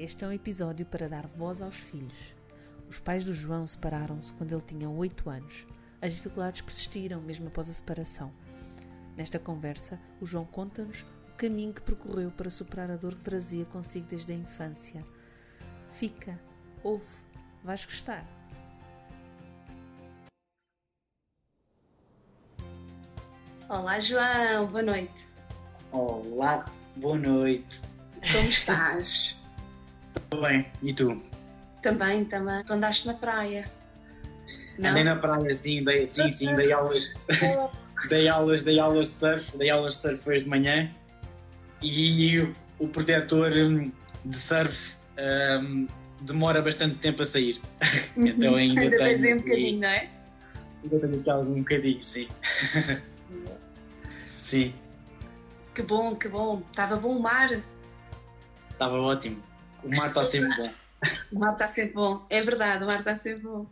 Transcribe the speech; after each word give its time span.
Este 0.00 0.24
é 0.24 0.28
um 0.28 0.32
episódio 0.32 0.86
para 0.86 1.10
dar 1.10 1.26
voz 1.26 1.60
aos 1.60 1.76
filhos. 1.76 2.34
Os 2.88 2.98
pais 2.98 3.22
do 3.22 3.34
João 3.34 3.66
separaram-se 3.66 4.32
quando 4.32 4.50
ele 4.54 4.62
tinha 4.62 4.88
8 4.88 5.28
anos. 5.28 5.66
As 6.00 6.14
dificuldades 6.14 6.62
persistiram 6.62 7.20
mesmo 7.20 7.48
após 7.48 7.68
a 7.68 7.72
separação. 7.74 8.32
Nesta 9.14 9.38
conversa, 9.38 10.00
o 10.18 10.24
João 10.24 10.46
conta-nos 10.46 11.02
o 11.28 11.36
caminho 11.36 11.74
que 11.74 11.82
percorreu 11.82 12.30
para 12.30 12.48
superar 12.48 12.90
a 12.90 12.96
dor 12.96 13.14
que 13.14 13.20
trazia 13.20 13.66
consigo 13.66 14.06
desde 14.08 14.32
a 14.32 14.36
infância. 14.36 15.04
Fica, 15.90 16.40
ouve, 16.82 17.04
vais 17.62 17.84
gostar. 17.84 18.24
Olá, 23.68 24.00
João, 24.00 24.66
boa 24.66 24.82
noite. 24.82 25.28
Olá, 25.92 26.64
boa 26.96 27.18
noite. 27.18 27.82
Como 28.32 28.48
estás? 28.48 29.44
Tudo 30.30 30.42
bem, 30.42 30.64
e 30.82 30.94
tu? 30.94 31.14
Também, 31.82 32.24
também. 32.24 32.62
Tu 32.64 32.72
andaste 32.72 33.06
na 33.06 33.14
praia. 33.14 33.68
Não? 34.78 34.90
Andei 34.90 35.04
na 35.04 35.16
praia, 35.16 35.54
sim, 35.54 35.82
dei, 35.82 36.06
sim, 36.06 36.30
sim, 36.30 36.54
dei 36.54 36.72
aulas, 36.72 37.10
dei 38.08 38.28
aulas, 38.28 38.62
dei 38.62 38.78
aulas 38.78 39.08
de 39.08 39.14
surf, 39.14 39.56
dei 39.58 39.70
aulas 39.70 39.94
de 39.96 40.00
surf 40.00 40.28
hoje 40.28 40.44
de 40.44 40.50
manhã 40.50 40.90
e 41.82 42.54
o 42.78 42.88
protetor 42.88 43.50
hum, 43.52 43.90
de 44.24 44.36
surf 44.36 44.94
hum, 45.62 45.86
demora 46.20 46.62
bastante 46.62 46.96
tempo 46.98 47.22
a 47.22 47.26
sair. 47.26 47.60
então 48.16 48.54
ainda, 48.54 48.80
Ainda 48.86 48.96
tenho 48.98 49.36
um 49.36 49.40
bocadinho, 49.40 49.80
não 49.80 49.88
é? 49.88 50.08
Ainda 50.82 50.98
tenho 51.00 51.20
aqui 51.20 51.30
algum 51.30 51.58
bocadinho, 51.58 52.02
sim. 52.02 52.28
sim, 54.40 54.72
Que 55.74 55.82
bom, 55.82 56.14
que 56.14 56.28
bom. 56.28 56.62
Estava 56.70 56.96
bom 56.96 57.16
o 57.16 57.20
mar. 57.20 57.60
estava 58.72 59.00
ótimo. 59.00 59.49
O 59.82 59.88
mar 59.88 60.08
está 60.08 60.24
sempre 60.24 60.56
bom. 60.56 60.72
O 61.32 61.38
mar 61.38 61.52
está 61.54 61.66
sempre 61.66 61.94
bom. 61.94 62.26
É 62.28 62.42
verdade, 62.42 62.84
o 62.84 62.86
mar 62.86 62.98
está 62.98 63.16
sempre 63.16 63.42
bom. 63.42 63.66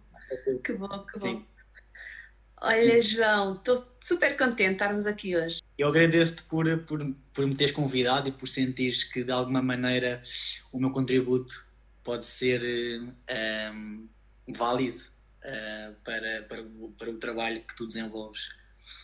Que 0.64 0.72
bom, 0.72 0.88
que 1.04 1.18
bom. 1.18 1.26
Sim. 1.26 1.46
Olha, 2.60 3.00
João, 3.00 3.54
estou 3.54 3.76
super 4.00 4.36
contente 4.36 4.68
de 4.68 4.72
estarmos 4.72 5.06
aqui 5.06 5.36
hoje. 5.36 5.60
Eu 5.76 5.88
agradeço-te 5.88 6.42
por, 6.44 6.66
por, 6.84 7.14
por 7.32 7.46
me 7.46 7.54
teres 7.54 7.72
convidado 7.72 8.28
e 8.28 8.32
por 8.32 8.48
sentires 8.48 9.04
que 9.04 9.22
de 9.22 9.30
alguma 9.30 9.62
maneira 9.62 10.22
o 10.72 10.80
meu 10.80 10.90
contributo 10.90 11.54
pode 12.02 12.24
ser 12.24 12.62
eh, 13.28 13.70
um, 13.70 14.08
válido 14.56 14.98
eh, 15.42 15.92
para, 16.04 16.42
para, 16.48 16.64
para 16.98 17.10
o 17.10 17.18
trabalho 17.18 17.62
que 17.62 17.76
tu 17.76 17.86
desenvolves. 17.86 18.48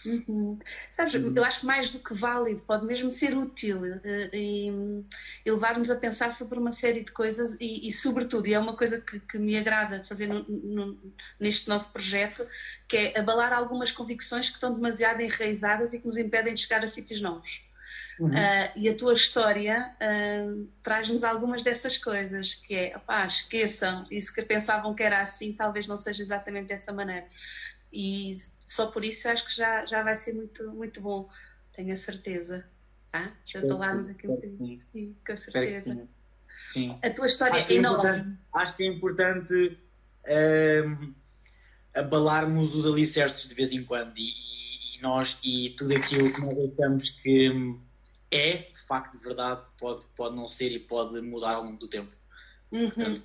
Uhum. 0.06 0.58
Sabes, 0.90 1.14
Uhum. 1.14 1.32
eu 1.34 1.42
acho 1.42 1.60
que 1.60 1.66
mais 1.66 1.90
do 1.90 1.98
que 2.02 2.12
válido, 2.12 2.62
pode 2.66 2.84
mesmo 2.84 3.10
ser 3.10 3.34
útil 3.34 3.82
eh, 4.04 4.30
e, 4.34 4.68
e 5.46 5.50
levar-nos 5.50 5.88
a 5.90 5.96
pensar 5.98 6.30
sobre 6.30 6.58
uma 6.58 6.72
série 6.72 7.02
de 7.02 7.10
coisas 7.10 7.56
e, 7.58 7.88
e, 7.88 7.90
sobretudo, 7.92 8.46
e 8.46 8.52
é 8.52 8.58
uma 8.58 8.76
coisa 8.76 9.02
que, 9.02 9.18
que 9.20 9.38
me 9.38 9.56
agrada 9.56 10.04
fazer 10.04 10.26
no- 10.26 10.44
no- 10.46 11.00
neste 11.40 11.68
nosso 11.70 11.90
projeto, 11.90 12.46
que 12.86 12.96
é 12.98 13.18
abalar 13.18 13.52
algumas 13.54 13.90
convicções 13.90 14.48
que 14.50 14.56
estão 14.56 14.74
demasiado 14.74 15.22
enraizadas 15.22 15.94
e 15.94 15.98
que 16.00 16.04
nos 16.06 16.18
impedem 16.18 16.52
de 16.52 16.60
chegar 16.60 16.84
a 16.84 16.86
sítios 16.86 17.20
novos. 17.22 17.64
Ah, 18.32 18.72
e 18.74 18.88
a 18.88 18.96
tua 18.96 19.12
história 19.14 19.94
ah, 20.00 20.46
traz-nos 20.82 21.22
algumas 21.24 21.62
dessas 21.62 21.98
coisas, 21.98 22.54
que 22.54 22.74
é, 22.74 22.96
opá, 22.96 23.26
esqueçam, 23.26 24.06
isso 24.10 24.32
que 24.34 24.42
pensavam 24.42 24.94
que 24.94 25.02
era 25.02 25.20
assim, 25.20 25.54
talvez 25.54 25.86
não 25.86 25.96
seja 25.96 26.22
exatamente 26.22 26.68
dessa 26.68 26.92
maneira. 26.92 27.26
E 27.94 28.32
só 28.64 28.86
por 28.88 29.04
isso 29.04 29.28
acho 29.28 29.44
que 29.44 29.54
já, 29.54 29.84
já 29.86 30.02
vai 30.02 30.14
ser 30.16 30.32
muito, 30.34 30.72
muito 30.74 31.00
bom, 31.00 31.26
tenho 31.72 31.92
a 31.92 31.96
certeza. 31.96 32.66
Tá? 33.12 33.32
Já 33.46 33.62
falámos 33.62 34.08
aqui 34.08 34.26
um 34.26 34.34
bocadinho, 34.34 34.78
sim, 34.78 35.16
com 35.26 35.36
certeza. 35.36 35.94
sim. 35.94 36.08
Sim. 36.70 36.98
A 37.02 37.10
tua 37.10 37.26
história 37.26 37.56
Acho 37.56 37.70
é 37.70 37.74
enorme. 37.74 38.38
acho 38.52 38.76
que 38.76 38.82
é 38.82 38.86
importante 38.86 39.76
ehm, 40.26 41.12
abalarmos 41.94 42.74
os 42.74 42.86
alicerces 42.86 43.48
de 43.48 43.54
vez 43.54 43.72
em 43.72 43.84
quando 43.84 44.12
e, 44.18 44.96
e- 44.96 45.00
nós 45.00 45.38
e 45.44 45.70
tudo 45.76 45.94
aquilo 45.94 46.32
que 46.32 46.40
nós 46.40 46.54
achamos 46.72 47.10
que 47.22 47.50
é 48.30 48.56
de 48.58 48.80
facto 48.86 49.16
de 49.18 49.24
verdade 49.24 49.64
pode, 49.78 50.06
pode 50.16 50.34
não 50.34 50.48
ser 50.48 50.72
e 50.72 50.78
pode 50.80 51.20
mudar 51.20 51.54
ao 51.54 51.64
longo 51.64 51.78
do 51.78 51.88
tempo. 51.88 52.16
Uhum, 52.72 52.90
Portanto, 52.96 53.24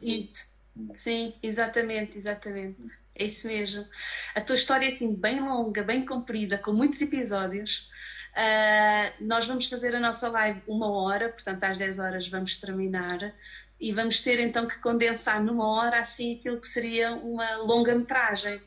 sim, 0.96 1.34
exatamente, 1.42 2.18
exatamente. 2.18 2.80
É 3.20 3.26
isso 3.26 3.48
mesmo. 3.48 3.86
A 4.34 4.42
tua 4.42 4.56
história 4.56 4.86
é 4.86 4.88
assim 4.88 5.20
bem 5.20 5.42
longa, 5.42 5.84
bem 5.84 6.06
comprida, 6.06 6.58
com 6.58 6.72
muitos 6.72 7.02
episódios. 7.02 7.90
Ah, 8.34 9.14
nós 9.20 9.46
vamos 9.46 9.68
fazer 9.68 9.94
a 9.96 10.00
nossa 10.00 10.30
live 10.30 10.62
uma 10.68 10.90
hora, 10.90 11.30
portanto 11.30 11.64
às 11.66 11.78
10 11.78 12.00
horas 12.00 12.30
vamos 12.30 12.58
terminar 12.58 13.36
e 13.80 13.92
vamos 13.94 14.22
ter 14.22 14.40
então 14.40 14.68
que 14.68 14.80
condensar 14.80 15.44
numa 15.44 15.68
hora 15.68 16.00
assim 16.00 16.38
aquilo 16.38 16.60
que 16.62 16.68
seria 16.68 17.14
uma 17.14 17.58
longa-metragem, 17.58 18.62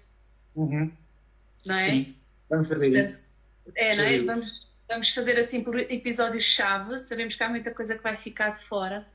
não 1.65 1.77
é? 1.77 1.91
Sim, 1.91 2.17
vamos 2.51 2.69
fazer 2.69 2.95
isso. 2.99 3.33
É, 3.75 3.97
não 3.97 4.05
é? 4.05 4.19
Vamos, 4.21 4.72
vamos 4.93 5.11
fazer 5.11 5.39
assim 5.39 5.65
por 5.65 5.79
episódios-chave. 5.79 6.99
Sabemos 6.99 7.35
que 7.35 7.43
há 7.43 7.49
muita 7.49 7.71
coisa 7.73 7.97
que 7.97 8.03
vai 8.03 8.17
ficar 8.17 8.51
de 8.51 8.61
fora, 8.61 9.07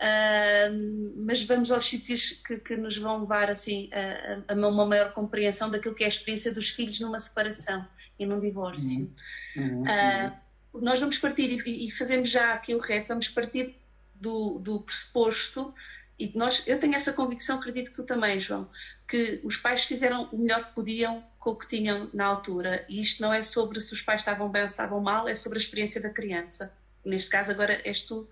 Ahm, 0.00 1.12
mas 1.24 1.42
vamos 1.44 1.70
aos 1.70 1.88
sítios 1.88 2.32
que, 2.44 2.58
que 2.58 2.76
nos 2.76 2.96
vão 2.98 3.20
levar 3.20 3.48
assim, 3.50 3.88
a, 3.92 4.52
a 4.52 4.54
uma 4.54 4.84
maior 4.86 5.12
compreensão 5.12 5.70
daquilo 5.70 5.94
que 5.94 6.02
é 6.02 6.06
a 6.06 6.08
experiência 6.08 6.52
dos 6.52 6.70
filhos 6.70 6.98
numa 7.00 7.18
separação 7.20 7.86
e 8.18 8.26
num 8.26 8.38
divórcio. 8.38 9.12
Uhum, 9.56 9.84
Ah, 9.86 10.32
nós 10.74 10.98
vamos 10.98 11.18
partir 11.18 11.50
e, 11.64 11.86
e 11.86 11.90
fazemos 11.90 12.28
já 12.28 12.52
aqui 12.54 12.74
o 12.74 12.78
reto, 12.78 13.08
vamos 13.08 13.28
partir 13.28 13.76
do, 14.14 14.58
do 14.58 14.80
pressuposto, 14.80 15.72
e 16.18 16.30
nós, 16.34 16.62
eu 16.66 16.78
tenho 16.78 16.94
essa 16.94 17.12
convicção, 17.12 17.56
acredito 17.56 17.88
que 17.90 17.96
tu 17.96 18.04
também, 18.04 18.38
João, 18.40 18.68
que 19.08 19.40
os 19.42 19.56
pais 19.56 19.84
fizeram 19.84 20.28
o 20.30 20.38
melhor 20.38 20.62
que 20.64 20.74
podiam 20.74 21.24
com 21.38 21.50
o 21.50 21.56
que 21.56 21.66
tinham 21.68 22.08
na 22.12 22.24
altura. 22.26 22.84
E 22.88 23.00
isto 23.00 23.20
não 23.22 23.32
é 23.32 23.42
sobre 23.42 23.80
se 23.80 23.92
os 23.92 24.02
pais 24.02 24.20
estavam 24.20 24.50
bem 24.50 24.62
ou 24.62 24.68
se 24.68 24.72
estavam 24.74 25.00
mal, 25.00 25.28
é 25.28 25.34
sobre 25.34 25.58
a 25.58 25.62
experiência 25.62 26.00
da 26.00 26.10
criança. 26.10 26.72
Neste 27.04 27.28
caso, 27.30 27.50
agora 27.50 27.78
és 27.84 28.02
tu. 28.04 28.26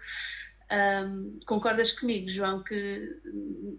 Ahm, 0.71 1.37
concordas 1.47 1.93
comigo, 1.93 2.29
João, 2.31 2.63
que 2.63 3.01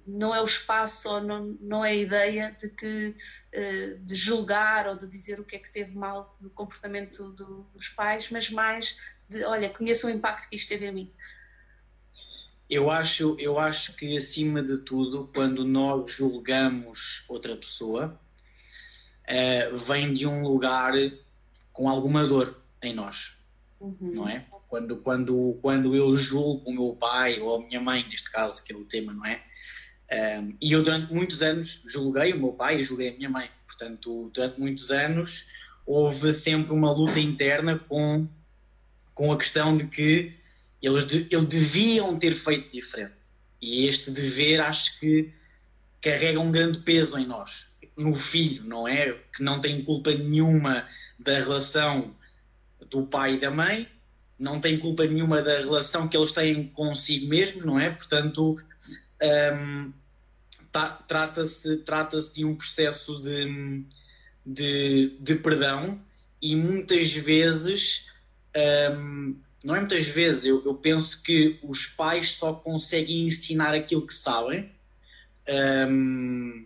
não 0.06 0.34
é 0.34 0.40
o 0.42 0.46
espaço 0.46 1.10
ou 1.10 1.22
não, 1.22 1.58
não 1.60 1.84
é 1.84 1.92
a 1.92 1.96
ideia 1.96 2.52
de 2.60 2.70
que 2.70 3.14
eh, 3.52 3.96
de 3.98 4.16
julgar 4.16 4.86
ou 4.88 4.96
de 4.96 5.08
dizer 5.08 5.40
o 5.40 5.46
que 5.46 5.56
é 5.56 5.60
que 5.60 5.72
teve 5.72 5.96
mal 5.96 6.30
no 6.40 6.52
comportamento 6.52 7.32
do- 7.34 7.68
dos 7.74 7.90
pais, 7.90 8.30
mas 8.30 8.50
mais 8.50 8.94
de, 9.28 9.44
olha, 9.44 9.70
conheça 9.72 10.06
o 10.08 10.10
impacto 10.10 10.48
que 10.48 10.56
isto 10.56 10.68
teve 10.70 10.86
em 10.88 10.92
mim. 10.94 11.12
Eu 12.70 12.90
acho, 12.90 13.36
eu 13.40 13.60
acho 13.60 13.96
que 13.96 14.18
acima 14.18 14.64
de 14.64 14.78
tudo, 14.80 15.30
quando 15.34 15.66
nós 15.66 16.12
julgamos 16.12 17.26
outra 17.28 17.56
pessoa, 17.56 18.20
eh, 19.26 19.70
vem 19.72 20.14
de 20.14 20.26
um 20.26 20.44
lugar 20.44 20.94
com 21.72 21.90
alguma 21.90 22.26
dor 22.26 22.62
em 22.82 22.94
nós, 22.94 23.38
não 24.00 24.28
é? 24.28 24.46
Quando, 24.68 24.98
quando, 24.98 25.60
quando 25.62 25.96
eu 25.96 26.16
julgo 26.16 26.70
o 26.70 26.74
meu 26.74 26.96
pai 26.96 27.40
ou 27.40 27.58
a 27.58 27.66
minha 27.66 27.80
mãe, 27.80 28.08
neste 28.10 28.32
caso, 28.32 28.64
que 28.64 28.74
é 28.74 28.76
o 28.76 28.86
tema, 28.86 29.14
não 29.14 29.26
é? 29.26 29.44
Um, 30.12 30.56
e 30.62 30.72
eu 30.72 30.84
durante 30.84 31.14
muitos 31.14 31.42
anos 31.42 31.84
julguei 31.88 32.34
o 32.34 32.40
meu 32.40 32.54
pai 32.54 32.80
e 32.80 32.84
julguei 32.84 33.10
a 33.10 33.14
minha 33.14 33.30
mãe. 33.30 33.50
Portanto, 33.66 34.30
durante 34.34 34.60
muitos 34.60 34.92
anos 34.92 35.48
houve 35.86 36.32
sempre 36.32 36.72
uma 36.72 36.92
luta 36.92 37.20
interna 37.20 37.80
com, 37.80 38.28
com 39.14 39.32
a 39.32 39.38
questão 39.38 39.76
de 39.76 39.88
que 39.88 40.34
eles, 40.84 41.08
de, 41.08 41.28
eles 41.32 41.46
deviam 41.46 42.20
ter 42.20 42.36
feito 42.36 42.70
diferente. 42.72 43.32
E 43.62 43.88
este 43.88 44.12
dever 44.12 44.60
acho 44.60 45.00
que 45.00 45.32
carrega 46.02 46.40
um 46.40 46.52
grande 46.52 46.80
peso 46.80 47.18
em 47.18 47.26
nós, 47.26 47.74
no 47.96 48.14
filho, 48.14 48.66
não 48.66 48.86
é? 48.86 49.18
Que 49.36 49.42
não 49.42 49.62
tem 49.62 49.82
culpa 49.84 50.12
nenhuma 50.12 50.86
da 51.18 51.40
relação 51.40 52.14
do 52.90 53.04
pai 53.08 53.36
e 53.36 53.40
da 53.40 53.50
mãe, 53.50 53.88
não 54.38 54.60
tem 54.60 54.78
culpa 54.78 55.06
nenhuma 55.06 55.42
da 55.42 55.58
relação 55.60 56.08
que 56.10 56.18
eles 56.18 56.34
têm 56.34 56.68
consigo 56.68 57.28
mesmos, 57.28 57.64
não 57.64 57.80
é? 57.80 57.90
Portanto, 57.90 58.58
um, 59.22 59.94
tá, 60.70 60.90
trata-se 61.08 61.78
trata 61.78 62.20
de 62.20 62.44
um 62.44 62.56
processo 62.56 63.22
de, 63.22 63.86
de, 64.46 65.18
de 65.22 65.36
perdão 65.36 66.02
e 66.42 66.58
muitas 66.58 67.14
vezes, 67.14 68.12
um, 68.98 69.38
não 69.64 69.76
é 69.76 69.80
muitas 69.80 70.06
vezes, 70.06 70.46
eu, 70.46 70.62
eu 70.66 70.76
penso 70.76 71.24
que 71.24 71.58
os 71.64 71.86
pais 71.88 72.34
só 72.34 72.54
conseguem 72.54 73.26
ensinar 73.26 73.74
aquilo 73.74 74.06
que 74.06 74.14
sabem 74.14 74.70
um, 75.88 76.66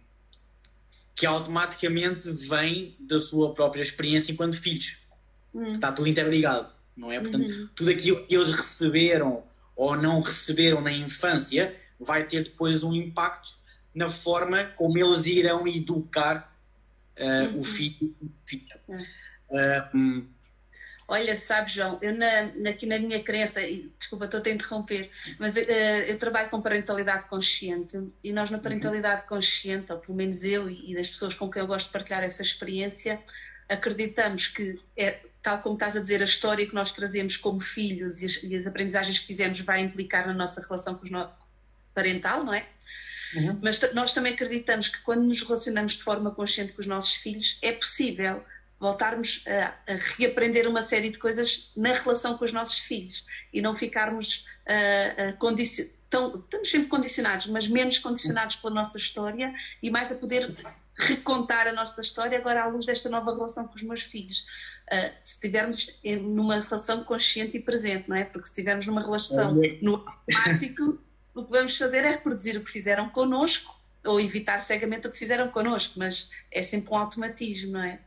que 1.15 1.25
automaticamente 1.25 2.29
vem 2.31 2.95
da 2.99 3.19
sua 3.19 3.53
própria 3.53 3.81
experiência 3.81 4.31
enquanto 4.31 4.59
filhos. 4.59 5.05
Hum. 5.53 5.75
Está 5.75 5.91
tudo 5.91 6.07
interligado, 6.07 6.73
não 6.95 7.11
é? 7.11 7.19
Portanto, 7.19 7.47
uhum. 7.47 7.69
tudo 7.75 7.91
aquilo 7.91 8.25
que 8.25 8.35
eles 8.35 8.49
receberam 8.51 9.43
ou 9.75 9.95
não 9.95 10.21
receberam 10.21 10.81
na 10.81 10.91
infância 10.91 11.75
vai 11.99 12.25
ter 12.25 12.45
depois 12.45 12.83
um 12.83 12.93
impacto 12.93 13.55
na 13.93 14.09
forma 14.09 14.65
como 14.75 14.97
eles 14.97 15.25
irão 15.25 15.67
educar 15.67 16.55
uh, 17.17 17.53
uhum. 17.53 17.59
o 17.59 17.63
filho. 17.63 18.15
Uh, 19.49 20.27
Olha, 21.09 21.37
sabe, 21.37 21.71
João, 21.71 21.97
eu 22.01 22.13
na, 22.13 22.69
aqui 22.69 22.85
na 22.85 22.99
minha 22.99 23.23
crença, 23.23 23.61
e, 23.61 23.89
desculpa, 23.97 24.25
estou 24.25 24.41
a 24.45 24.49
interromper, 24.49 25.09
mas 25.39 25.55
uh, 25.55 25.59
eu 26.05 26.19
trabalho 26.19 26.49
com 26.49 26.61
parentalidade 26.61 27.29
consciente 27.29 28.11
e 28.21 28.33
nós 28.33 28.49
na 28.49 28.59
parentalidade 28.59 29.25
consciente, 29.25 29.93
ou 29.93 29.99
pelo 29.99 30.17
menos 30.17 30.43
eu 30.43 30.69
e, 30.69 30.91
e 30.91 30.95
das 30.95 31.07
pessoas 31.07 31.33
com 31.33 31.49
quem 31.49 31.61
eu 31.61 31.67
gosto 31.67 31.87
de 31.87 31.93
partilhar 31.93 32.23
essa 32.23 32.41
experiência, 32.41 33.21
acreditamos 33.69 34.47
que, 34.47 34.77
é, 34.97 35.19
tal 35.41 35.59
como 35.59 35.75
estás 35.75 35.95
a 35.95 36.01
dizer, 36.01 36.21
a 36.21 36.25
história 36.25 36.67
que 36.67 36.75
nós 36.75 36.91
trazemos 36.91 37.37
como 37.37 37.61
filhos 37.61 38.21
e 38.21 38.25
as, 38.25 38.43
e 38.43 38.53
as 38.53 38.67
aprendizagens 38.67 39.17
que 39.19 39.27
fizemos 39.27 39.61
vai 39.61 39.79
implicar 39.79 40.27
na 40.27 40.33
nossa 40.33 40.61
relação 40.61 40.95
com 40.95 41.05
os 41.05 41.09
no... 41.09 41.29
parental, 41.93 42.43
não 42.43 42.53
é? 42.53 42.65
Uhum. 43.33 43.59
Mas 43.61 43.79
nós 43.93 44.11
também 44.11 44.33
acreditamos 44.33 44.89
que 44.89 45.01
quando 45.01 45.23
nos 45.23 45.41
relacionamos 45.41 45.93
de 45.93 46.03
forma 46.03 46.31
consciente 46.31 46.73
com 46.73 46.81
os 46.81 46.87
nossos 46.87 47.15
filhos, 47.15 47.59
é 47.61 47.71
possível 47.71 48.43
voltarmos 48.79 49.43
a, 49.47 49.73
a, 49.91 49.95
reaprender 50.17 50.67
uma 50.67 50.81
série 50.81 51.09
de 51.09 51.17
coisas 51.17 51.71
na 51.75 51.93
relação 51.93 52.37
com 52.37 52.45
os 52.45 52.53
nossos 52.53 52.79
filhos 52.79 53.25
e 53.51 53.61
não 53.61 53.75
ficarmos 53.75 54.45
uh, 54.67 55.37
condicion... 55.37 55.97
Tão, 56.09 56.35
estamos 56.37 56.69
sempre 56.69 56.87
condicionados, 56.87 57.47
mas 57.47 57.67
menos 57.67 57.99
condicionados 57.99 58.55
pela 58.55 58.73
nossa 58.73 58.97
história 58.97 59.53
e 59.83 59.89
mais 59.89 60.09
a 60.09 60.15
poder 60.15 60.53
recontar 60.97 61.67
a 61.67 61.73
nossa 61.73 61.99
história 61.99 62.37
agora 62.37 62.63
à 62.63 62.67
luz 62.67 62.85
desta 62.85 63.09
nova 63.09 63.35
relação 63.35 63.67
com 63.67 63.75
os 63.75 63.83
meus 63.83 64.03
filhos. 64.03 64.45
Uh, 64.89 65.11
se 65.21 65.33
estivermos 65.33 65.99
numa 66.21 66.61
relação 66.61 67.03
consciente 67.03 67.57
e 67.57 67.59
presente, 67.59 68.07
não 68.07 68.15
é? 68.15 68.23
Porque 68.23 68.45
se 68.45 68.51
estivermos 68.51 68.85
numa 68.85 69.01
relação 69.01 69.55
no 69.81 69.95
automático, 69.95 70.97
o 71.35 71.43
que 71.43 71.51
vamos 71.51 71.77
fazer 71.77 72.05
é 72.05 72.11
reproduzir 72.11 72.57
o 72.57 72.63
que 72.63 72.71
fizeram 72.71 73.09
connosco 73.09 73.77
ou 74.05 74.19
evitar 74.21 74.61
cegamente 74.61 75.07
o 75.07 75.11
que 75.11 75.17
fizeram 75.17 75.49
connosco, 75.49 75.99
mas 75.99 76.31
é 76.49 76.61
sempre 76.61 76.91
um 76.91 76.95
automatismo, 76.95 77.73
não 77.73 77.83
é? 77.83 77.99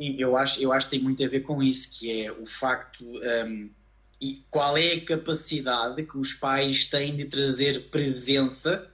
Eu 0.00 0.36
acho, 0.36 0.60
eu 0.60 0.72
acho 0.72 0.86
que 0.86 0.96
tem 0.96 1.00
muito 1.00 1.22
a 1.22 1.28
ver 1.28 1.40
com 1.40 1.62
isso, 1.62 1.98
que 1.98 2.22
é 2.22 2.32
o 2.32 2.46
facto 2.46 3.04
um, 3.04 3.70
e 4.20 4.42
qual 4.50 4.76
é 4.76 4.94
a 4.94 5.04
capacidade 5.04 6.02
que 6.04 6.16
os 6.16 6.32
pais 6.32 6.86
têm 6.86 7.16
de 7.16 7.26
trazer 7.26 7.88
presença 7.90 8.90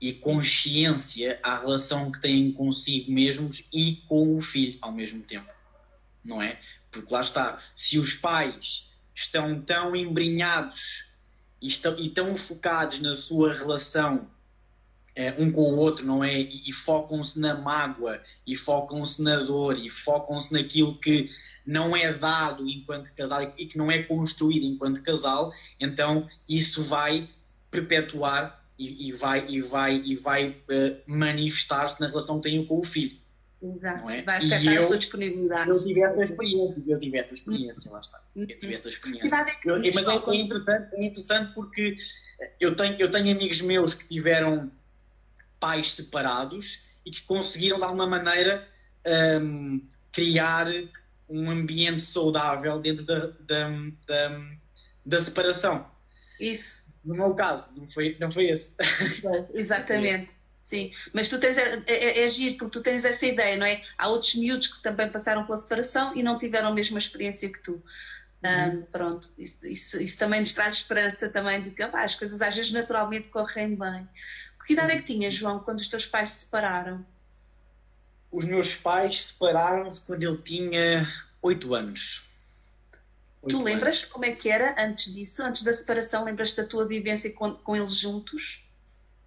e 0.00 0.12
consciência 0.12 1.38
à 1.42 1.58
relação 1.58 2.10
que 2.10 2.20
têm 2.20 2.52
consigo 2.52 3.10
mesmos 3.10 3.68
e 3.72 4.02
com 4.08 4.36
o 4.36 4.40
filho 4.40 4.78
ao 4.80 4.92
mesmo 4.92 5.22
tempo, 5.22 5.50
não 6.24 6.40
é? 6.40 6.60
Porque 6.90 7.12
lá 7.12 7.20
está, 7.20 7.62
se 7.74 7.98
os 7.98 8.14
pais 8.14 8.92
estão 9.14 9.60
tão 9.60 9.94
embrinhados 9.96 11.08
e, 11.60 11.68
estão, 11.68 11.98
e 11.98 12.08
tão 12.08 12.36
focados 12.36 13.00
na 13.00 13.14
sua 13.14 13.52
relação 13.52 14.30
um 15.38 15.50
com 15.50 15.62
o 15.62 15.76
outro, 15.76 16.06
não 16.06 16.22
é? 16.22 16.40
E, 16.40 16.68
e 16.68 16.72
focam-se 16.72 17.40
na 17.40 17.54
mágoa, 17.54 18.20
e 18.46 18.54
focam-se 18.54 19.22
na 19.22 19.36
dor, 19.40 19.76
e 19.76 19.88
focam-se 19.88 20.52
naquilo 20.52 20.98
que 20.98 21.30
não 21.66 21.94
é 21.94 22.12
dado 22.14 22.66
enquanto 22.66 23.12
casal 23.14 23.42
e 23.58 23.66
que 23.66 23.76
não 23.76 23.90
é 23.90 24.02
construído 24.02 24.64
enquanto 24.64 25.02
casal, 25.02 25.52
então 25.78 26.26
isso 26.48 26.82
vai 26.82 27.28
perpetuar 27.70 28.64
e, 28.78 29.08
e 29.08 29.12
vai, 29.12 29.44
e 29.48 29.60
vai, 29.60 29.96
e 29.96 30.14
vai 30.14 30.50
uh, 30.50 31.02
manifestar-se 31.06 32.00
na 32.00 32.08
relação 32.08 32.40
que 32.40 32.48
tenho 32.48 32.66
com 32.66 32.78
o 32.78 32.84
filho. 32.84 33.18
Exato, 33.60 34.08
é? 34.08 34.22
vai 34.22 34.38
afetar 34.38 34.72
eu, 34.72 34.82
a 34.82 34.86
sua 34.86 34.98
disponibilidade. 34.98 35.68
Eu 35.68 35.84
tive 35.84 36.00
essa 36.00 36.22
experiência, 36.22 36.84
eu 36.86 36.98
tive 36.98 37.18
essa 37.18 37.34
experiência, 37.34 37.90
lá 37.90 38.00
está. 38.00 38.22
Eu 38.36 38.46
tive 38.46 38.74
essa 38.74 38.88
experiência. 38.88 39.36
É 39.36 39.56
eu, 39.64 39.94
mas 39.94 40.06
é, 40.06 40.12
é, 40.12 40.36
interessante, 40.36 40.94
é 40.94 41.04
interessante 41.04 41.54
porque 41.54 41.96
eu 42.60 42.76
tenho, 42.76 42.96
eu 43.00 43.10
tenho 43.10 43.34
amigos 43.34 43.60
meus 43.60 43.92
que 43.92 44.06
tiveram 44.06 44.70
pais 45.58 45.92
separados 45.92 46.88
e 47.04 47.10
que 47.10 47.22
conseguiram 47.22 47.78
de 47.78 47.84
alguma 47.84 48.06
maneira 48.06 48.68
um, 49.40 49.80
criar 50.12 50.66
um 51.28 51.50
ambiente 51.50 52.02
saudável 52.02 52.80
dentro 52.80 53.04
da, 53.04 53.26
da, 53.40 53.68
da, 54.06 54.40
da, 55.04 55.20
separação. 55.20 55.90
Isso. 56.40 56.82
No 57.04 57.14
meu 57.14 57.34
caso, 57.34 57.80
não 57.80 57.90
foi, 57.90 58.16
não 58.18 58.30
foi 58.30 58.50
esse. 58.50 58.76
Exatamente. 59.54 60.38
Sim, 60.60 60.90
mas 61.14 61.30
tu 61.30 61.40
tens, 61.40 61.56
é, 61.56 61.82
é, 61.86 62.24
é 62.24 62.28
giro, 62.28 62.58
porque 62.58 62.72
tu 62.72 62.82
tens 62.82 63.02
essa 63.02 63.24
ideia, 63.24 63.56
não 63.56 63.64
é? 63.64 63.82
Há 63.96 64.08
outros 64.08 64.34
miúdos 64.34 64.66
que 64.66 64.82
também 64.82 65.08
passaram 65.08 65.44
pela 65.44 65.56
separação 65.56 66.14
e 66.14 66.22
não 66.22 66.36
tiveram 66.36 66.68
a 66.68 66.74
mesma 66.74 66.98
experiência 66.98 67.50
que 67.50 67.62
tu. 67.62 67.82
Uhum. 68.44 68.80
Um, 68.80 68.82
pronto, 68.82 69.30
isso, 69.38 69.66
isso, 69.66 70.00
isso, 70.00 70.18
também 70.18 70.42
nos 70.42 70.52
traz 70.52 70.74
esperança 70.74 71.30
também 71.30 71.62
de 71.62 71.70
que 71.70 71.82
ah, 71.82 71.90
as 71.94 72.14
coisas 72.14 72.42
às 72.42 72.54
vezes 72.54 72.70
naturalmente 72.70 73.28
correm 73.28 73.74
bem. 73.74 74.06
Que 74.68 74.74
idade 74.74 74.92
é 74.92 74.96
que 74.96 75.14
tinhas, 75.14 75.32
João, 75.32 75.60
quando 75.60 75.78
os 75.78 75.88
teus 75.88 76.04
pais 76.04 76.28
se 76.28 76.44
separaram? 76.44 77.02
Os 78.30 78.44
meus 78.44 78.76
pais 78.76 79.28
separaram-se 79.28 80.02
quando 80.02 80.22
eu 80.22 80.36
tinha 80.36 81.10
8 81.40 81.74
anos. 81.74 82.28
8 83.40 83.56
tu 83.56 83.62
lembras 83.62 84.00
anos. 84.00 84.10
como 84.10 84.26
é 84.26 84.32
que 84.32 84.50
era 84.50 84.74
antes 84.78 85.14
disso, 85.14 85.42
antes 85.42 85.62
da 85.62 85.72
separação? 85.72 86.22
Lembras 86.22 86.54
da 86.54 86.64
tua 86.64 86.86
vivência 86.86 87.32
com, 87.32 87.54
com 87.54 87.74
eles 87.74 87.94
juntos? 87.94 88.62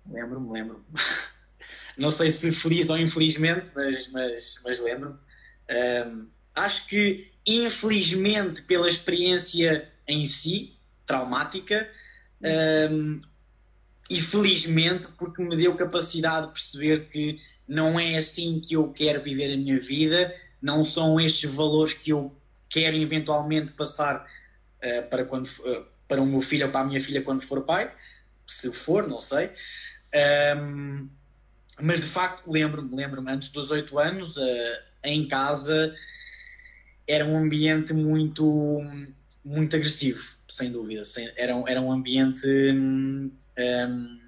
Lembro-me, 0.08 0.52
lembro. 0.52 0.86
Não 1.98 2.12
sei 2.12 2.30
se 2.30 2.52
feliz 2.52 2.92
ou 2.92 2.98
infelizmente, 3.00 3.72
mas, 3.74 4.12
mas, 4.12 4.62
mas 4.64 4.80
lembro-me. 4.80 5.18
Um, 6.08 6.28
acho 6.54 6.86
que, 6.86 7.32
infelizmente, 7.48 8.62
pela 8.62 8.88
experiência 8.88 9.92
em 10.08 10.24
si, 10.24 10.78
traumática, 11.04 11.90
um, 12.92 13.22
e 14.12 14.20
felizmente 14.20 15.08
porque 15.18 15.42
me 15.42 15.56
deu 15.56 15.74
capacidade 15.74 16.48
de 16.48 16.54
perceber 16.54 17.08
que 17.08 17.40
não 17.66 17.98
é 17.98 18.18
assim 18.18 18.60
que 18.60 18.76
eu 18.76 18.92
quero 18.92 19.22
viver 19.22 19.54
a 19.54 19.58
minha 19.58 19.80
vida, 19.80 20.36
não 20.62 20.84
são 20.84 21.18
estes 21.18 21.50
valores 21.50 21.94
que 21.94 22.12
eu 22.12 22.36
quero 22.70 22.98
eventualmente 22.98 23.72
passar 23.72 24.28
uh, 24.84 25.10
para, 25.10 25.24
quando, 25.24 25.46
uh, 25.46 25.86
para 26.10 26.22
o 26.22 26.26
meu 26.26 26.42
filho 26.42 26.66
ou 26.66 26.72
para 26.74 26.82
a 26.82 26.84
minha 26.84 27.00
filha 27.00 27.22
quando 27.22 27.42
for 27.42 27.64
pai, 27.64 27.90
se 28.46 28.70
for, 28.74 29.08
não 29.08 29.22
sei. 29.22 29.50
Um, 30.58 31.08
mas 31.80 32.02
de 32.02 32.08
facto 32.08 32.52
lembro-me, 32.52 32.94
lembro-me, 32.94 33.32
antes 33.32 33.50
dos 33.50 33.72
oito 33.72 33.98
anos, 33.98 34.36
uh, 34.36 34.78
em 35.06 35.26
casa 35.26 35.94
era 37.08 37.26
um 37.26 37.38
ambiente 37.38 37.94
muito, 37.94 38.82
muito 39.46 39.74
agressivo, 39.74 40.22
sem 40.50 40.70
dúvida. 40.70 41.06
Sem, 41.06 41.32
era, 41.38 41.54
era 41.66 41.80
um 41.80 41.90
ambiente 41.90 42.46
hum, 42.74 43.32
um, 43.58 43.62
ehm, 43.62 44.22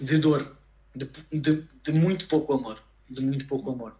de 0.00 0.18
dor, 0.18 0.56
de, 0.94 1.08
de, 1.32 1.68
de, 1.82 1.92
muito 1.92 2.26
pouco 2.26 2.52
amor, 2.52 2.82
de 3.08 3.22
muito 3.22 3.46
pouco 3.46 3.70
amor. 3.70 3.96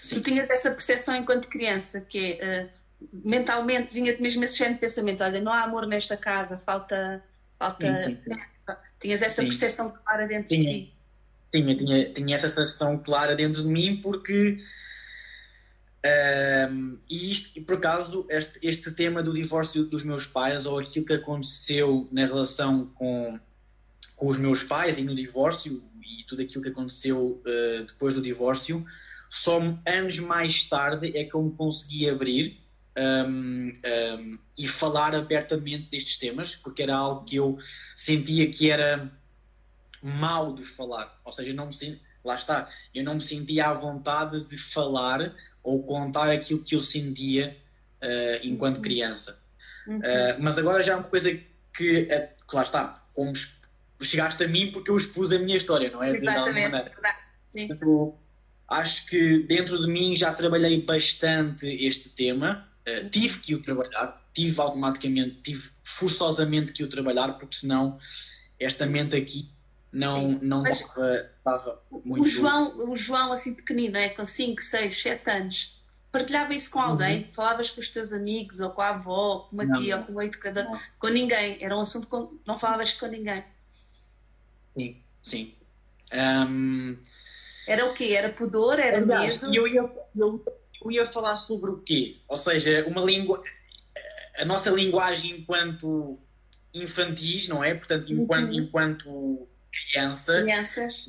Sim. 0.00 0.16
Tu 0.16 0.30
tinhas 0.30 0.50
essa 0.50 0.70
percepção 0.70 1.16
enquanto 1.16 1.48
criança 1.48 2.00
que 2.02 2.38
uh, 2.42 2.68
mentalmente 3.12 3.92
vinha-te 3.92 4.20
mesmo 4.20 4.42
esse 4.44 4.58
género 4.58 4.74
de 4.74 4.80
pensamento, 4.80 5.22
olha, 5.22 5.40
não 5.40 5.52
há 5.52 5.62
amor 5.62 5.86
nesta 5.86 6.16
casa, 6.16 6.58
falta, 6.58 7.22
falta. 7.58 7.94
Sim, 7.96 8.16
sim. 8.16 8.36
Tinhas 9.00 9.22
essa 9.22 9.42
sim. 9.42 9.48
percepção 9.48 9.94
clara 10.04 10.26
dentro 10.26 10.48
tinha. 10.48 10.64
de 10.64 10.80
ti. 10.86 10.94
Sim, 11.50 11.70
eu 11.70 11.76
tinha, 11.76 12.12
tinha 12.12 12.34
essa 12.34 12.48
sensação 12.48 12.98
clara 12.98 13.34
dentro 13.34 13.62
de 13.62 13.68
mim 13.68 14.00
porque 14.02 14.58
um, 16.70 16.98
e, 17.10 17.32
isto, 17.32 17.60
por 17.62 17.76
acaso, 17.76 18.26
este, 18.30 18.58
este 18.62 18.92
tema 18.92 19.22
do 19.22 19.34
divórcio 19.34 19.84
dos 19.84 20.04
meus 20.04 20.26
pais, 20.26 20.64
ou 20.64 20.78
aquilo 20.78 21.04
que 21.04 21.12
aconteceu 21.12 22.08
na 22.12 22.24
relação 22.24 22.86
com, 22.94 23.38
com 24.18 24.26
os 24.26 24.36
meus 24.36 24.64
pais 24.64 24.98
e 24.98 25.04
no 25.04 25.14
divórcio, 25.14 25.82
e 26.02 26.24
tudo 26.24 26.42
aquilo 26.42 26.62
que 26.62 26.70
aconteceu 26.70 27.40
uh, 27.40 27.86
depois 27.86 28.12
do 28.12 28.20
divórcio, 28.20 28.84
só 29.30 29.60
anos 29.86 30.18
mais 30.18 30.64
tarde 30.64 31.16
é 31.16 31.24
que 31.24 31.34
eu 31.34 31.42
me 31.42 31.52
consegui 31.52 32.10
abrir 32.10 32.60
um, 32.98 33.68
um, 33.68 34.38
e 34.56 34.66
falar 34.66 35.14
abertamente 35.14 35.88
destes 35.90 36.16
temas, 36.16 36.56
porque 36.56 36.82
era 36.82 36.96
algo 36.96 37.24
que 37.24 37.36
eu 37.36 37.58
sentia 37.94 38.50
que 38.50 38.70
era 38.70 39.08
mal 40.02 40.52
de 40.52 40.64
falar. 40.64 41.20
Ou 41.24 41.30
seja, 41.30 41.52
não 41.52 41.68
me, 41.68 42.00
lá 42.24 42.34
está, 42.34 42.68
eu 42.92 43.04
não 43.04 43.14
me 43.14 43.20
sentia 43.20 43.68
à 43.68 43.72
vontade 43.72 44.48
de 44.48 44.58
falar 44.58 45.32
ou 45.62 45.84
contar 45.84 46.32
aquilo 46.32 46.64
que 46.64 46.74
eu 46.74 46.80
sentia 46.80 47.56
uh, 48.02 48.40
enquanto 48.42 48.76
uhum. 48.76 48.82
criança. 48.82 49.46
Uhum. 49.86 49.98
Uh, 49.98 50.36
mas 50.40 50.58
agora 50.58 50.82
já 50.82 50.94
é 50.94 50.96
uma 50.96 51.04
coisa 51.04 51.30
que, 51.72 52.02
uh, 52.02 52.46
que 52.48 52.56
lá 52.56 52.62
está, 52.62 52.94
como 53.14 53.32
chegaste 54.00 54.44
a 54.44 54.48
mim 54.48 54.70
porque 54.72 54.90
eu 54.90 54.96
expus 54.96 55.32
a 55.32 55.38
minha 55.38 55.56
história, 55.56 55.90
não 55.90 56.02
é? 56.02 56.12
Exatamente. 56.12 56.92
Sim. 57.44 57.68
acho 58.68 59.06
que 59.06 59.38
dentro 59.40 59.80
de 59.80 59.90
mim 59.90 60.14
já 60.14 60.32
trabalhei 60.32 60.82
bastante 60.82 61.66
este 61.66 62.10
tema, 62.10 62.68
uh, 62.86 63.08
tive 63.08 63.38
que 63.40 63.54
o 63.54 63.62
trabalhar, 63.62 64.22
tive 64.34 64.60
automaticamente, 64.60 65.40
tive 65.42 65.70
forçosamente 65.82 66.72
que 66.72 66.84
o 66.84 66.88
trabalhar, 66.88 67.32
porque 67.38 67.56
senão 67.56 67.98
esta 68.60 68.86
mente 68.86 69.16
aqui 69.16 69.48
não, 69.92 70.38
não 70.42 70.62
Mas 70.62 70.80
dava, 70.80 71.30
dava 71.44 71.82
muito. 72.04 72.22
O 72.22 72.26
João, 72.26 72.90
o 72.90 72.96
João, 72.96 73.32
assim 73.32 73.54
pequenino, 73.54 73.96
é, 73.96 74.08
com 74.10 74.24
5, 74.24 74.60
6, 74.60 75.02
7 75.02 75.30
anos, 75.30 75.82
partilhava 76.12 76.54
isso 76.54 76.70
com 76.70 76.78
alguém? 76.78 77.24
Falavas 77.32 77.70
com 77.70 77.80
os 77.80 77.88
teus 77.88 78.12
amigos, 78.12 78.60
ou 78.60 78.70
com 78.70 78.82
a 78.82 78.90
avó, 78.90 79.48
com 79.48 79.56
uma 79.56 79.64
Não. 79.64 79.80
tia, 79.80 79.96
ou 79.96 80.02
com 80.04 80.12
o 80.14 80.22
educador? 80.22 80.64
Não. 80.64 80.80
Com 80.98 81.08
ninguém. 81.08 81.58
Era 81.60 81.76
um 81.76 81.80
assunto 81.80 82.06
com... 82.08 82.38
não 82.46 82.58
falavas 82.58 82.92
com 82.92 83.06
ninguém. 83.06 83.42
Sim, 84.78 84.96
sim. 85.22 85.54
Ahm, 86.12 86.96
Era 87.66 87.84
o 87.86 87.94
quê? 87.94 88.14
Era 88.14 88.28
pudor? 88.32 88.78
Era 88.80 88.98
aliás, 88.98 89.40
medo? 89.40 89.54
eu 89.54 89.66
ia, 89.66 89.80
eu, 90.16 90.44
eu 90.84 90.90
ia 90.90 91.06
falar 91.06 91.36
sobre 91.36 91.70
o 91.70 91.80
quê? 91.82 92.20
Ou 92.28 92.36
seja, 92.36 92.84
uma 92.86 93.00
língua. 93.02 93.40
A 94.38 94.44
nossa 94.44 94.70
linguagem 94.70 95.32
enquanto 95.32 96.18
infantis, 96.74 97.48
não 97.48 97.62
é? 97.64 97.74
Portanto, 97.74 98.12
enquanto, 98.12 98.52
Uhum. 98.52 98.60
enquanto 98.60 99.48
criança, 99.72 100.32
Crianças? 100.42 101.08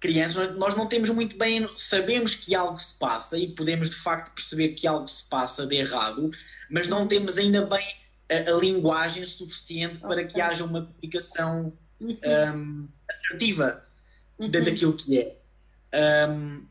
crianças, 0.00 0.56
nós 0.56 0.74
não 0.74 0.86
temos 0.86 1.10
muito 1.10 1.36
bem, 1.36 1.66
sabemos 1.74 2.34
que 2.34 2.54
algo 2.54 2.78
se 2.78 2.96
passa 2.98 3.36
e 3.38 3.52
podemos 3.54 3.90
de 3.90 3.96
facto 3.96 4.32
perceber 4.34 4.70
que 4.74 4.86
algo 4.86 5.08
se 5.08 5.28
passa 5.28 5.66
de 5.66 5.76
errado, 5.76 6.30
mas 6.70 6.86
não 6.86 7.00
Uhum. 7.02 7.08
temos 7.08 7.36
ainda 7.38 7.66
bem 7.66 7.84
a, 8.30 8.50
a 8.52 8.58
linguagem 8.58 9.24
suficiente 9.24 10.00
para 10.00 10.24
que 10.24 10.40
Ok. 10.40 10.40
haja 10.40 10.64
uma 10.64 10.82
comunicação 10.84 11.74
Uhum. 12.00 12.16
hum, 12.54 12.88
assertiva 13.08 13.84
Uhum. 14.38 14.50
daquilo 14.50 14.92
que 14.96 15.18
é. 15.18 16.28
Hum, 16.28 16.64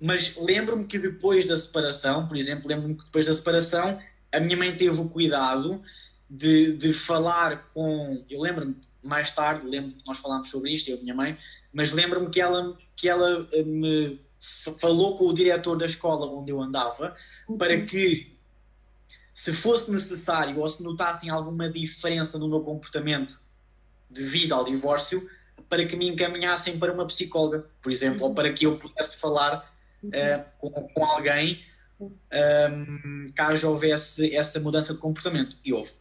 mas 0.00 0.36
lembro-me 0.36 0.86
que 0.86 0.98
depois 0.98 1.46
da 1.46 1.58
separação, 1.58 2.26
por 2.26 2.36
exemplo, 2.36 2.68
lembro-me 2.68 2.94
que 2.94 3.04
depois 3.04 3.26
da 3.26 3.34
separação 3.34 3.98
a 4.32 4.40
minha 4.40 4.56
mãe 4.56 4.76
teve 4.76 4.98
o 5.00 5.08
cuidado 5.08 5.82
de, 6.28 6.74
de 6.74 6.92
falar 6.92 7.68
com. 7.74 8.24
Eu 8.30 8.40
lembro-me 8.40 8.76
mais 9.02 9.32
tarde, 9.32 9.66
lembro 9.66 9.96
que 9.96 10.06
nós 10.06 10.18
falámos 10.18 10.48
sobre 10.48 10.72
isto, 10.72 10.88
eu 10.88 10.96
e 10.96 11.00
a 11.00 11.02
minha 11.02 11.14
mãe, 11.14 11.36
mas 11.72 11.90
lembro-me 11.92 12.30
que 12.30 12.40
ela, 12.40 12.76
que 12.94 13.08
ela 13.08 13.46
eh, 13.52 13.62
me 13.62 14.20
falou 14.78 15.16
com 15.16 15.24
o 15.26 15.34
diretor 15.34 15.76
da 15.76 15.86
escola 15.86 16.26
onde 16.26 16.50
eu 16.50 16.62
andava 16.62 17.14
para 17.58 17.84
que, 17.84 18.32
se 19.34 19.52
fosse 19.52 19.90
necessário 19.90 20.58
ou 20.58 20.68
se 20.68 20.82
notassem 20.82 21.30
alguma 21.30 21.68
diferença 21.68 22.38
no 22.38 22.48
meu 22.48 22.60
comportamento 22.60 23.40
devido 24.10 24.54
ao 24.54 24.64
divórcio, 24.64 25.28
para 25.68 25.86
que 25.86 25.96
me 25.96 26.08
encaminhassem 26.08 26.78
para 26.78 26.92
uma 26.92 27.06
psicóloga, 27.06 27.64
por 27.80 27.92
exemplo, 27.92 28.26
ou 28.26 28.34
para 28.34 28.52
que 28.52 28.66
eu 28.66 28.76
pudesse 28.76 29.16
falar 29.16 29.72
eh, 30.12 30.44
com, 30.58 30.70
com 30.70 31.04
alguém 31.04 31.64
ehm, 32.30 33.30
caso 33.34 33.68
houvesse 33.68 34.34
essa 34.34 34.58
mudança 34.58 34.92
de 34.92 34.98
comportamento. 34.98 35.56
E 35.64 35.72
houve. 35.72 35.92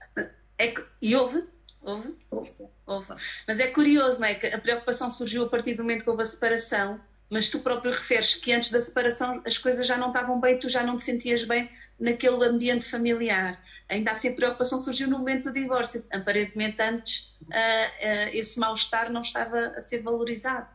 É 0.58 0.74
E 1.02 1.16
houve? 1.16 1.44
Houve? 1.82 2.16
houve. 2.32 2.52
Houve. 2.86 3.08
Mas 3.48 3.60
é 3.60 3.68
curioso, 3.68 4.20
não 4.20 4.28
é? 4.28 4.36
Que 4.36 4.48
a 4.48 4.58
preocupação 4.60 5.10
surgiu 5.10 5.44
a 5.44 5.50
partir 5.50 5.76
do 5.76 5.84
momento 5.84 6.04
que 6.04 6.10
houve 6.10 6.24
a 6.24 6.26
separação, 6.26 7.00
mas 7.30 7.48
tu 7.48 7.60
próprio 7.60 7.92
referes 7.92 8.36
que 8.36 8.52
antes 8.52 8.72
da 8.72 8.82
separação 8.82 9.42
as 9.46 9.58
coisas 9.58 9.86
já 9.86 9.98
não 9.98 10.08
estavam 10.08 10.40
bem, 10.40 10.60
tu 10.60 10.68
já 10.68 10.84
não 10.84 10.98
te 10.98 11.04
sentias 11.04 11.44
bem 11.44 11.70
naquele 12.00 12.44
ambiente 12.46 12.86
familiar. 12.90 13.62
Ainda 13.90 14.12
assim, 14.12 14.30
a 14.30 14.34
preocupação 14.34 14.80
surgiu 14.80 15.10
no 15.10 15.18
momento 15.18 15.46
do 15.46 15.54
divórcio. 15.54 16.06
Aparentemente, 16.12 16.80
antes, 16.82 17.36
ah, 17.52 17.92
ah, 18.02 18.36
esse 18.36 18.60
mal-estar 18.60 19.12
não 19.12 19.22
estava 19.22 19.74
a 19.76 19.82
ser 19.82 20.02
valorizado. 20.04 20.68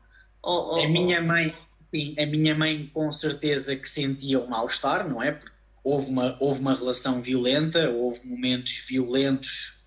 Ou- 0.43 0.75
ou- 0.75 0.85
A 0.85 0.89
minha 0.89 1.23
mãe, 1.23 1.57
sim, 1.95 2.15
a 2.19 2.27
minha 2.27 2.55
mãe 2.57 2.91
com 2.93 3.11
certeza 3.13 3.77
que 3.77 3.89
sentia 3.89 4.41
o 4.41 4.49
mal-estar, 4.51 5.09
não 5.09 5.23
é? 5.23 5.31
Porque 5.33 5.55
houve 5.85 6.11
uma, 6.11 6.37
houve 6.41 6.61
uma 6.61 6.75
relação 6.75 7.23
violenta, 7.23 7.89
houve 7.91 8.27
momentos 8.27 8.85
violentos 8.89 9.85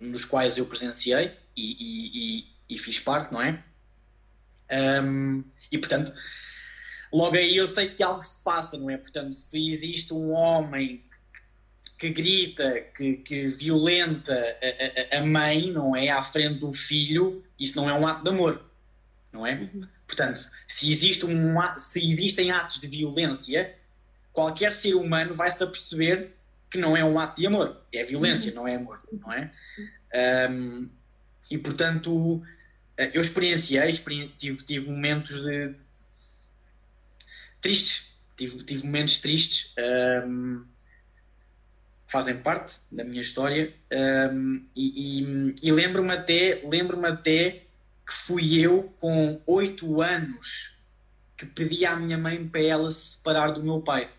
nos 0.00 0.24
quais 0.24 0.56
eu 0.56 0.64
presenciei 0.64 1.36
e, 1.56 1.70
e- 1.72 2.38
e- 2.38 2.74
e 2.74 2.78
fiz 2.78 2.98
parte, 2.98 3.32
não 3.32 3.42
é? 3.42 3.62
Ahm, 4.70 5.42
e 5.72 5.78
portanto, 5.78 6.12
logo 7.12 7.36
aí 7.36 7.56
eu 7.56 7.66
sei 7.66 7.88
que 7.90 8.02
algo 8.02 8.22
se 8.22 8.42
passa, 8.44 8.76
não 8.78 8.88
é? 8.90 8.96
Portanto, 8.96 9.32
se 9.32 9.70
existe 9.72 10.12
um 10.14 10.30
homem 10.32 11.04
que 11.98 12.10
grita, 12.10 12.80
que, 12.96 13.16
que 13.18 13.48
violenta 13.48 14.32
a, 14.62 15.16
a- 15.16 15.18
a 15.18 15.26
mãe, 15.26 15.70
não 15.72 15.96
é? 15.96 16.08
À 16.08 16.22
frente 16.22 16.58
do 16.60 16.70
filho, 16.72 17.42
isso 17.58 17.76
não 17.76 17.90
é 17.90 17.94
um 17.94 18.06
ato 18.06 18.22
de 18.22 18.30
amor, 18.30 18.60
não 19.32 19.46
é? 19.46 19.54
Uhum. 19.56 19.86
Portanto, 20.06 20.40
se, 20.66 20.90
existe 20.90 21.26
um, 21.26 21.56
se 21.78 22.06
existem 22.06 22.50
atos 22.50 22.80
de 22.80 22.88
violência, 22.88 23.74
qualquer 24.32 24.72
ser 24.72 24.94
humano 24.94 25.34
vai 25.34 25.50
se 25.50 25.62
aperceber 25.62 26.30
que 26.70 26.78
não 26.78 26.96
é 26.96 27.04
um 27.04 27.18
ato 27.18 27.40
de 27.40 27.46
amor, 27.46 27.76
é 27.92 28.04
violência, 28.04 28.52
não 28.52 28.68
é 28.68 28.76
amor, 28.76 29.00
não 29.12 29.32
é? 29.32 29.50
Ahm, 30.14 30.88
e 31.50 31.58
portanto, 31.58 32.42
eh, 32.96 33.10
eu 33.14 33.20
experienciei, 33.22 33.88
experien- 33.90 34.32
tive, 34.38 34.62
tive 34.64 34.86
momentos 34.90 35.42
de, 35.44 35.68
de- 35.70 35.78
tristes, 37.60 38.12
tive, 38.36 38.62
tive 38.64 38.84
momentos 38.84 39.18
tristes, 39.18 39.72
ahm, 39.78 40.64
fazem 42.08 42.38
parte 42.42 42.74
da 42.90 43.04
minha 43.04 43.20
história, 43.20 43.74
ahm, 43.92 44.64
e, 44.74 45.20
e- 45.22 45.54
e 45.62 45.72
lembro-me 45.72 46.12
até, 46.12 46.62
lembro-me 46.64 47.06
até 47.08 47.66
que 48.06 48.14
fui 48.14 48.58
eu 48.58 48.84
com 48.98 49.40
oito 49.46 50.00
anos 50.02 50.76
que 51.36 51.46
pedi 51.46 51.84
à 51.86 51.94
minha 51.96 52.18
mãe 52.18 52.48
para 52.48 52.62
ela 52.62 52.90
se 52.90 53.16
separar 53.18 53.52
do 53.52 53.62
meu 53.62 53.80
pai. 53.82 54.10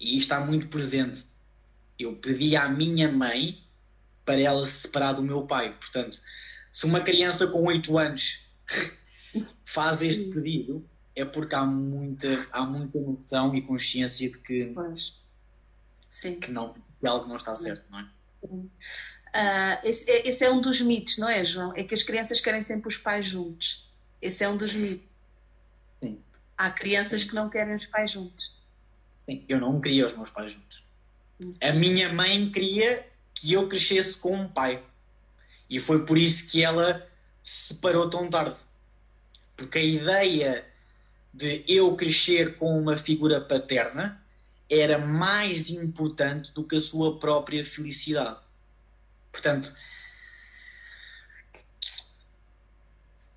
E 0.00 0.16
isto 0.16 0.32
está 0.32 0.40
muito 0.40 0.68
presente. 0.68 1.20
Eu 1.98 2.16
pedi 2.16 2.56
à 2.56 2.68
minha 2.68 3.10
mãe 3.10 3.62
para 4.24 4.40
ela 4.40 4.64
se 4.66 4.82
separar 4.86 5.12
do 5.14 5.22
meu 5.22 5.42
pai. 5.46 5.76
Portanto, 5.78 6.20
se 6.70 6.86
uma 6.86 7.00
criança 7.00 7.46
com 7.48 7.64
oito 7.64 7.98
anos 7.98 8.46
faz 9.64 10.02
este 10.02 10.30
pedido, 10.30 10.88
é 11.16 11.24
porque 11.24 11.54
há 11.54 11.64
muita, 11.64 12.46
há 12.52 12.64
muita 12.64 13.00
noção 13.00 13.54
e 13.54 13.62
consciência 13.62 14.30
de 14.30 14.38
que, 14.38 14.70
Pois. 14.74 15.18
Sim. 16.20 16.40
que, 16.40 16.50
não, 16.50 16.74
que 16.74 17.06
algo 17.06 17.28
não 17.28 17.36
está 17.36 17.54
certo, 17.54 17.88
não 17.90 18.00
é? 18.00 18.08
Ah, 19.32 19.80
esse, 19.84 20.10
é- 20.10 20.26
esse 20.26 20.44
é 20.44 20.50
um 20.50 20.60
dos 20.60 20.80
mitos, 20.80 21.16
não 21.16 21.28
é, 21.28 21.44
João? 21.44 21.72
É 21.76 21.84
que 21.84 21.94
as 21.94 22.02
crianças 22.02 22.40
querem 22.40 22.60
sempre 22.60 22.88
os 22.88 22.96
pais 22.96 23.24
juntos. 23.24 23.88
Esse 24.20 24.42
é 24.42 24.48
um 24.48 24.56
dos 24.56 24.74
mitos. 24.74 25.06
Sim. 26.00 26.20
Há 26.56 26.70
crianças 26.70 27.22
que 27.22 27.36
não 27.36 27.48
querem 27.48 27.72
os 27.72 27.86
pais 27.86 28.10
juntos. 28.10 28.52
Sim, 29.24 29.44
eu 29.48 29.60
não 29.60 29.80
queria 29.80 30.06
os 30.06 30.16
meus 30.16 30.30
pais 30.30 30.50
juntos. 30.52 30.82
A 31.62 31.72
minha 31.72 32.12
mãe 32.12 32.50
queria 32.50 33.06
que 33.32 33.52
eu 33.52 33.68
crescesse 33.68 34.16
com 34.16 34.34
um 34.34 34.48
pai. 34.48 34.82
E 35.70 35.78
foi 35.78 36.04
por 36.04 36.18
isso 36.18 36.50
que 36.50 36.64
ela 36.64 37.08
se 37.44 37.74
separou 37.74 38.10
tão 38.10 38.28
tarde. 38.28 38.58
Porque 39.56 39.78
a 39.78 39.84
ideia 39.84 40.66
de 41.32 41.62
eu 41.68 41.94
crescer 41.94 42.56
com 42.56 42.76
uma 42.76 42.96
figura 42.96 43.40
paterna 43.40 44.20
era 44.70 44.98
mais 44.98 45.70
importante 45.70 46.52
do 46.52 46.64
que 46.64 46.76
a 46.76 46.80
sua 46.80 47.18
própria 47.18 47.64
felicidade. 47.64 48.40
Portanto, 49.32 49.72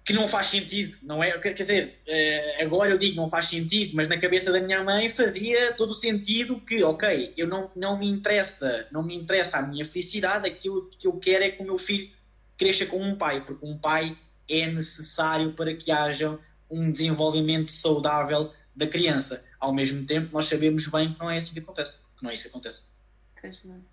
que 0.04 0.14
não 0.14 0.28
faz 0.28 0.48
sentido, 0.48 0.98
não 1.04 1.24
é? 1.24 1.38
Quer 1.38 1.54
dizer, 1.54 2.00
eh, 2.06 2.62
agora 2.62 2.90
eu 2.90 2.98
digo 2.98 3.16
não 3.16 3.30
faz 3.30 3.46
sentido, 3.46 3.96
mas 3.96 4.10
na 4.10 4.18
cabeça 4.18 4.52
da 4.52 4.60
minha 4.60 4.84
mãe 4.84 5.08
fazia 5.08 5.74
todo 5.74 5.92
o 5.92 5.96
sentido 5.96 6.60
que, 6.60 6.84
ok, 6.84 7.34
eu 7.38 7.48
não, 7.48 7.72
não 7.76 7.98
me 7.98 8.10
interessa, 8.10 8.88
não 8.92 9.04
me 9.04 9.16
interessa 9.16 9.60
a 9.60 9.62
minha 9.62 9.86
felicidade, 9.86 10.48
aquilo 10.48 10.90
que 11.00 11.08
eu 11.08 11.14
quero 11.18 11.44
é 11.44 11.52
que 11.52 11.62
o 11.62 11.66
meu 11.66 11.78
filho 11.78 12.10
cresça 12.58 12.86
com 12.86 13.02
um 13.02 13.16
pai, 13.16 13.46
porque 13.46 13.66
um 13.66 13.78
pai 13.78 14.18
é 14.50 14.68
necessário 14.68 15.54
para 15.54 15.74
que 15.76 15.92
haja 15.92 16.38
um 16.70 16.92
desenvolvimento 16.92 17.70
saudável 17.70 18.52
da 18.76 18.88
criança. 18.88 19.44
Ao 19.60 19.74
mesmo 19.74 20.06
tempo, 20.06 20.34
nós 20.34 20.48
sabemos 20.48 20.88
bem 20.88 21.14
que 21.14 21.20
não 21.20 21.30
é 21.30 21.38
assim 21.38 21.54
que 21.54 21.60
acontece, 21.60 21.98
que 22.18 22.24
não 22.24 22.30
é 22.30 22.34
isso 22.34 22.44
que 22.44 22.50
acontece. 22.50 22.92
Pois 23.40 23.64
não. 23.64 23.84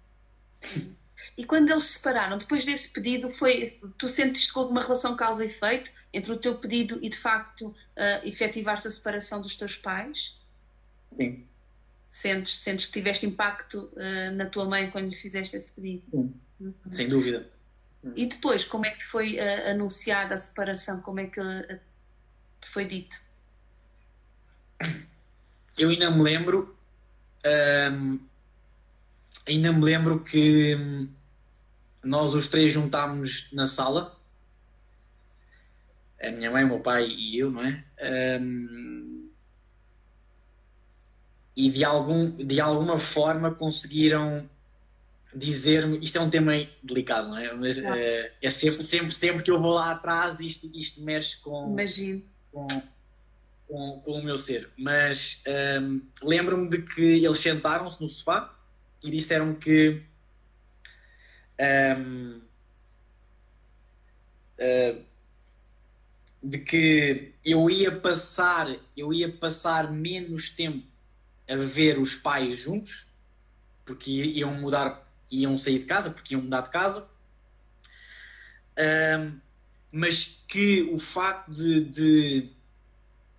E 1.37 1.45
quando 1.45 1.71
eles 1.71 1.85
se 1.85 1.95
separaram, 1.95 2.39
depois 2.39 2.65
desse 2.65 2.93
pedido, 2.93 3.31
foi, 3.31 3.79
tu 3.97 4.09
sentiste 4.09 4.53
que 4.53 4.59
houve 4.59 4.73
uma 4.73 4.83
relação 4.83 5.17
causa 5.17 5.45
e 5.45 5.49
efeito 5.49 5.91
entre 6.13 6.33
o 6.33 6.39
teu 6.39 6.55
pedido 6.57 6.99
e 7.03 7.09
de 7.09 7.17
facto 7.17 7.69
uh, 7.69 7.75
efetivar-se 8.25 8.89
a 8.89 8.91
separação 8.91 9.41
dos 9.41 9.57
teus 9.57 9.77
pais? 9.77 10.37
Sim. 11.17 11.47
Sentes, 12.09 12.57
sentes 12.59 12.87
que 12.87 12.93
tiveste 12.93 13.27
impacto 13.27 13.91
uh, 13.95 14.35
na 14.35 14.47
tua 14.47 14.65
mãe 14.65 14.91
quando 14.91 15.09
lhe 15.09 15.17
fizeste 15.17 15.57
esse 15.57 15.75
pedido? 15.75 16.05
Sim. 16.11 16.35
Uhum. 16.61 16.75
Sem 16.91 17.09
dúvida. 17.09 17.49
E 18.17 18.27
depois, 18.27 18.65
como 18.65 18.87
é 18.87 18.91
que 18.91 19.05
foi 19.05 19.37
uh, 19.37 19.71
anunciada 19.71 20.35
a 20.35 20.39
separação? 20.39 21.01
Como 21.03 21.21
é 21.21 21.27
que 21.27 21.41
uh, 21.41 21.81
te 22.61 22.69
foi 22.69 22.85
dito? 22.85 23.17
Eu 25.79 25.91
ainda 25.91 26.11
me 26.11 26.23
lembro. 26.23 26.77
hum, 27.93 28.19
ainda 29.47 29.73
me 29.73 29.83
lembro 29.83 30.25
que 30.25 30.75
hum, 30.77 31.09
nós 32.03 32.35
os 32.35 32.49
três 32.49 32.73
juntámos 32.73 33.53
na 33.53 33.67
sala. 33.67 34.17
A 36.21 36.31
minha 36.31 36.51
mãe, 36.51 36.65
o 36.65 36.69
meu 36.69 36.81
pai 36.81 37.07
e 37.07 37.39
eu, 37.39 37.51
não 37.51 37.65
é? 37.65 37.85
Hum, 38.41 39.31
e 41.57 41.71
de, 41.71 41.85
algum, 41.85 42.31
de 42.31 42.61
alguma 42.61 42.99
forma 42.99 43.53
conseguiram 43.53 44.49
dizer-me, 45.35 45.99
isto 45.99 46.17
é 46.17 46.21
um 46.21 46.31
tema 46.31 46.53
delicado, 46.83 47.29
não 47.29 47.37
é? 47.37 47.53
Mas 47.53 47.79
é, 47.79 48.33
é 48.41 48.51
sempre, 48.51 48.83
sempre, 48.83 49.13
sempre 49.13 49.43
que 49.43 49.51
eu 49.51 49.61
vou 49.61 49.73
lá 49.73 49.91
atrás, 49.91 50.41
isto, 50.41 50.71
isto 50.75 51.03
mexe 51.03 51.37
com, 51.41 51.75
com, 52.53 52.69
com, 53.69 54.01
com, 54.05 54.13
o 54.13 54.23
meu 54.23 54.39
ser. 54.39 54.69
Mas 54.77 55.43
um, 55.81 56.01
lembro-me 56.23 56.69
de 56.69 56.83
que 56.83 57.25
eles 57.25 57.39
sentaram-se 57.39 58.01
no 58.01 58.09
sofá 58.09 58.53
e 59.03 59.11
disseram 59.11 59.55
que 59.55 60.03
um, 61.61 62.41
uh, 64.59 65.05
de 66.43 66.59
que 66.59 67.33
eu 67.45 67.69
ia 67.69 67.95
passar, 67.95 68.75
eu 68.97 69.13
ia 69.13 69.31
passar 69.31 69.93
menos 69.93 70.51
tempo 70.51 70.87
a 71.49 71.57
ver 71.57 71.99
os 71.99 72.15
pais 72.15 72.59
juntos, 72.59 73.09
porque 73.85 74.11
iam 74.11 74.55
mudar, 74.55 75.07
iam 75.31 75.57
sair 75.57 75.81
de 75.81 75.87
casa, 75.87 76.11
porque 76.11 76.35
iam 76.35 76.43
mudar 76.43 76.63
de 76.63 76.71
casa. 76.71 77.09
Um, 78.79 79.39
mas 79.91 80.45
que 80.47 80.83
o 80.93 80.99
facto 80.99 81.51
de, 81.51 81.85
de, 81.85 82.53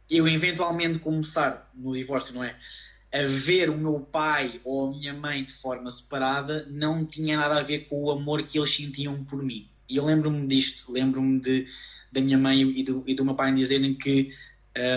eu 0.09 0.27
eventualmente 0.27 0.99
começar 0.99 1.69
no 1.75 1.93
divórcio, 1.93 2.33
não 2.33 2.43
é? 2.43 2.55
A 3.11 3.23
ver 3.23 3.69
o 3.69 3.77
meu 3.77 3.99
pai 3.99 4.59
ou 4.63 4.87
a 4.87 4.91
minha 4.91 5.13
mãe 5.13 5.43
de 5.43 5.53
forma 5.53 5.89
separada 5.89 6.65
não 6.69 7.05
tinha 7.05 7.37
nada 7.37 7.57
a 7.57 7.63
ver 7.63 7.87
com 7.87 8.03
o 8.03 8.11
amor 8.11 8.43
que 8.43 8.57
eles 8.57 8.75
sentiam 8.75 9.23
por 9.23 9.43
mim. 9.43 9.67
E 9.87 9.97
eu 9.97 10.05
lembro-me 10.05 10.47
disto, 10.47 10.91
lembro-me 10.91 11.39
de 11.39 11.67
da 12.11 12.21
minha 12.21 12.37
mãe 12.37 12.61
e 12.61 12.83
do, 12.83 13.03
e 13.05 13.13
do 13.13 13.23
meu 13.23 13.35
pai 13.35 13.53
dizerem 13.53 13.93
que 13.93 14.33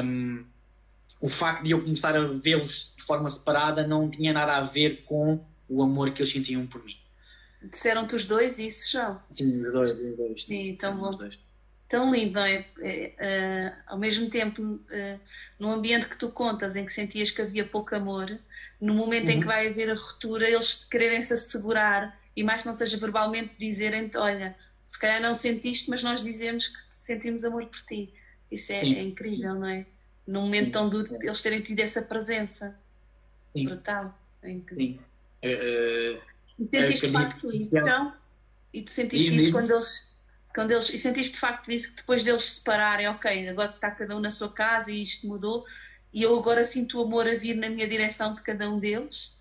um, 0.05 0.45
o 1.21 1.29
facto 1.29 1.65
de 1.65 1.71
eu 1.71 1.83
começar 1.83 2.17
a 2.17 2.25
vê-los 2.25 2.95
de 2.97 3.03
forma 3.03 3.29
separada 3.29 3.87
não 3.87 4.11
tinha 4.11 4.33
nada 4.33 4.57
a 4.57 4.61
ver 4.61 5.05
com 5.05 5.45
o 5.69 5.83
amor 5.83 6.11
que 6.13 6.23
eles 6.23 6.33
sentiam 6.33 6.67
por 6.67 6.85
mim. 6.85 6.97
Disseram-te 7.63 8.17
os 8.17 8.25
dois 8.27 8.59
isso, 8.59 8.91
João? 8.91 9.21
Sim, 9.31 9.65
os 9.65 9.73
dois, 9.73 9.91
os 9.91 10.17
dois. 10.17 10.45
Sim, 10.45 10.75
tão 10.75 10.97
bom. 10.97 11.11
Tão 11.93 12.11
lindo, 12.11 12.33
não 12.33 12.43
é? 12.47 12.65
é, 12.81 13.13
é 13.19 13.73
ao 13.87 13.99
mesmo 13.99 14.31
tempo, 14.31 14.81
é, 14.89 15.19
no 15.59 15.71
ambiente 15.71 16.09
que 16.09 16.17
tu 16.17 16.31
contas, 16.31 16.75
em 16.75 16.87
que 16.87 16.91
sentias 16.91 17.31
que 17.31 17.43
havia 17.43 17.67
pouco 17.67 17.95
amor, 17.95 18.41
no 18.81 18.95
momento 18.95 19.27
uhum. 19.27 19.33
em 19.33 19.41
que 19.41 19.47
vai 19.47 19.69
haver 19.69 19.91
a 19.91 19.95
ruptura, 19.95 20.49
eles 20.49 20.85
quererem 20.85 21.21
se 21.21 21.35
assegurar 21.35 22.19
e 22.35 22.43
mais 22.43 22.65
não 22.65 22.73
seja 22.73 22.97
verbalmente 22.97 23.53
dizerem-te: 23.59 24.17
olha, 24.17 24.57
se 24.87 24.99
calhar 24.99 25.21
não 25.21 25.35
sentiste, 25.35 25.91
mas 25.91 26.03
nós 26.03 26.23
dizemos 26.23 26.69
que 26.69 26.79
sentimos 26.89 27.45
amor 27.45 27.67
por 27.67 27.81
ti. 27.83 28.09
Isso 28.51 28.73
é, 28.73 28.81
é 28.81 29.03
incrível, 29.03 29.55
não 29.57 29.69
é? 29.69 29.85
Num 30.27 30.45
momento 30.45 30.65
Sim. 30.65 30.71
tão 30.71 30.89
duro, 30.89 31.19
eles 31.21 31.43
terem 31.43 31.61
tido 31.61 31.81
essa 31.81 32.01
presença 32.01 32.75
Sim. 33.55 33.67
brutal. 33.67 34.19
É 34.43 34.51
incrível. 34.51 34.97
Sim. 34.97 34.99
Uh, 35.45 36.23
e 36.59 36.69
sentiste 36.75 37.07
de 37.09 37.13
facto 37.13 37.55
isso? 37.55 37.71
E 38.73 38.81
tu 38.81 38.91
sentiste 38.91 39.37
isso 39.37 39.53
quando 39.53 39.73
eles, 39.73 40.12
quando 40.55 40.71
eles. 40.71 40.89
E 40.91 40.99
sentiste 40.99 41.35
de 41.35 41.41
facto 41.41 41.71
isso 41.71 41.91
que 41.91 41.97
depois 41.97 42.25
deles 42.25 42.43
se 42.43 42.61
separarem, 42.61 43.09
ok, 43.09 43.49
agora 43.49 43.71
está 43.71 43.91
cada 43.91 44.17
um 44.17 44.21
na 44.21 44.31
sua 44.31 44.53
casa 44.53 44.91
e 44.91 45.03
isto 45.03 45.27
mudou, 45.27 45.65
e 46.13 46.23
eu 46.23 46.39
agora 46.39 46.65
sinto 46.65 46.99
o 46.99 47.05
amor 47.05 47.27
a 47.27 47.37
vir 47.37 47.57
na 47.57 47.69
minha 47.69 47.89
direção 47.89 48.35
de 48.35 48.43
cada 48.43 48.71
um 48.71 48.79
deles? 48.79 49.39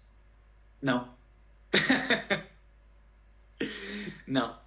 Não. 0.81 1.13
não. 4.25 4.59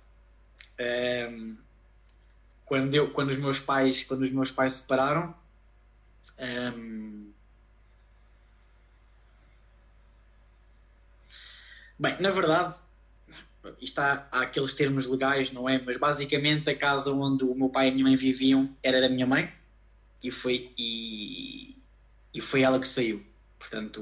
Um, 0.78 1.56
quando, 2.64 2.94
eu, 2.94 3.10
quando 3.10 3.30
os 3.30 3.36
meus 3.36 3.60
pais 3.60 4.02
quando 4.02 4.22
os 4.22 4.30
meus 4.30 4.50
pais 4.50 4.72
se 4.72 4.80
separaram 4.80 5.32
um, 6.76 7.32
bem 11.96 12.20
na 12.20 12.30
verdade 12.30 12.76
isto 13.80 13.98
há, 13.98 14.26
aqueles 14.30 14.72
termos 14.74 15.06
legais 15.06 15.52
não 15.52 15.68
é 15.68 15.80
mas 15.80 15.96
basicamente 15.96 16.68
a 16.70 16.76
casa 16.76 17.12
onde 17.12 17.44
o 17.44 17.54
meu 17.54 17.68
pai 17.68 17.88
e 17.88 17.90
a 17.90 17.92
minha 17.92 18.04
mãe 18.04 18.16
viviam 18.16 18.74
era 18.82 19.00
da 19.00 19.08
minha 19.08 19.26
mãe 19.26 19.52
e 20.22 20.30
foi 20.30 20.72
e, 20.76 21.76
e 22.32 22.40
foi 22.40 22.62
ela 22.62 22.78
que 22.78 22.88
saiu 22.88 23.24
portanto 23.58 24.00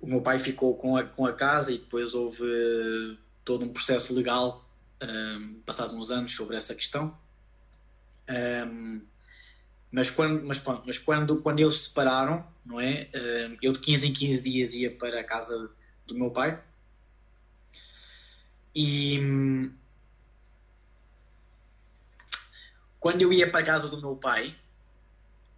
o, 0.00 0.06
meu 0.06 0.20
pai 0.20 0.38
ficou 0.38 0.76
com 0.76 0.96
a, 0.96 1.04
com 1.04 1.26
a 1.26 1.32
casa 1.32 1.72
e 1.72 1.78
depois 1.78 2.12
houve 2.12 3.18
todo 3.44 3.64
um 3.64 3.72
processo 3.72 4.14
legal 4.14 4.68
um, 5.02 5.60
passados 5.66 5.94
uns 5.94 6.10
anos 6.10 6.34
sobre 6.34 6.56
essa 6.56 6.74
questão. 6.74 7.16
Um, 8.28 9.00
mas 9.90 10.10
quando, 10.10 10.44
mas, 10.44 10.62
mas 10.86 10.98
quando, 10.98 11.36
quando 11.42 11.60
eles 11.60 11.76
se 11.76 11.88
separaram, 11.88 12.46
não 12.64 12.80
é? 12.80 13.08
Um, 13.14 13.56
eu 13.62 13.72
de 13.72 13.80
15 13.80 14.08
em 14.08 14.12
15 14.12 14.42
dias 14.42 14.74
ia 14.74 14.90
para 14.90 15.20
a 15.20 15.24
casa 15.24 15.70
do 16.06 16.14
meu 16.14 16.30
pai 16.30 16.60
e 18.74 19.70
quando 22.98 23.22
eu 23.22 23.32
ia 23.32 23.50
para 23.50 23.60
a 23.60 23.64
casa 23.64 23.88
do 23.88 24.00
meu 24.00 24.16
pai, 24.16 24.56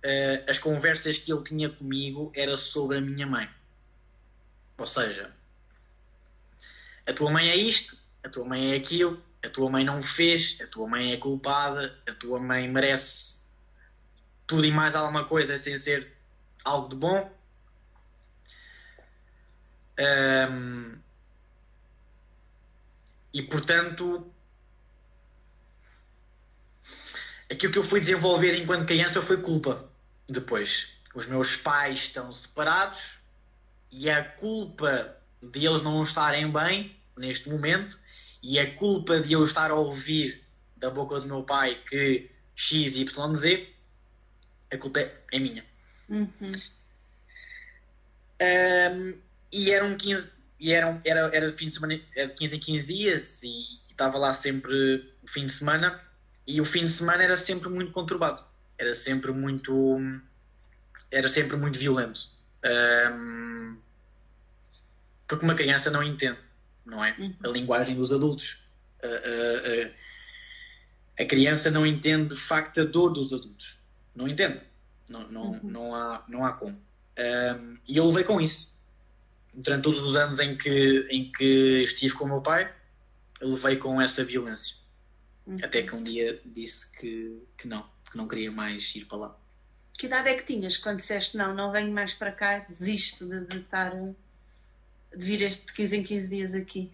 uh, 0.05 0.51
as 0.51 0.59
conversas 0.59 1.19
que 1.19 1.33
ele 1.33 1.43
tinha 1.43 1.69
comigo 1.69 2.33
era 2.35 2.57
sobre 2.57 2.99
a 2.99 3.01
minha 3.01 3.27
mãe. 3.27 3.49
Ou 4.79 4.87
seja, 4.87 5.31
a 7.07 7.13
tua 7.13 7.31
mãe 7.31 7.51
é 7.51 7.57
isto, 7.57 7.97
a 8.23 8.29
tua 8.29 8.45
mãe 8.45 8.73
é 8.73 8.77
aquilo, 8.77 9.23
a 9.45 9.49
tua 9.49 9.71
mãe 9.71 9.85
não 9.85 10.03
fez, 10.03 10.59
a 10.63 10.67
tua 10.67 10.89
mãe 10.89 11.13
é 11.13 11.17
culpada, 11.17 11.97
a 12.09 12.13
tua 12.13 12.41
mãe 12.41 12.67
merece 12.67 13.53
tudo 14.47 14.65
e 14.65 14.73
mais 14.73 14.95
alguma 14.95 15.25
coisa 15.25 15.59
sem 15.59 15.79
ser 15.79 16.13
algo 16.65 16.89
de 16.89 16.97
bom. 16.97 17.31
Um, 19.99 20.99
e 23.35 23.43
portanto, 23.43 24.33
aquilo 27.51 27.73
que 27.73 27.79
eu 27.81 27.83
fui 27.83 27.99
desenvolver 27.99 28.57
enquanto 28.57 28.87
criança 28.87 29.21
foi 29.21 29.43
culpa. 29.43 29.91
Depois, 30.29 30.95
os 31.13 31.27
meus 31.27 31.57
pais 31.57 31.99
estão 31.99 32.31
separados 32.31 33.19
e 33.91 34.09
a 34.09 34.23
culpa 34.25 35.17
de 35.43 35.67
eles 35.67 35.83
não 35.83 36.01
estarem 36.03 36.51
bem 36.51 36.97
neste 37.17 37.51
momento 37.51 37.99
e 38.41 38.61
a 38.61 38.73
culpa 38.77 39.21
de 39.21 39.33
eu 39.33 39.45
estar 39.45 39.73
a 39.73 39.75
ouvir 39.75 40.45
da 40.77 40.89
boca 40.89 41.19
do 41.19 41.27
meu 41.27 41.43
pai 41.43 41.83
que 41.89 42.31
X, 42.55 42.97
Y, 42.97 43.35
Z, 43.35 43.69
a 44.73 44.79
culpa 44.79 45.01
é, 45.01 45.39
minha. 45.41 45.65
Uhum. 46.09 46.53
Um, 48.41 49.19
e 49.51 49.71
eram 49.73 49.97
15, 49.97 50.44
e 50.59 50.73
era, 50.73 51.01
era 51.05 51.51
de 51.51 51.57
fim 51.57 51.67
de 51.67 51.73
semana, 51.73 52.01
era 52.17 52.29
de 52.29 52.35
15 52.35 52.57
em 52.57 52.61
15 52.61 52.95
dias 52.95 53.43
e, 53.43 53.85
estava 53.91 54.19
lá 54.19 54.33
sempre 54.33 55.09
o 55.23 55.29
fim 55.29 55.47
de 55.47 55.53
semana 55.53 56.01
e 56.47 56.61
o 56.61 56.65
fim 56.65 56.85
de 56.85 56.91
semana 56.91 57.23
era 57.23 57.37
sempre 57.37 57.69
muito 57.69 57.93
conturbado, 57.93 58.45
era 58.77 58.93
sempre 58.93 59.31
muito 59.31 60.01
era 61.11 61.29
sempre 61.29 61.57
muito 61.57 61.79
violento. 61.79 62.21
Um, 62.65 63.77
porque 65.29 65.45
uma 65.45 65.55
criança 65.55 65.91
não 65.91 66.03
entende 66.03 66.55
não 66.85 67.05
é? 67.05 67.15
Uhum. 67.19 67.35
A 67.45 67.49
linguagem 67.49 67.97
dos 67.97 68.13
adultos. 68.13 68.63
A, 69.03 69.07
a, 69.07 69.11
a, 71.21 71.23
a, 71.23 71.27
criança 71.27 71.71
não 71.71 71.87
entende 71.87 72.35
de 72.35 72.41
facto 72.41 72.81
a 72.81 72.85
dor 72.85 73.13
dos 73.13 73.33
adultos. 73.33 73.81
Não 74.15 74.29
entende. 74.29 74.63
Não, 75.09 75.29
não, 75.29 75.43
uhum. 75.53 75.61
não, 75.63 75.95
há, 75.95 76.25
não 76.29 76.45
há 76.45 76.53
como. 76.53 76.79
Um, 77.19 77.79
e 77.87 77.97
eu 77.97 78.07
levei 78.07 78.25
com 78.25 78.41
isso. 78.41 78.74
Durante 79.55 79.83
todos 79.83 80.03
os 80.03 80.17
anos 80.17 80.41
em 80.41 80.57
que, 80.57 81.07
em 81.11 81.31
que 81.31 81.83
estive 81.83 82.15
com 82.15 82.25
o 82.25 82.29
meu 82.29 82.41
pai, 82.41 82.73
levei 83.41 83.77
com 83.77 84.01
essa 84.01 84.25
violência. 84.25 84.77
Uhum. 85.47 85.57
Até 85.63 85.83
que 85.83 85.95
um 85.95 86.03
dia 86.03 86.41
disse 86.45 86.97
que, 86.99 87.41
que 87.57 87.69
não, 87.69 87.87
que 88.11 88.17
não 88.17 88.27
queria 88.27 88.51
mais 88.51 88.95
ir 88.95 89.05
para 89.05 89.19
lá. 89.19 89.39
Que 89.97 90.07
idade 90.07 90.29
é 90.29 90.35
que 90.35 90.45
tinhas 90.45 90.77
quando 90.77 90.97
disseste 90.97 91.37
não, 91.37 91.55
não 91.55 91.71
venho 91.71 91.93
mais 91.93 92.15
para 92.15 92.33
cá, 92.33 92.59
desisto 92.61 93.29
de, 93.29 93.47
de 93.47 93.59
estar 93.59 93.95
de 93.95 95.25
vir 95.25 95.43
este 95.43 95.73
15 95.73 95.97
em 95.99 96.03
15 96.03 96.29
dias 96.29 96.55
aqui? 96.55 96.91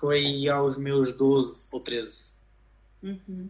Foi 0.00 0.48
aos 0.48 0.76
meus 0.76 1.16
12 1.16 1.68
ou 1.72 1.80
13. 1.80 2.34
Uhum. 3.02 3.48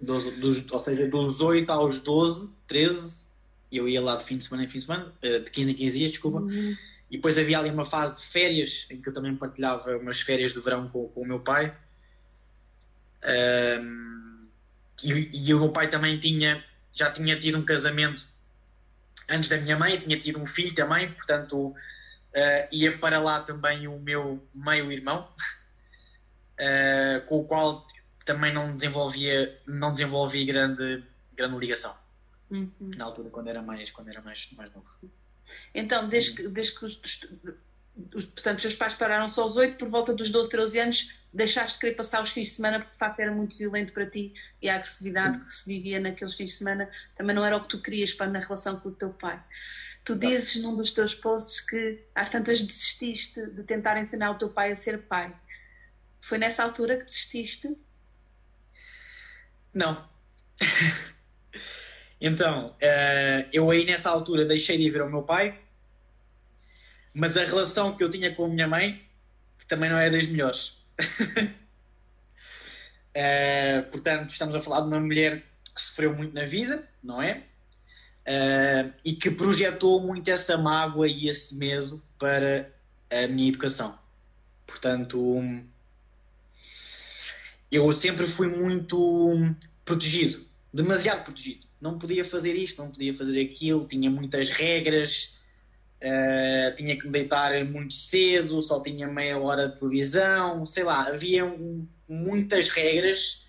12, 0.00 0.30
dos, 0.32 0.70
ou 0.70 0.78
seja, 0.78 1.08
dos 1.08 1.40
8 1.40 1.70
aos 1.70 2.00
12, 2.00 2.54
13, 2.66 3.26
eu 3.72 3.88
ia 3.88 4.00
lá 4.00 4.16
de 4.16 4.24
fim 4.24 4.36
de 4.36 4.44
semana 4.44 4.64
em 4.64 4.68
fim 4.68 4.78
de 4.78 4.84
semana, 4.84 5.12
eh, 5.22 5.38
de 5.40 5.50
15 5.50 5.70
em 5.70 5.74
15 5.74 5.98
dias, 5.98 6.10
desculpa. 6.12 6.38
Uhum. 6.38 6.76
E 7.10 7.16
depois 7.16 7.38
havia 7.38 7.58
ali 7.58 7.70
uma 7.70 7.84
fase 7.84 8.16
de 8.16 8.22
férias, 8.26 8.86
em 8.90 9.00
que 9.00 9.08
eu 9.08 9.12
também 9.12 9.34
partilhava 9.36 9.96
umas 9.96 10.20
férias 10.20 10.52
de 10.52 10.60
verão 10.60 10.88
com, 10.88 11.08
com 11.08 11.22
o 11.22 11.26
meu 11.26 11.40
pai. 11.40 11.76
Um, 13.24 14.48
e, 15.02 15.48
e, 15.48 15.54
o 15.54 15.60
meu 15.60 15.70
pai 15.70 15.88
também 15.88 16.18
tinha, 16.18 16.64
já 16.92 17.10
tinha 17.10 17.38
tido 17.38 17.58
um 17.58 17.64
casamento 17.64 18.26
antes 19.28 19.48
da 19.48 19.58
minha 19.58 19.78
mãe, 19.78 19.98
tinha 19.98 20.18
tido 20.18 20.40
um 20.40 20.46
filho 20.46 20.74
também, 20.74 21.12
portanto 21.12 21.74
Uh, 22.36 22.68
ia 22.70 22.98
para 22.98 23.18
lá 23.18 23.40
também 23.40 23.88
o 23.88 23.98
meu 23.98 24.46
meio-irmão, 24.54 25.26
uh, 26.60 27.20
com 27.24 27.40
o 27.40 27.44
qual 27.46 27.86
também 28.26 28.52
não 28.52 28.76
desenvolvia, 28.76 29.58
não 29.66 29.90
desenvolvi 29.90 30.44
grande, 30.44 31.02
grande 31.34 31.56
ligação. 31.56 31.96
Uhum. 32.50 32.70
Na 32.78 33.06
altura, 33.06 33.30
quando 33.30 33.48
era 33.48 33.62
mais, 33.62 33.90
quando 33.90 34.08
era 34.08 34.20
mais, 34.20 34.52
mais 34.52 34.70
novo. 34.74 34.86
Então, 35.74 36.08
desde 36.08 36.34
que, 36.34 36.48
desde 36.48 36.78
que 36.78 36.86
portanto, 38.34 38.56
os 38.56 38.62
teus 38.62 38.74
pais 38.74 38.94
pararam 38.94 39.26
só 39.26 39.42
aos 39.42 39.56
8, 39.56 39.76
por 39.76 39.88
volta 39.88 40.12
dos 40.12 40.30
12, 40.30 40.50
13 40.50 40.78
anos, 40.80 41.20
deixaste 41.32 41.74
de 41.74 41.80
querer 41.80 41.94
passar 41.94 42.22
os 42.22 42.30
fins 42.30 42.48
de 42.48 42.54
semana 42.54 42.78
porque 42.80 42.92
de 42.92 42.98
facto 42.98 43.20
era 43.20 43.32
muito 43.32 43.56
violento 43.56 43.92
para 43.92 44.06
ti 44.06 44.34
e 44.60 44.68
a 44.68 44.76
agressividade 44.76 45.40
que 45.40 45.48
se 45.48 45.66
vivia 45.66 46.00
naqueles 46.00 46.34
fins 46.34 46.50
de 46.50 46.56
semana 46.56 46.90
também 47.14 47.34
não 47.34 47.44
era 47.44 47.56
o 47.56 47.62
que 47.62 47.68
tu 47.68 47.82
querias 47.82 48.12
para 48.12 48.30
na 48.30 48.40
relação 48.40 48.78
com 48.80 48.90
o 48.90 48.92
teu 48.92 49.10
pai. 49.10 49.42
Tu 50.04 50.14
dizes 50.14 50.62
num 50.62 50.76
dos 50.76 50.92
teus 50.92 51.14
posts 51.14 51.60
que 51.60 52.04
às 52.14 52.30
tantas 52.30 52.62
desististe 52.62 53.46
de 53.46 53.62
tentar 53.64 53.98
ensinar 53.98 54.30
o 54.30 54.38
teu 54.38 54.48
pai 54.48 54.70
a 54.70 54.74
ser 54.74 55.02
pai. 55.02 55.34
Foi 56.20 56.38
nessa 56.38 56.62
altura 56.62 56.98
que 56.98 57.04
desististe? 57.04 57.76
Não. 59.74 60.08
então, 62.20 62.68
uh, 62.68 63.48
eu 63.52 63.70
aí 63.70 63.84
nessa 63.84 64.10
altura 64.10 64.44
deixei 64.44 64.76
de 64.76 64.84
ir 64.84 64.90
ver 64.90 65.02
o 65.02 65.10
meu 65.10 65.22
pai, 65.22 65.58
mas 67.12 67.36
a 67.36 67.44
relação 67.44 67.96
que 67.96 68.02
eu 68.02 68.10
tinha 68.10 68.34
com 68.34 68.46
a 68.46 68.48
minha 68.48 68.66
mãe 68.66 69.02
também 69.68 69.90
não 69.90 69.98
é 69.98 70.10
das 70.10 70.26
melhores. 70.26 70.78
uh, 73.10 73.82
portanto, 73.90 74.30
estamos 74.30 74.54
a 74.54 74.60
falar 74.60 74.80
de 74.82 74.86
uma 74.88 75.00
mulher 75.00 75.42
que 75.74 75.82
sofreu 75.82 76.14
muito 76.14 76.34
na 76.34 76.44
vida, 76.44 76.88
não 77.02 77.20
é? 77.20 77.42
Uh, 78.26 78.92
e 79.04 79.12
que 79.12 79.30
projetou 79.30 80.00
muito 80.00 80.28
essa 80.28 80.56
mágoa 80.56 81.06
e 81.06 81.28
esse 81.28 81.56
medo 81.56 82.02
para 82.18 82.72
a 83.10 83.26
minha 83.28 83.48
educação. 83.48 83.96
Portanto, 84.66 85.42
eu 87.70 87.92
sempre 87.92 88.26
fui 88.26 88.48
muito 88.48 89.54
protegido, 89.84 90.44
demasiado 90.72 91.24
protegido. 91.24 91.65
Não 91.86 91.98
podia 91.98 92.24
fazer 92.24 92.54
isto, 92.54 92.82
não 92.82 92.90
podia 92.90 93.14
fazer 93.14 93.40
aquilo, 93.40 93.86
tinha 93.86 94.10
muitas 94.10 94.50
regras, 94.50 95.38
uh, 96.02 96.74
tinha 96.74 96.98
que 96.98 97.06
me 97.06 97.12
deitar 97.12 97.64
muito 97.64 97.94
cedo, 97.94 98.60
só 98.60 98.80
tinha 98.80 99.06
meia 99.06 99.38
hora 99.38 99.68
de 99.68 99.78
televisão, 99.78 100.66
sei 100.66 100.82
lá, 100.82 101.06
havia 101.06 101.44
um, 101.44 101.86
muitas 102.08 102.68
regras 102.70 103.46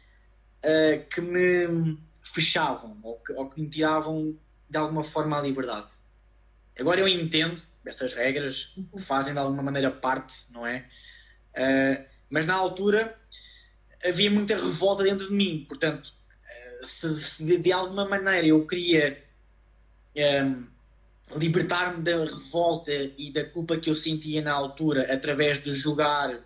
uh, 0.64 1.04
que 1.10 1.20
me 1.20 1.98
fechavam 2.22 2.96
ou 3.02 3.16
que, 3.18 3.34
ou 3.34 3.50
que 3.50 3.60
me 3.60 3.68
tiravam 3.68 4.38
de 4.70 4.78
alguma 4.78 5.04
forma 5.04 5.40
a 5.40 5.42
liberdade. 5.42 5.94
Agora 6.80 7.00
eu 7.00 7.08
entendo 7.08 7.60
essas 7.84 8.14
regras, 8.14 8.78
uhum. 8.78 9.00
fazem 9.00 9.34
de 9.34 9.40
alguma 9.40 9.64
maneira 9.64 9.90
parte, 9.90 10.36
não 10.52 10.68
é? 10.68 10.86
Uh, 11.54 12.06
mas 12.30 12.46
na 12.46 12.54
altura 12.54 13.18
havia 14.06 14.30
muita 14.30 14.56
revolta 14.56 15.04
dentro 15.04 15.28
de 15.28 15.34
mim, 15.34 15.66
portanto, 15.68 16.14
se, 16.84 17.22
se, 17.22 17.58
de 17.58 17.72
alguma 17.72 18.08
maneira 18.08 18.48
eu 18.48 18.66
queria 18.66 19.24
um, 20.16 20.66
libertar-me 21.36 22.04
da 22.04 22.18
revolta 22.26 22.92
e 22.92 23.32
da 23.32 23.44
culpa 23.46 23.78
que 23.78 23.90
eu 23.90 23.96
sentia 23.96 24.42
na 24.42 24.54
altura 24.54 25.14
através 25.14 25.64
de 25.64 25.74
jogar 25.74 26.40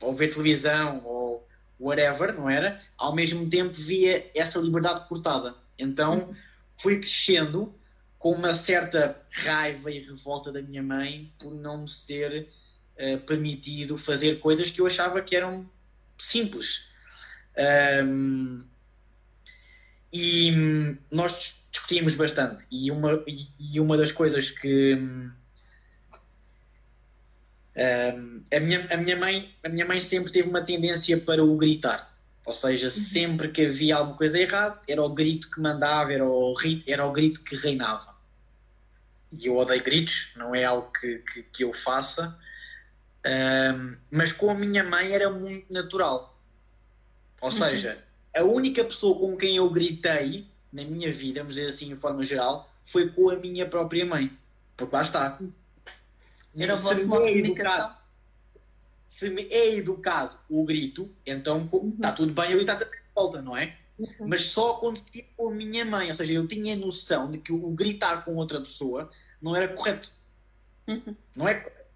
ou 0.00 0.14
ver 0.14 0.32
televisão 0.32 1.02
ou 1.04 1.46
whatever, 1.78 2.34
não 2.34 2.48
era? 2.48 2.80
Ao 2.96 3.14
mesmo 3.14 3.48
tempo 3.48 3.74
via 3.74 4.30
essa 4.34 4.58
liberdade 4.58 5.08
cortada. 5.08 5.54
Então. 5.78 6.28
Uhum 6.28 6.34
fui 6.74 6.98
crescendo 6.98 7.74
com 8.18 8.32
uma 8.32 8.52
certa 8.52 9.20
raiva 9.30 9.90
e 9.90 10.00
revolta 10.00 10.52
da 10.52 10.62
minha 10.62 10.82
mãe 10.82 11.32
por 11.38 11.54
não 11.54 11.82
me 11.82 11.88
ser 11.88 12.48
uh, 12.96 13.18
permitido 13.20 13.98
fazer 13.98 14.38
coisas 14.40 14.70
que 14.70 14.80
eu 14.80 14.86
achava 14.86 15.22
que 15.22 15.34
eram 15.34 15.68
simples. 16.18 16.92
Um, 18.04 18.64
e 20.12 20.96
nós 21.10 21.68
discutimos 21.70 22.14
bastante. 22.14 22.66
E 22.70 22.90
uma, 22.90 23.24
e 23.26 23.80
uma 23.80 23.96
das 23.96 24.12
coisas 24.12 24.50
que. 24.50 24.94
Um, 27.74 28.42
a, 28.54 28.60
minha, 28.60 28.86
a, 28.90 28.96
minha 28.98 29.16
mãe, 29.16 29.54
a 29.64 29.68
minha 29.70 29.86
mãe 29.86 29.98
sempre 29.98 30.30
teve 30.30 30.48
uma 30.48 30.60
tendência 30.60 31.16
para 31.18 31.42
o 31.42 31.56
gritar. 31.56 32.12
Ou 32.44 32.54
seja, 32.54 32.86
uhum. 32.86 32.90
sempre 32.90 33.48
que 33.48 33.64
havia 33.66 33.96
alguma 33.96 34.16
coisa 34.16 34.38
errada, 34.38 34.78
era 34.86 35.02
o 35.02 35.08
grito 35.08 35.50
que 35.50 35.60
mandava, 35.60 36.12
era 36.12 36.24
o, 36.24 36.54
era 36.86 37.06
o 37.06 37.12
grito 37.12 37.42
que 37.42 37.56
reinava. 37.56 38.12
E 39.32 39.46
eu 39.46 39.56
odeio 39.56 39.82
gritos, 39.82 40.32
não 40.36 40.54
é 40.54 40.64
algo 40.64 40.90
que, 40.92 41.18
que, 41.18 41.42
que 41.44 41.64
eu 41.64 41.72
faça, 41.72 42.38
um, 43.24 43.96
mas 44.10 44.32
com 44.32 44.50
a 44.50 44.54
minha 44.54 44.84
mãe 44.84 45.12
era 45.12 45.30
muito 45.30 45.72
natural. 45.72 46.38
Ou 47.40 47.48
uhum. 47.48 47.56
seja, 47.56 48.04
a 48.34 48.42
única 48.42 48.84
pessoa 48.84 49.18
com 49.18 49.36
quem 49.36 49.56
eu 49.56 49.68
gritei 49.70 50.46
na 50.72 50.84
minha 50.84 51.12
vida, 51.12 51.40
vamos 51.40 51.56
dizer 51.56 51.68
assim, 51.68 51.88
de 51.88 51.96
forma 51.96 52.24
geral, 52.24 52.70
foi 52.82 53.08
com 53.10 53.30
a 53.30 53.36
minha 53.36 53.68
própria 53.68 54.06
mãe. 54.06 54.36
Porque 54.76 54.94
lá 54.94 55.02
está. 55.02 55.38
Era 56.56 56.74
o 56.74 56.78
vosso 56.78 57.06
modo 57.08 57.26
de 57.26 57.32
comunicação 57.32 58.02
se 59.22 59.30
me 59.30 59.46
é 59.50 59.76
educado 59.76 60.36
o 60.48 60.64
grito, 60.64 61.08
então 61.24 61.68
está 61.94 62.08
uhum. 62.08 62.14
tudo 62.16 62.32
bem 62.32 62.50
eu 62.50 62.56
gritar 62.56 62.76
também 62.76 62.98
de 62.98 63.06
volta, 63.14 63.40
não 63.40 63.56
é? 63.56 63.76
Uhum. 63.96 64.26
Mas 64.26 64.46
só 64.46 64.72
acontecia 64.72 65.24
com 65.36 65.50
a 65.50 65.54
minha 65.54 65.84
mãe, 65.84 66.08
ou 66.08 66.14
seja, 66.14 66.32
eu 66.32 66.48
tinha 66.48 66.74
noção 66.74 67.30
de 67.30 67.38
que 67.38 67.52
o 67.52 67.70
gritar 67.70 68.24
com 68.24 68.34
outra 68.34 68.58
pessoa 68.58 69.10
não 69.40 69.54
era 69.54 69.68
correto. 69.68 70.10
Uhum. 70.88 71.14
Não 71.36 71.46
é 71.46 71.54
correto. 71.54 71.86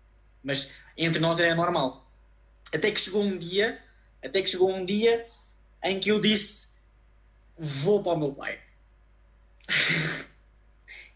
Mas 0.45 0.75
entre 0.97 1.19
nós 1.19 1.41
era 1.41 1.55
normal. 1.55 2.07
Até 2.73 2.93
que 2.93 3.01
chegou 3.01 3.25
um 3.25 3.37
dia, 3.37 3.83
até 4.23 4.41
que 4.41 4.49
chegou 4.49 4.71
um 4.73 4.85
dia 4.85 5.27
em 5.91 6.01
que 6.01 6.11
eu 6.11 6.21
disse 6.21 6.67
vou 7.59 8.03
para 8.03 8.13
o 8.13 8.19
meu 8.19 8.33
pai. 8.33 8.59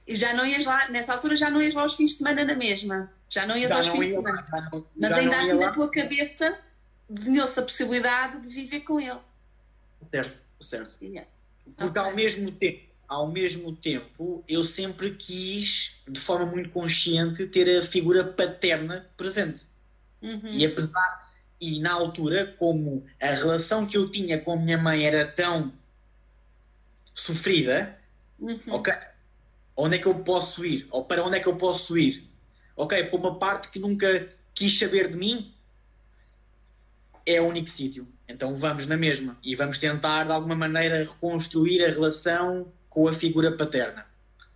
E 0.07 0.15
já 0.15 0.35
não 0.35 0.45
ias 0.45 0.65
lá, 0.65 0.89
nessa 0.89 1.13
altura 1.13 1.37
já 1.37 1.51
não 1.51 1.63
ias 1.63 1.75
lá 1.75 1.83
aos 1.83 1.95
fins 1.95 2.11
de 2.11 2.17
semana 2.17 2.45
na 2.45 2.55
mesma. 2.55 3.13
Já 3.29 3.47
não 3.47 3.57
ias 3.57 3.69
já 3.69 3.77
aos 3.77 3.89
fins 3.89 4.07
de 4.07 4.15
semana. 4.15 4.71
Não, 4.73 4.87
Mas 4.97 5.13
ainda 5.13 5.39
assim 5.39 5.59
na 5.59 5.73
tua 5.73 5.91
cabeça 5.91 6.59
desenhou-se 7.09 7.59
a 7.61 7.63
possibilidade 7.63 8.41
de 8.41 8.49
viver 8.49 8.81
com 8.81 9.01
ele. 9.01 9.21
Certo, 10.11 10.43
certo. 10.61 11.05
Yeah. 11.05 11.31
Porque 11.77 11.99
okay. 11.99 12.11
ao 12.11 12.17
mesmo 12.17 12.51
tempo, 12.51 12.83
ao 13.07 13.29
mesmo 13.29 13.77
tempo, 13.77 14.45
eu 14.49 14.65
sempre 14.65 15.15
quis, 15.15 16.03
de 16.09 16.19
forma 16.19 16.47
muito 16.47 16.71
consciente, 16.71 17.47
ter 17.47 17.79
a 17.79 17.85
figura 17.85 18.25
paterna 18.25 19.09
presente. 19.17 19.67
Uhum. 20.23 20.53
E 20.53 20.67
apesar, 20.67 21.30
e 21.61 21.79
na 21.79 21.93
altura, 21.93 22.55
como 22.59 23.05
a 23.21 23.27
relação 23.27 23.87
que 23.87 23.97
eu 23.97 24.11
tinha 24.11 24.41
com 24.41 24.53
a 24.53 24.57
minha 24.57 24.79
mãe 24.79 25.05
era 25.05 25.27
tão 25.27 25.73
sofrida, 27.13 27.99
uhum. 28.39 28.59
ok, 28.69 28.95
onde 29.77 29.97
é 29.97 29.99
que 29.99 30.07
eu 30.07 30.15
posso 30.15 30.65
ir? 30.65 30.89
Ou 30.91 31.05
para 31.05 31.23
onde 31.23 31.37
é 31.37 31.41
que 31.41 31.49
eu 31.49 31.57
posso 31.57 31.99
ir? 31.99 32.29
Ok, 32.77 33.05
para 33.05 33.19
uma 33.19 33.39
parte 33.39 33.69
que 33.69 33.79
nunca 33.79 34.29
quis 34.55 34.79
saber 34.79 35.11
de 35.11 35.17
mim, 35.17 35.53
é 37.27 37.41
o 37.41 37.47
único 37.47 37.69
sítio. 37.69 38.09
Então 38.27 38.55
vamos 38.55 38.87
na 38.87 38.97
mesma 38.97 39.37
e 39.43 39.55
vamos 39.55 39.79
tentar 39.79 40.25
de 40.25 40.33
alguma 40.33 40.55
maneira 40.55 41.01
reconstruir 41.01 41.85
a 41.85 41.89
relação 41.89 42.73
com 42.89 43.07
a 43.09 43.13
figura 43.13 43.53
paterna. 43.53 44.07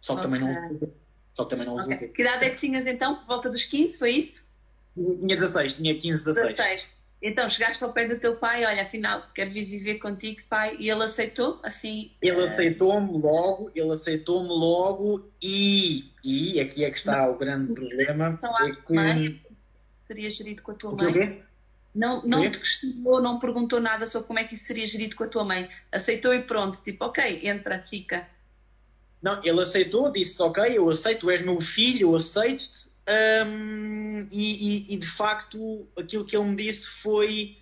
Só 0.00 0.14
que 0.14 0.26
okay. 0.26 0.38
também 0.38 0.54
não. 0.54 0.90
Só 1.34 1.44
que 1.44 1.50
também 1.50 1.66
não 1.66 1.76
okay. 1.76 2.08
Que 2.08 2.22
idade 2.22 2.44
é 2.46 2.50
que 2.50 2.60
tinhas 2.60 2.86
então? 2.86 3.16
Por 3.16 3.26
volta 3.26 3.50
dos 3.50 3.64
15, 3.64 3.98
foi 3.98 4.12
isso? 4.12 4.53
Tinha 4.94 5.36
16, 5.36 5.76
tinha 5.76 5.94
15, 5.98 6.24
16. 6.24 6.56
16. 6.56 7.04
Então 7.22 7.48
chegaste 7.48 7.82
ao 7.82 7.92
pé 7.92 8.06
do 8.06 8.18
teu 8.18 8.36
pai, 8.36 8.66
olha, 8.66 8.82
afinal 8.82 9.22
quero 9.34 9.50
vir 9.50 9.64
viver 9.64 9.94
contigo, 9.94 10.42
pai, 10.48 10.76
e 10.78 10.90
ele 10.90 11.02
aceitou 11.02 11.58
assim? 11.62 12.12
Ele 12.20 12.36
uh... 12.36 12.44
aceitou-me 12.44 13.18
logo, 13.18 13.70
ele 13.74 13.90
aceitou-me 13.92 14.50
logo 14.50 15.26
e, 15.40 16.10
e 16.22 16.60
aqui 16.60 16.84
é 16.84 16.90
que 16.90 16.98
está 16.98 17.22
não. 17.22 17.32
o 17.32 17.38
grande 17.38 17.72
problema. 17.72 18.34
São 18.34 18.54
é 18.60 18.72
que... 18.72 18.92
mãe, 18.92 19.42
seria 20.04 20.30
gerido 20.30 20.62
com 20.62 20.72
a 20.72 20.74
tua 20.74 20.92
mãe? 20.92 21.42
Não, 21.94 22.22
não 22.26 22.50
te 22.50 22.58
questionou, 22.58 23.22
não 23.22 23.38
perguntou 23.38 23.80
nada 23.80 24.04
sobre 24.04 24.26
como 24.26 24.38
é 24.40 24.44
que 24.44 24.54
isso 24.54 24.64
seria 24.64 24.86
gerido 24.86 25.16
com 25.16 25.24
a 25.24 25.28
tua 25.28 25.44
mãe. 25.44 25.70
Aceitou 25.90 26.34
e 26.34 26.42
pronto, 26.42 26.82
tipo, 26.82 27.06
ok, 27.06 27.40
entra, 27.44 27.78
fica. 27.78 28.28
Não, 29.22 29.40
ele 29.42 29.62
aceitou, 29.62 30.12
disse, 30.12 30.42
ok, 30.42 30.76
eu 30.76 30.90
aceito, 30.90 31.30
és 31.30 31.40
meu 31.40 31.58
filho, 31.58 32.10
eu 32.10 32.16
aceito-te, 32.16 32.90
um, 33.06 34.18
e, 34.30 34.88
e, 34.90 34.94
e, 34.94 34.96
de 34.96 35.06
facto, 35.06 35.86
aquilo 35.96 36.24
que 36.24 36.36
ele 36.36 36.46
me 36.46 36.56
disse 36.56 36.88
foi: 36.88 37.58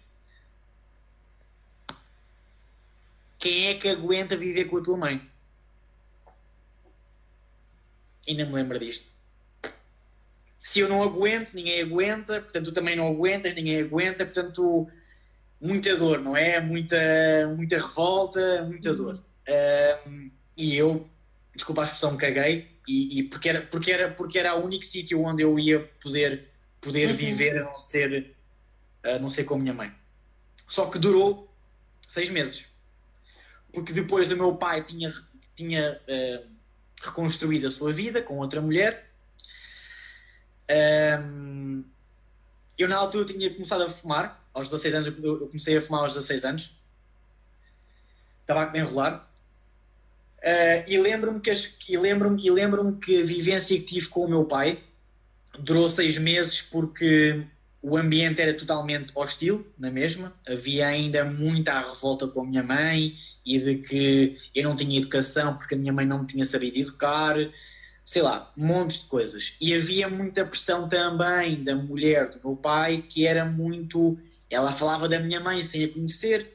Quem 3.38 3.68
é 3.68 3.74
que 3.74 3.88
aguenta 3.88 4.36
viver 4.36 4.66
com 4.66 4.78
a 4.78 4.82
tua 4.82 4.96
mãe? 4.96 5.28
Ainda 8.28 8.46
me 8.46 8.52
lembro 8.52 8.78
disto. 8.78 9.10
Se 10.60 10.78
eu 10.78 10.88
não 10.88 11.02
aguento, 11.02 11.52
ninguém 11.52 11.82
aguenta, 11.82 12.40
portanto, 12.40 12.66
tu 12.66 12.72
também 12.72 12.94
não 12.94 13.08
aguentas, 13.08 13.52
ninguém 13.54 13.80
aguenta, 13.80 14.24
portanto, 14.24 14.88
muita 15.60 15.96
dor, 15.96 16.20
não 16.20 16.36
é? 16.36 16.60
Muita, 16.60 16.96
muita 17.56 17.78
revolta, 17.78 18.62
muita 18.62 18.94
dor. 18.94 19.20
Um, 20.06 20.30
e 20.56 20.76
eu, 20.76 21.10
desculpa 21.52 21.80
a 21.80 21.84
expressão, 21.84 22.16
caguei 22.16 22.71
e, 22.86 23.20
e, 23.20 23.22
porque, 23.22 23.48
era, 23.48 23.62
porque, 23.62 23.92
era, 23.92 24.10
porque 24.10 24.38
era 24.38 24.54
o 24.54 24.64
único 24.64 24.84
sítio 24.84 25.22
onde 25.22 25.42
eu 25.42 25.58
ia 25.58 25.80
poder, 26.02 26.48
poder 26.80 27.10
uhum. 27.10 27.16
viver 27.16 27.58
a 27.60 27.64
não, 27.64 27.78
ser, 27.78 28.34
a 29.04 29.18
não 29.18 29.30
ser 29.30 29.44
com 29.44 29.54
a 29.54 29.58
minha 29.58 29.74
mãe. 29.74 29.92
Só 30.68 30.90
que 30.90 30.98
durou 30.98 31.52
seis 32.08 32.28
meses. 32.28 32.66
Porque 33.72 33.92
depois 33.92 34.30
o 34.30 34.36
meu 34.36 34.56
pai 34.56 34.82
tinha, 34.84 35.12
tinha 35.54 36.00
uh, 36.08 36.48
reconstruído 37.00 37.66
a 37.66 37.70
sua 37.70 37.92
vida 37.92 38.22
com 38.22 38.38
outra 38.38 38.60
mulher. 38.60 39.10
Um, 40.70 41.84
eu 42.76 42.88
na 42.88 42.96
altura 42.96 43.26
tinha 43.26 43.52
começado 43.52 43.82
a 43.82 43.90
fumar, 43.90 44.44
aos 44.52 44.68
16 44.68 44.94
anos, 44.94 45.18
eu 45.22 45.46
comecei 45.46 45.76
a 45.76 45.82
fumar 45.82 46.02
aos 46.02 46.14
16 46.14 46.44
anos, 46.44 46.80
tabaco 48.46 48.72
de 48.72 48.78
enrolar, 48.78 49.30
Uh, 50.42 50.82
e 50.88 50.98
lembro-me 50.98 51.40
que, 51.40 51.50
as- 51.50 51.78
e 51.88 51.96
lembro-me, 51.96 52.44
e 52.44 52.50
lembro-me 52.50 52.98
que 52.98 53.22
a 53.22 53.24
vivência 53.24 53.78
que 53.78 53.84
tive 53.86 54.08
com 54.08 54.24
o 54.24 54.28
meu 54.28 54.44
pai 54.46 54.82
durou 55.58 55.88
seis 55.88 56.18
meses 56.18 56.62
porque 56.62 57.46
o 57.82 57.96
ambiente 57.96 58.40
era 58.40 58.54
totalmente 58.56 59.12
hostil, 59.14 59.66
na 59.78 59.90
mesma. 59.90 60.32
Havia 60.48 60.88
ainda 60.88 61.24
muita 61.24 61.80
revolta 61.80 62.28
com 62.28 62.42
a 62.42 62.46
minha 62.46 62.62
mãe 62.62 63.14
e 63.44 63.58
de 63.58 63.76
que 63.78 64.38
eu 64.54 64.64
não 64.64 64.76
tinha 64.76 64.98
educação 64.98 65.56
porque 65.56 65.74
a 65.74 65.78
minha 65.78 65.92
mãe 65.92 66.06
não 66.06 66.20
me 66.20 66.26
tinha 66.26 66.44
sabido 66.44 66.78
educar, 66.78 67.36
sei 68.04 68.22
lá, 68.22 68.52
montes 68.56 69.02
de 69.02 69.08
coisas. 69.08 69.56
E 69.60 69.74
havia 69.74 70.08
muita 70.08 70.44
pressão 70.46 70.88
também 70.88 71.62
da 71.64 71.74
mulher 71.76 72.30
do 72.30 72.40
meu 72.44 72.56
pai 72.56 73.02
que 73.08 73.26
era 73.26 73.44
muito. 73.44 74.18
Ela 74.50 74.72
falava 74.72 75.08
da 75.08 75.20
minha 75.20 75.40
mãe 75.40 75.62
sem 75.62 75.84
a 75.84 75.92
conhecer, 75.92 76.52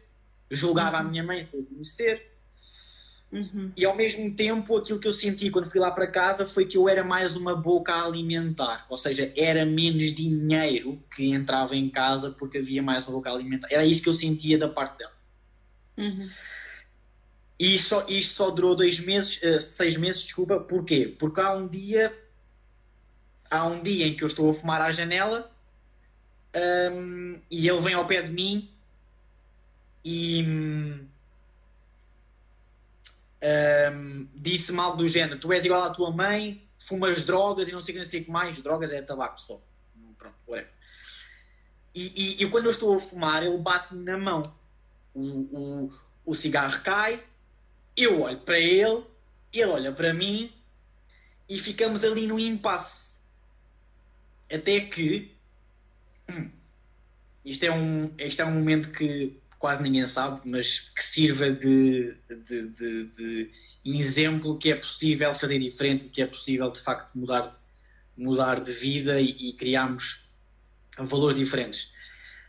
julgava 0.51 0.97
a 0.99 1.03
minha 1.03 1.23
mãe 1.23 1.41
sem 1.41 1.61
a 1.61 1.65
conhecer. 1.65 2.36
Uhum. 3.31 3.71
E 3.75 3.85
ao 3.85 3.95
mesmo 3.95 4.33
tempo, 4.35 4.77
aquilo 4.77 4.99
que 4.99 5.07
eu 5.07 5.13
senti 5.13 5.49
quando 5.49 5.69
fui 5.69 5.79
lá 5.79 5.91
para 5.91 6.07
casa 6.07 6.45
foi 6.45 6.65
que 6.65 6.77
eu 6.77 6.87
era 6.87 7.03
mais 7.03 7.35
uma 7.35 7.55
boca 7.55 7.93
a 7.93 8.05
alimentar. 8.05 8.85
Ou 8.89 8.97
seja, 8.97 9.31
era 9.35 9.65
menos 9.65 10.13
dinheiro 10.13 11.01
que 11.13 11.31
entrava 11.31 11.75
em 11.75 11.89
casa 11.89 12.31
porque 12.31 12.59
havia 12.59 12.81
mais 12.81 13.05
uma 13.05 13.13
boca 13.13 13.29
a 13.29 13.33
alimentar. 13.33 13.67
Era 13.69 13.85
isso 13.85 14.01
que 14.01 14.09
eu 14.09 14.13
sentia 14.13 14.57
da 14.57 14.69
parte 14.69 14.99
dela. 14.99 15.13
Uhum. 15.97 16.29
E 17.59 17.73
isto 17.73 17.89
só, 17.89 18.05
isto 18.07 18.35
só 18.35 18.49
durou 18.51 18.75
dois 18.75 18.99
meses, 18.99 19.41
eh, 19.43 19.59
seis 19.59 19.97
meses, 19.97 20.23
desculpa. 20.23 20.59
Porquê? 20.59 21.15
Porque 21.19 21.41
há 21.41 21.51
um 21.53 21.67
dia, 21.67 22.15
há 23.49 23.65
um 23.65 23.81
dia 23.81 24.07
em 24.07 24.15
que 24.15 24.23
eu 24.23 24.27
estou 24.27 24.49
a 24.49 24.53
fumar 24.53 24.81
à 24.81 24.91
janela 24.91 25.51
hum, 26.93 27.39
e 27.49 27.67
ele 27.67 27.81
vem 27.81 27.95
ao 27.95 28.05
pé 28.05 28.21
de 28.21 28.31
mim 28.31 28.69
e 30.05 30.43
hum, 33.41 33.93
hum, 33.93 34.27
disse-me 34.35 34.79
algo 34.79 34.97
do 34.97 35.07
género: 35.07 35.39
Tu 35.39 35.51
és 35.53 35.65
igual 35.65 35.83
à 35.83 35.89
tua 35.89 36.11
mãe, 36.11 36.67
fumas 36.77 37.23
drogas 37.23 37.69
e 37.69 37.71
não 37.71 37.81
sei 37.81 37.93
o 37.93 37.95
que, 37.95 38.03
não 38.03 38.09
sei 38.09 38.21
o 38.21 38.25
que 38.25 38.31
mais. 38.31 38.61
Drogas 38.61 38.91
é 38.91 39.01
tabaco 39.01 39.39
só. 39.39 39.61
Pronto, 40.17 40.35
whatever. 40.47 40.71
E, 41.93 42.11
e, 42.15 42.43
e 42.43 42.49
quando 42.49 42.65
eu 42.65 42.71
estou 42.71 42.95
a 42.95 42.99
fumar, 42.99 43.43
ele 43.43 43.57
bate-me 43.57 44.03
na 44.03 44.17
mão. 44.17 44.43
O, 45.13 45.21
o, 45.21 45.93
o 46.25 46.35
cigarro 46.35 46.79
cai, 46.83 47.23
eu 47.95 48.21
olho 48.21 48.39
para 48.41 48.59
ele, 48.59 49.03
ele 49.51 49.65
olha 49.65 49.91
para 49.91 50.13
mim 50.13 50.53
e 51.49 51.57
ficamos 51.57 52.03
ali 52.03 52.27
no 52.27 52.39
impasse. 52.39 53.17
Até 54.51 54.79
que. 54.81 55.35
Isto 57.43 57.63
é 57.63 57.71
um, 57.71 58.13
isto 58.19 58.41
é 58.41 58.45
um 58.45 58.51
momento 58.51 58.91
que 58.91 59.39
quase 59.57 59.81
ninguém 59.81 60.07
sabe, 60.07 60.41
mas 60.45 60.79
que 60.89 61.03
sirva 61.03 61.51
de, 61.51 62.13
de, 62.29 62.69
de, 62.69 63.05
de 63.07 63.49
exemplo 63.85 64.57
que 64.57 64.71
é 64.71 64.75
possível 64.75 65.33
fazer 65.33 65.59
diferente 65.59 66.07
e 66.07 66.09
que 66.09 66.21
é 66.21 66.27
possível 66.27 66.69
de 66.71 66.79
facto 66.79 67.09
mudar, 67.17 67.59
mudar 68.15 68.59
de 68.61 68.71
vida 68.71 69.19
e, 69.19 69.49
e 69.49 69.53
criarmos 69.53 70.31
valores 70.97 71.37
diferentes. 71.37 71.91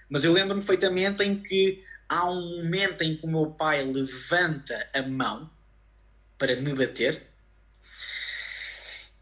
Mas 0.09 0.25
eu 0.25 0.33
lembro-me 0.33 0.61
perfeitamente 0.61 1.23
em 1.23 1.41
que 1.43 1.83
há 2.09 2.31
um 2.31 2.63
momento 2.63 3.03
em 3.03 3.17
que 3.17 3.25
o 3.25 3.31
meu 3.31 3.51
pai 3.53 3.85
levanta 3.85 4.89
a 4.95 5.03
mão 5.03 5.51
para 6.39 6.57
me 6.57 6.73
bater 6.75 7.27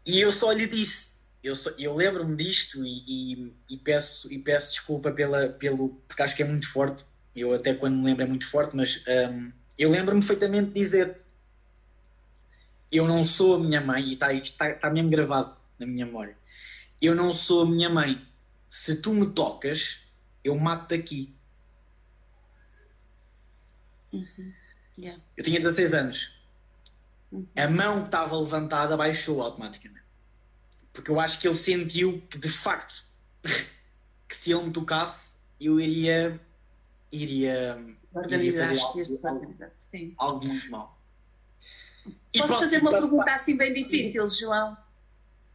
e 0.05 0.21
eu 0.21 0.31
só 0.31 0.51
lhe 0.51 0.67
disse 0.67 1.17
eu, 1.43 1.53
eu 1.77 1.95
lembro-me 1.95 2.35
disto 2.35 2.85
e, 2.85 3.33
e- 3.33 3.53
e 3.69 3.77
peço, 3.77 4.31
e 4.31 4.39
peço 4.39 4.71
desculpa 4.71 5.11
pela, 5.11 5.49
pelo 5.49 5.89
porque 6.07 6.21
acho 6.21 6.35
que 6.35 6.43
é 6.43 6.45
muito 6.45 6.67
forte 6.69 7.03
eu 7.37 7.53
até 7.53 7.73
quando 7.73 7.97
me 7.97 8.05
lembro 8.05 8.23
é 8.23 8.27
muito 8.27 8.47
forte 8.47 8.75
mas 8.75 9.03
hum, 9.07 9.51
eu 9.77 9.89
lembro-me 9.89 10.21
perfeitamente 10.21 10.71
de 10.71 10.79
dizer 10.79 11.17
eu 12.91 13.07
não 13.07 13.23
sou 13.23 13.55
a 13.55 13.59
minha 13.59 13.81
mãe 13.81 14.03
e 14.03 14.13
está, 14.13 14.33
isto 14.33 14.51
está, 14.51 14.69
está 14.69 14.89
mesmo 14.89 15.09
gravado 15.09 15.55
na 15.79 15.85
minha 15.85 16.05
memória 16.05 16.37
eu 17.01 17.13
não 17.15 17.31
sou 17.31 17.63
a 17.63 17.69
minha 17.69 17.89
mãe 17.89 18.25
se 18.69 19.01
tu 19.01 19.13
me 19.13 19.27
tocas 19.31 20.07
eu 20.43 20.57
mato-te 20.57 20.95
aqui 20.95 21.37
Yeah. 24.97 25.21
Eu 25.35 25.43
tinha 25.43 25.59
16 25.59 25.93
anos. 25.93 26.41
Uhum. 27.31 27.47
A 27.55 27.67
mão 27.67 28.01
que 28.01 28.07
estava 28.07 28.37
levantada 28.37 28.97
baixou 28.97 29.41
automaticamente. 29.41 30.05
Porque 30.91 31.11
eu 31.11 31.19
acho 31.19 31.39
que 31.39 31.47
ele 31.47 31.55
sentiu 31.55 32.21
que, 32.29 32.37
de 32.37 32.49
facto, 32.49 33.03
que 34.27 34.35
se 34.35 34.51
ele 34.51 34.63
me 34.63 34.73
tocasse, 34.73 35.41
eu 35.59 35.79
iria. 35.79 36.39
Iria. 37.11 37.73
Algo- 38.13 38.99
este 38.99 39.19
algo- 39.25 39.55
sim. 39.75 40.13
algo 40.17 40.45
muito 40.45 40.71
mal. 40.71 40.97
E 42.33 42.39
Posso 42.39 42.47
pronto, 42.47 42.59
fazer 42.63 42.81
uma 42.81 42.91
para- 42.91 43.01
pergunta 43.01 43.31
assim 43.33 43.57
bem 43.57 43.73
difícil, 43.73 44.27
João? 44.29 44.77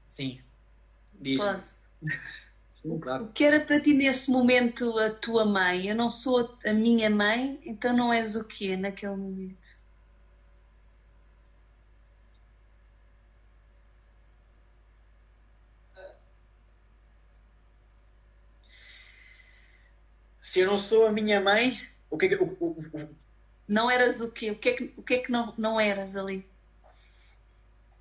Sim. 0.06 0.40
Diz. 1.20 1.40
Posso? 1.40 1.76
Sim, 2.74 2.98
claro. 2.98 3.26
O 3.26 3.28
que 3.32 3.44
era 3.44 3.60
para 3.60 3.80
ti 3.80 3.94
nesse 3.94 4.28
momento 4.28 4.98
a 4.98 5.08
tua 5.08 5.44
mãe? 5.44 5.86
Eu 5.88 5.94
não 5.94 6.10
sou 6.10 6.52
a 6.66 6.72
minha 6.72 7.08
mãe, 7.08 7.60
então 7.64 7.96
não 7.96 8.12
és 8.12 8.34
o 8.34 8.44
quê 8.48 8.76
naquele 8.76 9.14
momento? 9.14 9.68
Se 20.52 20.60
eu 20.60 20.66
não 20.66 20.76
sou 20.78 21.06
a 21.06 21.10
minha 21.10 21.40
mãe, 21.40 21.80
o 22.10 22.18
que 22.18 22.26
é 22.26 22.28
que. 22.28 22.34
o- 22.34 22.56
o- 22.60 22.78
o- 22.78 23.16
Não 23.66 23.90
eras 23.90 24.20
o 24.20 24.30
quê? 24.34 24.50
O 24.50 24.58
que 24.58 24.68
é 24.68 24.74
que, 24.74 24.92
o 24.98 25.02
que, 25.02 25.14
é 25.14 25.18
que 25.22 25.32
não, 25.32 25.54
não 25.56 25.80
eras 25.80 26.14
ali? 26.14 26.46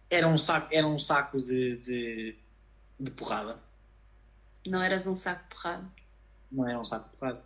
era 0.09 0.27
um 0.27 0.37
saco, 0.37 0.67
era 0.69 0.85
um 0.85 0.99
saco 0.99 1.39
de, 1.39 1.77
de, 1.77 2.35
de 2.99 3.11
porrada. 3.11 3.57
Não 4.67 4.81
eras 4.81 5.07
um 5.07 5.15
saco 5.15 5.43
de 5.43 5.47
porrada. 5.55 5.89
não 6.51 6.67
era 6.67 6.77
um 6.77 6.83
saco 6.83 7.09
de 7.09 7.15
porrada. 7.15 7.41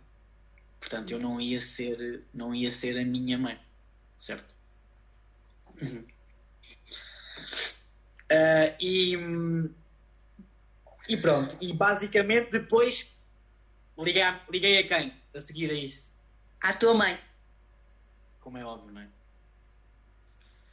Portanto, 0.80 1.12
eu 1.12 1.20
não 1.20 1.40
ia 1.40 1.60
ser, 1.60 2.24
não 2.34 2.52
ia 2.52 2.68
ser 2.72 2.98
a 2.98 3.04
minha 3.04 3.38
mãe, 3.38 3.60
certo? 4.18 4.52
Uhum. 5.80 6.04
Ah, 8.28 8.74
e, 8.80 9.14
e 11.08 11.16
pronto, 11.16 11.56
e 11.60 11.72
basicamente 11.72 12.50
depois 12.50 13.15
liguei 13.98 14.22
a, 14.22 14.40
liguei 14.50 14.78
a 14.78 14.86
quem? 14.86 15.12
A 15.34 15.40
seguir 15.40 15.70
a 15.70 15.74
isso, 15.74 16.14
À 16.60 16.72
tua 16.72 16.94
mãe. 16.94 17.18
como 18.40 18.58
é 18.58 18.64
óbvio, 18.64 18.92
não 18.92 19.00
é? 19.00 19.08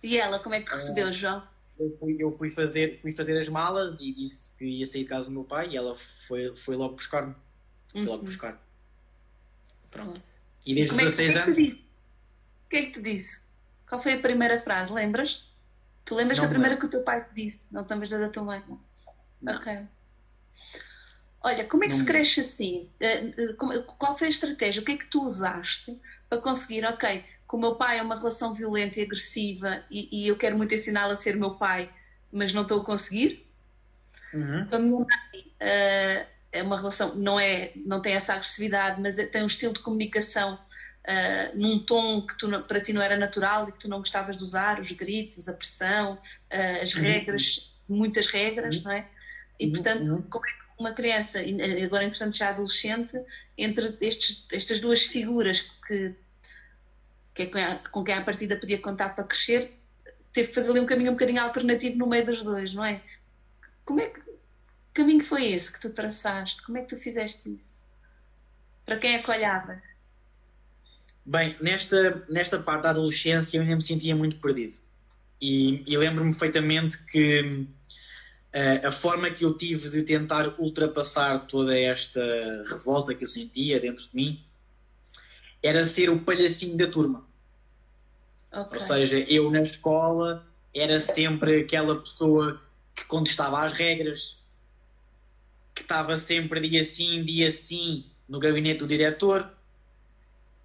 E 0.02 0.18
ela, 0.18 0.40
como 0.40 0.54
é 0.56 0.60
que 0.60 0.66
te 0.66 0.72
recebeu, 0.76 1.12
João? 1.12 1.42
Eu 1.80 1.98
fui, 2.00 2.16
eu 2.20 2.32
fui 2.32 2.50
fazer, 2.50 2.96
fui 2.98 3.12
fazer 3.12 3.38
as 3.38 3.48
malas 3.48 4.00
e 4.00 4.12
disse 4.12 4.56
que 4.58 4.66
ia 4.66 4.86
sair 4.86 5.04
de 5.04 5.10
casa 5.10 5.28
do 5.28 5.32
meu 5.34 5.44
pai 5.44 5.70
e 5.70 5.78
ela 5.78 5.96
foi, 5.96 6.56
foi 6.56 6.76
logo 6.76 6.96
buscar-me. 6.96 7.34
Foi 7.92 8.04
logo 8.06 8.18
Uhum. 8.20 8.24
buscar. 8.26 8.58
Pronto. 9.90 10.22
E 10.66 10.74
desde 10.76 10.92
os 10.94 10.98
Como 10.98 11.02
é, 11.02 11.12
que- 11.12 11.14
o 11.14 11.16
que 11.16 11.24
16 11.24 11.36
é 11.38 11.40
que 11.46 11.54
te 11.54 11.62
anos. 11.62 11.84
O 12.66 12.70
que 12.70 12.76
é 12.78 12.82
que 12.86 12.92
te 12.92 13.02
disse? 13.02 13.44
Qual 13.88 14.02
foi 14.02 14.14
a 14.14 14.20
primeira 14.22 14.60
frase? 14.60 14.92
Lembras? 14.92 15.52
Tu 16.06 16.16
lembras 16.16 16.38
da 16.40 16.44
me 16.44 16.50
primeira 16.50 16.78
que 16.78 16.86
o 16.86 16.90
teu 16.90 17.04
pai 17.04 17.22
te 17.24 17.34
disse? 17.34 17.68
Não 17.72 17.84
te 17.86 17.90
lembras 17.92 18.10
da 18.10 18.18
da 18.20 18.30
tua 18.30 18.44
mãe? 18.44 18.64
Não. 19.42 19.56
Ok. 19.56 19.88
Olha, 21.44 21.66
como 21.68 21.84
é 21.84 21.90
que 21.90 21.96
Não 21.96 21.98
se 21.98 22.06
cresce 22.06 22.40
assim? 22.40 22.90
Eh, 23.00 23.18
eh, 23.38 23.54
Qual 23.98 24.18
foi 24.18 24.28
a 24.28 24.30
estratégia? 24.30 24.82
O 24.82 24.86
que 24.86 24.94
é 24.94 24.98
que 24.98 25.10
tu 25.10 25.24
usaste 25.24 25.92
para 26.30 26.40
conseguir, 26.42 26.86
ok, 26.86 27.24
com 27.46 27.58
o 27.58 27.60
meu 27.60 27.76
pai 27.76 28.00
é 28.00 28.02
uma 28.04 28.16
relação 28.16 28.54
violenta 28.54 29.00
e 29.00 29.04
agressiva 29.04 29.84
e, 29.90 30.08
e 30.12 30.28
eu 30.28 30.38
quero 30.38 30.56
muito 30.58 30.74
ensiná-lo 30.74 31.12
a 31.12 31.16
ser 31.16 31.36
meu 31.38 31.52
pai, 31.52 31.92
mas 32.32 32.54
não 32.54 32.62
estou 32.64 32.80
a 32.80 32.84
conseguir? 32.84 33.42
Uhum. 34.34 34.68
Com 34.68 34.76
a 34.76 34.80
minha 34.80 34.92
mãe 34.98 35.44
eh, 35.60 36.28
é 36.52 36.64
uma 36.64 36.78
relação, 36.78 37.14
não, 37.16 37.40
é, 37.40 37.72
não 37.76 38.02
tem 38.02 38.14
essa 38.16 38.34
agressividade, 38.34 39.00
mas 39.02 39.18
é- 39.18 39.28
tem 39.28 39.44
um 39.44 39.48
estilo 39.48 39.74
de 39.74 39.80
comunicação 39.82 40.60
eh, 41.06 41.52
num 41.56 41.80
tom 41.80 42.22
que 42.26 42.36
tu, 42.38 42.50
para 42.66 42.82
ti 42.82 42.94
não 42.94 43.02
era 43.02 43.18
natural 43.18 43.68
e 43.68 43.74
que 43.74 43.80
tu 43.80 43.90
não 43.90 44.00
gostavas 44.00 44.38
de 44.38 44.44
usar, 44.44 44.80
os 44.80 44.92
gritos, 44.92 45.48
a 45.48 45.54
pressão, 45.56 46.20
eh, 46.50 46.82
as 46.82 46.94
Uhum. 46.96 47.04
regras, 47.04 47.60
muitas 47.90 48.28
regras, 48.28 48.78
Uhum. 48.78 48.84
não 48.84 48.92
é? 48.94 49.06
E 49.60 49.68
Uhum, 49.68 49.72
portanto, 49.72 50.12
uhum. 50.16 50.24
como 50.30 50.46
é 50.48 50.52
que 50.54 50.63
uma 50.78 50.94
criança, 50.94 51.42
eh, 51.42 51.84
agora 51.84 52.06
entretanto 52.06 52.36
já 52.36 52.50
adolescente, 52.50 53.18
entre 53.58 53.98
estes, 54.02 54.48
estas 54.52 54.80
duas 54.80 55.04
figuras 55.04 55.62
que, 55.62 56.16
que 57.34 57.44
é 57.44 57.46
com, 57.48 58.00
a, 58.00 58.04
quem 58.04 58.16
à 58.16 58.22
partida 58.22 58.56
podia 58.56 58.80
contar 58.80 59.10
para 59.10 59.24
crescer, 59.24 59.72
teve 60.32 60.50
que 60.50 60.56
fazer 60.56 60.72
ali 60.72 60.80
um 60.80 60.86
caminho 60.86 61.12
um 61.12 61.14
bocadinho 61.14 61.42
alternativo 61.42 61.98
no 61.98 62.08
meio 62.08 62.26
dos 62.26 62.42
dois, 62.42 62.74
não 62.74 62.84
é? 62.84 63.02
Como 63.86 64.00
é 64.00 64.10
que 64.10 64.22
caminho 64.94 65.24
foi 65.24 65.52
esse 65.52 65.72
que 65.72 65.82
tu 65.82 65.90
traçaste? 65.90 66.62
Como 66.64 66.78
é 66.78 66.82
que 66.82 66.90
tu 66.90 66.98
fizeste 66.98 67.54
isso? 67.54 67.84
Para 68.86 68.98
quem 68.98 69.16
é 69.16 69.20
que? 69.20 69.82
Bem, 71.26 71.56
nesta, 71.62 72.26
nesta 72.30 72.60
parte 72.60 72.84
da 72.84 72.90
adolescência 72.90 73.58
eu 73.58 73.62
ainda 73.62 73.76
me 73.76 73.82
sentia 73.82 74.16
muito 74.16 74.38
perdido. 74.38 74.74
E, 75.40 75.84
e 75.86 75.98
lembro-me 75.98 76.32
perfeitamente 76.32 76.98
que 77.06 77.68
a 78.86 78.92
forma 78.92 79.32
que 79.32 79.44
eu 79.44 79.58
tive 79.58 79.90
de 79.90 80.04
tentar 80.04 80.60
ultrapassar 80.60 81.48
toda 81.48 81.78
esta 81.78 82.22
revolta 82.68 83.16
que 83.16 83.24
eu 83.24 83.28
sentia 83.28 83.80
dentro 83.80 84.04
de 84.04 84.16
mim 84.16 84.44
era 85.64 85.84
ser 85.84 86.10
o 86.10 86.20
palhacinho 86.20 86.78
da 86.78 86.88
turma. 86.88 87.26
Okay. 88.52 88.80
Ou 88.80 88.80
seja, 88.80 89.20
eu 89.20 89.50
na 89.50 89.62
escola 89.62 90.46
era 90.74 91.00
sempre 91.00 91.62
aquela 91.62 91.96
pessoa 91.96 92.62
que 92.94 93.06
contestava 93.06 93.64
às 93.64 93.72
regras, 93.72 94.44
que 95.74 95.82
estava 95.82 96.18
sempre 96.18 96.60
dia 96.60 96.84
sim, 96.84 97.24
dia 97.24 97.50
sim 97.50 98.06
no 98.28 98.40
gabinete 98.40 98.80
do 98.80 98.88
diretor, 98.88 99.52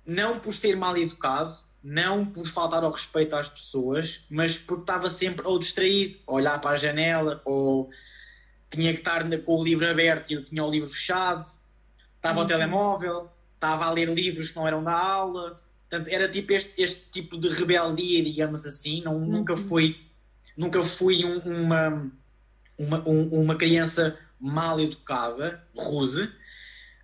não 0.05 0.39
por 0.41 0.53
ser 0.53 0.77
mal 0.77 0.97
educado, 0.97 1.57
não 1.83 2.27
por 2.27 2.47
faltar 2.47 2.83
ao 2.83 2.91
respeito 2.91 3.37
às 3.37 3.49
pessoas, 3.49 4.27
mas 4.31 4.57
porque 4.57 4.83
estava 4.83 5.09
sempre 5.09 5.47
ou 5.47 5.59
distraído, 5.59 6.19
a 6.27 6.33
olhar 6.33 6.61
para 6.61 6.71
a 6.71 6.77
janela, 6.77 7.41
ou 7.45 7.91
tinha 8.71 8.93
que 8.93 9.01
estar 9.01 9.25
com 9.41 9.61
o 9.61 9.65
livro 9.65 9.89
aberto 9.89 10.31
e 10.31 10.35
eu 10.35 10.45
tinha 10.45 10.65
o 10.65 10.71
livro 10.71 10.89
fechado, 10.89 11.45
estava 12.17 12.37
uhum. 12.37 12.43
ao 12.43 12.47
telemóvel, 12.47 13.31
estava 13.55 13.87
a 13.87 13.91
ler 13.91 14.09
livros 14.09 14.51
que 14.51 14.57
não 14.57 14.67
eram 14.67 14.83
da 14.83 14.93
aula. 14.93 15.61
Portanto, 15.89 16.09
era 16.09 16.29
tipo 16.29 16.53
este, 16.53 16.81
este 16.81 17.11
tipo 17.11 17.39
de 17.39 17.49
rebeldia, 17.49 18.23
digamos 18.23 18.67
assim. 18.67 19.03
Não, 19.03 19.17
uhum. 19.17 19.27
Nunca 19.27 19.57
fui, 19.57 19.97
nunca 20.57 20.83
fui 20.83 21.25
um, 21.25 21.39
uma, 21.39 22.13
uma, 22.77 23.09
um, 23.09 23.43
uma 23.43 23.57
criança 23.57 24.19
mal 24.39 24.79
educada, 24.81 25.65
rude, 25.75 26.31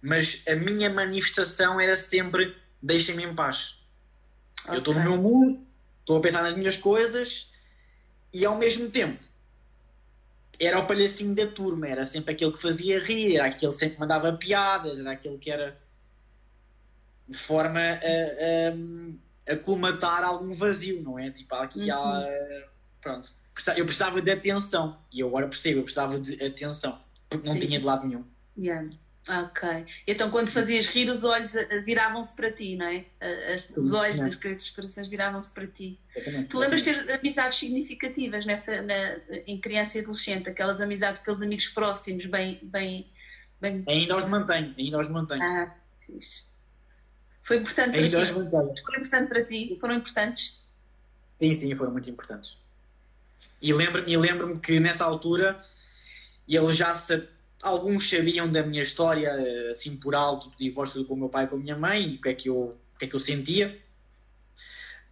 mas 0.03 0.45
a 0.47 0.55
minha 0.55 0.91
manifestação 0.91 1.81
era 1.81 1.97
sempre 1.97 2.55
deixem-me 2.83 3.25
em 3.25 3.35
paz. 3.35 3.84
Okay. 4.65 4.77
Eu 4.77 4.79
estou 4.79 4.95
no 4.95 5.01
meu 5.01 5.17
mundo, 5.17 5.67
estou 6.01 6.19
a 6.19 6.21
pensar 6.21 6.43
nas 6.43 6.57
minhas 6.57 6.77
coisas 6.77 7.53
e 8.33 8.45
ao 8.45 8.57
mesmo 8.57 8.91
tempo 8.91 9.23
era 10.59 10.79
o 10.79 10.87
palhacinho 10.87 11.35
da 11.35 11.47
turma, 11.47 11.89
era 11.89 12.05
sempre 12.05 12.35
aquele 12.35 12.53
que 12.53 12.61
fazia 12.61 13.01
rir, 13.01 13.37
era 13.37 13.47
aquele 13.47 13.73
que 13.73 13.79
sempre 13.79 13.99
mandava 13.99 14.33
piadas, 14.35 14.99
era 14.99 15.13
aquele 15.13 15.39
que 15.39 15.51
era 15.51 15.77
de 17.29 17.37
forma 17.37 17.81
a, 17.81 19.51
a, 19.51 19.55
a 19.55 19.57
colmatar 19.57 20.23
algum 20.23 20.55
vazio, 20.55 21.03
não 21.03 21.19
é? 21.19 21.31
Tipo, 21.31 21.55
aqui 21.57 21.91
uhum. 21.91 21.95
há. 21.95 22.29
Pronto. 23.01 23.33
Eu 23.77 23.85
precisava 23.85 24.21
de 24.21 24.31
atenção 24.31 24.99
e 25.13 25.21
eu 25.21 25.29
agora 25.29 25.47
percebo, 25.47 25.81
eu 25.81 25.85
precisava 25.85 26.19
de 26.19 26.43
atenção 26.45 26.99
porque 27.29 27.47
não 27.47 27.55
Sim. 27.55 27.61
tinha 27.61 27.79
de 27.79 27.85
lado 27.85 28.07
nenhum. 28.07 28.25
Yeah. 28.57 28.89
Ok. 29.27 29.87
Então, 30.07 30.31
quando 30.31 30.51
fazias 30.51 30.87
rir, 30.87 31.09
os 31.09 31.25
olhos 31.25 31.55
viravam-se 31.85 32.37
para 32.37 32.53
ti, 32.53 32.77
não 32.77 32.87
é? 32.87 33.05
As, 33.55 33.71
os 33.71 33.93
olhos, 33.93 34.21
as 34.23 34.35
cabeças, 34.35 34.65
os 34.65 34.71
corações 34.71 35.09
viravam-se 35.09 35.55
para 35.55 35.67
ti. 35.67 35.99
Exatamente. 36.15 36.49
Tu 36.49 36.59
lembras 36.59 36.83
de 36.83 36.93
ter 36.93 37.11
amizades 37.13 37.59
significativas 37.59 38.45
nessa, 38.45 38.83
na, 38.83 39.17
em 39.47 39.59
criança 39.59 39.97
e 39.97 40.03
adolescente? 40.03 40.51
Aquelas 40.51 40.81
amizades, 40.81 41.21
aqueles 41.23 41.41
amigos 41.41 41.69
próximos, 41.69 42.27
bem. 42.27 42.59
bem, 42.63 43.07
bem... 43.61 43.83
Ainda 43.89 44.17
os 44.17 44.27
mantenho, 44.27 44.75
ainda 44.79 44.99
os 44.99 45.09
mantenho. 45.09 45.43
Ah, 45.43 45.75
fixe. 46.07 46.45
Foi 47.41 47.59
importante 47.59 47.97
ainda 47.97 48.19
para 48.19 48.27
ti? 48.27 48.33
Mantenho. 48.33 48.75
Foram 48.83 48.99
importantes 48.99 49.29
para 49.29 49.45
ti? 49.45 49.79
Foram 49.81 49.95
importantes? 49.95 50.69
Sim, 51.41 51.55
sim, 51.55 51.75
foram 51.75 51.93
muito 51.93 52.11
importantes. 52.11 52.59
E 53.61 53.73
lembro-me 53.73 54.17
lembro 54.19 54.61
que 54.61 54.79
nessa 54.79 55.05
altura 55.05 55.65
ele 56.47 56.73
já 56.73 56.95
se 56.95 57.27
alguns 57.65 58.09
sabiam 58.09 58.51
da 58.51 58.63
minha 58.63 58.83
história, 58.83 59.33
assim 59.71 59.97
por 59.97 60.15
alto, 60.15 60.51
do 60.51 60.57
divórcio 60.57 61.05
com 61.07 61.15
o 61.15 61.17
meu 61.17 61.29
pai 61.29 61.45
e 61.45 61.49
com 61.49 61.57
a 61.57 61.59
minha 61.59 61.77
mãe, 61.77 62.13
e 62.13 62.17
o 62.17 62.21
que 62.21 62.29
é 62.29 62.35
que 62.35 62.49
eu, 62.49 62.77
o 62.95 62.99
que 62.99 63.07
é 63.07 63.09
que 63.09 63.15
eu 63.17 63.21
sentia. 63.21 63.81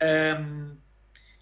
Um, 0.03 0.77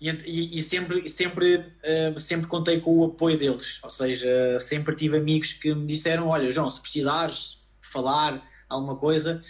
e, 0.00 0.58
e, 0.58 0.62
sempre, 0.62 1.06
sempre, 1.08 1.74
sempre 2.16 2.46
contei 2.46 2.80
com 2.80 2.98
o 2.98 3.04
apoio 3.04 3.36
deles, 3.36 3.80
ou 3.82 3.90
seja, 3.90 4.58
sempre 4.58 4.94
tive 4.94 5.18
amigos 5.18 5.52
que 5.52 5.74
me 5.74 5.86
disseram: 5.86 6.28
Olha, 6.28 6.50
João, 6.50 6.70
se 6.70 6.80
precisares 6.80 7.68
falar 7.82 8.42
alguma 8.68 8.96
coisa, 8.96 9.44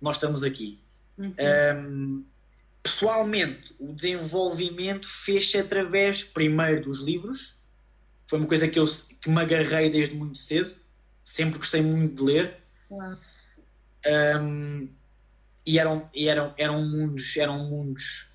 nós 0.00 0.16
estamos 0.16 0.42
aqui. 0.42 0.80
Uhum. 1.16 1.34
Um, 1.76 2.24
pessoalmente, 2.82 3.74
o 3.78 3.92
desenvolvimento 3.92 5.06
fez-se 5.06 5.58
através, 5.58 6.24
primeiro, 6.24 6.82
dos 6.82 7.00
livros, 7.00 7.57
foi 8.28 8.38
uma 8.38 8.46
coisa 8.46 8.68
que 8.68 8.78
eu 8.78 8.84
que 9.20 9.28
me 9.28 9.40
agarrei 9.40 9.90
desde 9.90 10.14
muito 10.14 10.38
cedo, 10.38 10.76
sempre 11.24 11.58
gostei 11.58 11.82
muito 11.82 12.14
de 12.16 12.22
ler. 12.22 12.56
Um, 14.40 14.88
e 15.66 15.78
eram, 15.78 16.08
e 16.14 16.28
eram, 16.28 16.54
eram 16.56 16.82
mundos, 16.82 17.36
eram 17.36 17.58
mundos 17.68 18.32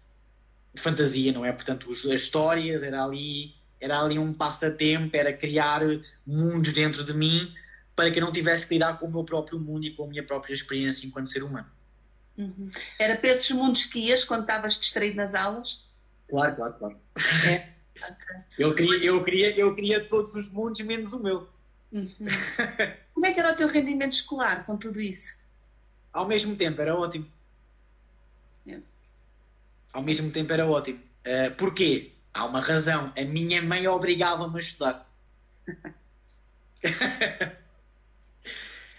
de 0.73 0.81
fantasia, 0.81 1.31
não 1.31 1.45
é? 1.45 1.51
Portanto, 1.51 1.89
as 1.91 2.03
histórias 2.03 2.83
era 2.83 3.03
ali, 3.03 3.55
era 3.79 4.01
ali 4.01 4.19
um 4.19 4.33
passatempo, 4.33 5.15
era 5.15 5.31
criar 5.31 5.81
mundos 6.25 6.73
dentro 6.73 7.03
de 7.03 7.13
mim 7.13 7.53
para 7.95 8.11
que 8.11 8.19
eu 8.19 8.25
não 8.25 8.31
tivesse 8.31 8.67
que 8.67 8.73
lidar 8.73 8.99
com 8.99 9.05
o 9.05 9.11
meu 9.11 9.23
próprio 9.23 9.59
mundo 9.59 9.85
e 9.85 9.91
com 9.91 10.05
a 10.05 10.07
minha 10.07 10.23
própria 10.23 10.53
experiência 10.53 11.05
enquanto 11.05 11.29
ser 11.29 11.43
humano. 11.43 11.67
Uhum. 12.35 12.71
Era 12.97 13.15
para 13.15 13.29
esses 13.29 13.49
mundos 13.51 13.85
que 13.85 13.99
ias 13.99 14.23
quando 14.23 14.41
estavas 14.41 14.79
distraído 14.79 15.17
nas 15.17 15.35
aulas? 15.35 15.87
Claro, 16.27 16.55
claro, 16.55 16.73
claro. 16.73 16.97
É. 17.47 17.73
Eu, 18.57 18.73
queria, 18.73 19.05
eu, 19.05 19.23
queria, 19.23 19.57
eu 19.57 19.75
queria 19.75 20.07
todos 20.07 20.35
os 20.35 20.49
mundos 20.49 20.81
menos 20.81 21.13
o 21.13 21.23
meu. 21.23 21.47
Uhum. 21.91 22.09
Como 23.13 23.25
é 23.25 23.33
que 23.33 23.39
era 23.39 23.51
o 23.51 23.55
teu 23.55 23.67
rendimento 23.67 24.13
escolar 24.13 24.65
com 24.65 24.77
tudo 24.77 24.99
isso? 24.99 25.43
Ao 26.11 26.27
mesmo 26.27 26.55
tempo 26.55 26.81
era 26.81 26.95
ótimo. 26.95 27.27
Yeah. 28.65 28.85
Ao 29.93 30.01
mesmo 30.01 30.31
tempo 30.31 30.51
era 30.53 30.65
ótimo. 30.65 30.99
Uh, 31.25 31.53
porquê? 31.55 32.11
Há 32.33 32.45
uma 32.45 32.59
razão. 32.59 33.13
A 33.15 33.21
minha 33.23 33.61
mãe 33.61 33.87
obrigava-me 33.87 34.55
a 34.55 34.59
estudar. 34.59 35.09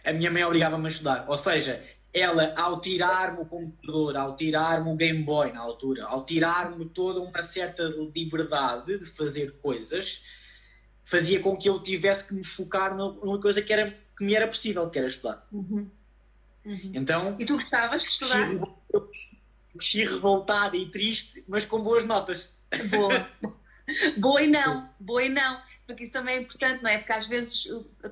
a 0.04 0.12
minha 0.12 0.30
mãe 0.30 0.44
obrigava-me 0.44 0.86
a 0.86 0.88
estudar. 0.88 1.24
Ou 1.28 1.36
seja, 1.36 1.84
ela, 2.14 2.54
ao 2.56 2.80
tirar-me 2.80 3.42
o 3.42 3.44
computador, 3.44 4.16
ao 4.16 4.36
tirar-me 4.36 4.88
o 4.88 4.94
Game 4.94 5.24
Boy 5.24 5.52
na 5.52 5.60
altura, 5.60 6.04
ao 6.04 6.24
tirar-me 6.24 6.88
toda 6.88 7.20
uma 7.20 7.42
certa 7.42 7.82
liberdade 8.14 9.00
de 9.00 9.04
fazer 9.04 9.58
coisas, 9.58 10.24
fazia 11.04 11.40
com 11.40 11.56
que 11.56 11.68
eu 11.68 11.82
tivesse 11.82 12.28
que 12.28 12.34
me 12.34 12.44
focar 12.44 12.96
numa 12.96 13.40
coisa 13.40 13.60
que, 13.60 13.72
era, 13.72 13.90
que 14.16 14.24
me 14.24 14.32
era 14.32 14.46
possível, 14.46 14.88
que 14.88 14.98
era 14.98 15.08
estudar. 15.08 15.44
Uhum. 15.50 15.90
Uhum. 16.64 16.92
Então, 16.94 17.36
e 17.38 17.44
tu 17.44 17.54
gostavas 17.54 18.02
de 18.02 18.08
estudar? 18.08 18.48
Cresci 19.76 20.04
revoltada 20.04 20.76
e 20.76 20.88
triste, 20.88 21.44
mas 21.48 21.64
com 21.64 21.82
boas 21.82 22.04
notas. 22.04 22.62
Boa. 22.90 23.28
Boa 24.16 24.40
e 24.40 24.46
não, 24.46 24.88
boa 24.98 25.22
e 25.22 25.28
não 25.28 25.60
porque 25.86 26.04
isso 26.04 26.12
também 26.12 26.36
é 26.36 26.40
importante, 26.40 26.82
não 26.82 26.90
é? 26.90 26.98
Porque 26.98 27.12
às 27.12 27.26
vezes 27.26 27.68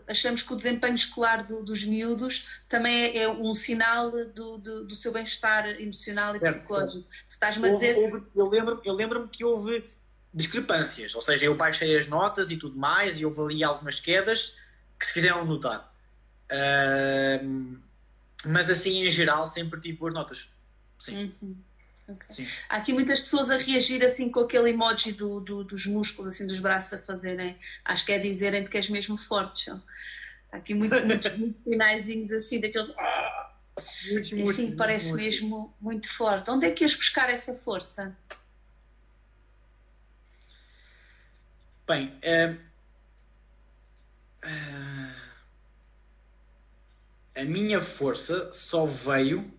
achamos 0.07 0.43
que 0.43 0.53
o 0.53 0.57
desempenho 0.57 0.95
escolar 0.95 1.43
do, 1.45 1.63
dos 1.63 1.85
miúdos 1.85 2.47
também 2.69 3.05
é, 3.05 3.23
é 3.23 3.29
um 3.29 3.55
sinal 3.55 4.11
do, 4.11 4.59
do, 4.59 4.85
do 4.85 4.95
seu 4.95 5.13
bem-estar 5.13 5.67
emocional 5.81 6.37
e 6.37 6.39
certo, 6.39 6.59
psicológico. 6.59 6.93
Certo. 6.93 7.27
Tu 7.29 7.31
estás-me 7.31 7.69
a 7.69 7.73
dizer. 7.73 7.97
Houve, 7.97 8.23
eu 8.35 8.49
lembro-me 8.49 8.81
eu 8.85 8.95
lembro 8.95 9.29
que 9.29 9.45
houve 9.45 9.85
discrepâncias, 10.35 11.15
ou 11.15 11.23
seja, 11.23 11.47
eu 11.47 11.55
baixei 11.55 11.97
as 11.99 12.07
notas 12.07 12.51
e 12.51 12.57
tudo 12.57 12.77
mais, 12.77 13.21
e 13.21 13.25
houve 13.25 13.41
ali 13.41 13.65
algumas 13.65 14.01
quedas 14.01 14.57
que 14.99 15.07
se 15.07 15.13
fizeram 15.13 15.45
notar. 15.45 15.93
Uh, 16.51 17.79
mas 18.45 18.69
assim, 18.71 19.07
em 19.07 19.11
geral, 19.11 19.47
sempre 19.47 19.81
tive 19.81 19.99
boas 19.99 20.15
notas. 20.15 20.49
Sim. 20.99 21.33
Uhum. 21.43 21.57
Okay. 22.13 22.49
Há 22.69 22.77
aqui 22.77 22.93
muitas 22.93 23.21
pessoas 23.21 23.51
a 23.51 23.57
reagir 23.57 24.05
assim 24.05 24.31
com 24.31 24.41
aquele 24.41 24.71
emoji 24.71 25.13
do, 25.13 25.41
do, 25.41 25.65
dos 25.65 25.87
músculos, 25.87 26.33
assim, 26.33 26.47
dos 26.47 26.59
braços 26.59 26.93
a 26.95 26.99
fazerem. 26.99 27.57
Acho 27.85 28.05
que 28.05 28.13
é 28.13 28.19
dizerem 28.19 28.65
que 28.65 28.77
és 28.77 28.89
mesmo 28.89 29.17
forte. 29.17 29.71
Há 29.71 30.57
aqui 30.57 30.75
muitos, 30.75 31.03
muitos, 31.05 31.37
muitos 31.37 31.63
sinaizinhos 31.63 32.33
assim, 32.33 32.61
daquele. 32.61 32.93
Muitos, 34.11 34.29
sim, 34.29 34.43
muitos, 34.43 34.75
parece 34.75 35.09
muitos. 35.09 35.41
mesmo 35.41 35.75
muito 35.81 36.09
forte. 36.09 36.51
Onde 36.51 36.67
é 36.67 36.71
que 36.71 36.85
ias 36.85 36.95
buscar 36.95 37.31
essa 37.31 37.55
força? 37.55 38.15
Bem, 41.87 42.13
uh, 42.23 42.73
a 47.35 47.45
minha 47.45 47.81
força 47.81 48.53
só 48.53 48.85
veio 48.85 49.53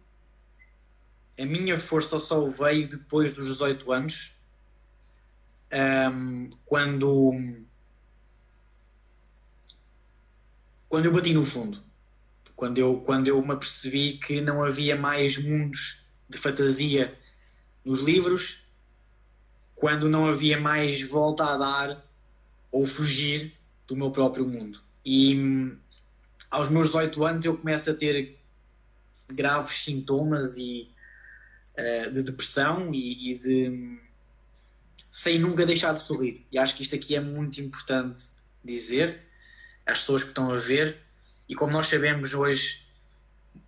a 1.40 1.46
minha 1.46 1.78
força 1.78 2.20
só 2.20 2.48
veio 2.50 2.90
depois 2.90 3.34
dos 3.34 3.46
18 3.48 3.92
anos, 3.92 4.38
um, 6.12 6.50
quando, 6.66 7.34
quando 10.88 11.06
eu 11.06 11.12
bati 11.12 11.34
no 11.34 11.46
fundo. 11.46 11.82
Quando 12.56 12.78
eu, 12.78 13.02
quando 13.02 13.28
eu 13.28 13.42
me 13.42 13.52
apercebi 13.52 14.20
que 14.20 14.40
não 14.40 14.64
havia 14.64 14.96
mais 14.96 15.38
mundos 15.38 16.06
de 16.30 16.38
fantasia 16.38 17.18
nos 17.84 18.00
livros, 18.00 18.68
quando 19.76 20.08
não 20.08 20.28
havia 20.28 20.60
mais 20.60 21.02
volta 21.02 21.44
a 21.46 21.58
dar 21.58 22.06
ou 22.72 22.86
fugir 22.86 23.58
do 23.88 23.96
meu 23.96 24.12
próprio 24.12 24.48
mundo. 24.48 24.80
E 25.04 25.76
aos 26.50 26.70
meus 26.70 26.88
18 26.88 27.26
anos 27.26 27.46
eu 27.46 27.58
começo 27.58 27.90
a 27.90 27.94
ter 27.94 28.40
graves 29.28 29.84
sintomas 29.84 30.58
e 30.58 30.93
uh, 31.78 32.12
de 32.12 32.24
depressão 32.24 32.94
e, 32.94 33.32
e, 33.32 33.38
de 33.38 34.00
sem 35.12 35.38
nunca 35.38 35.66
deixar 35.66 35.94
de 35.94 36.02
sorrir. 36.02 36.46
E 36.52 36.58
acho 36.58 36.76
que 36.76 36.84
isto 36.84 36.96
aqui 36.96 37.16
é 37.16 37.20
muito 37.20 37.62
importante 37.62 38.24
dizer, 38.64 39.22
às 39.86 40.00
pessoas 40.00 40.24
que 40.24 40.30
estão 40.30 40.52
a 40.52 40.58
ver, 40.58 40.98
e 41.48 41.56
como 41.56 41.72
nós 41.72 41.88
sabemos 41.88 42.34
hoje, 42.34 42.84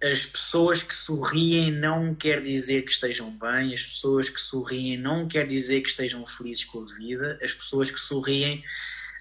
as 0.02 0.26
pessoas 0.26 0.82
que 0.82 0.96
sorriem 0.96 1.72
não 1.72 2.16
quer 2.16 2.42
dizer 2.42 2.84
que 2.84 2.92
estejam 2.92 3.32
bem, 3.38 3.74
as 3.74 3.84
pessoas 3.84 4.30
que 4.30 4.40
sorriem 4.40 4.98
não 4.98 5.28
quer 5.28 5.46
dizer 5.46 5.82
que 5.82 5.90
estejam 5.90 6.26
felizes 6.26 6.66
com 6.66 6.82
a 6.82 6.96
vida, 6.96 7.40
as 7.42 7.54
pessoas 7.54 7.92
que 7.92 8.00
sorriem 8.00 8.64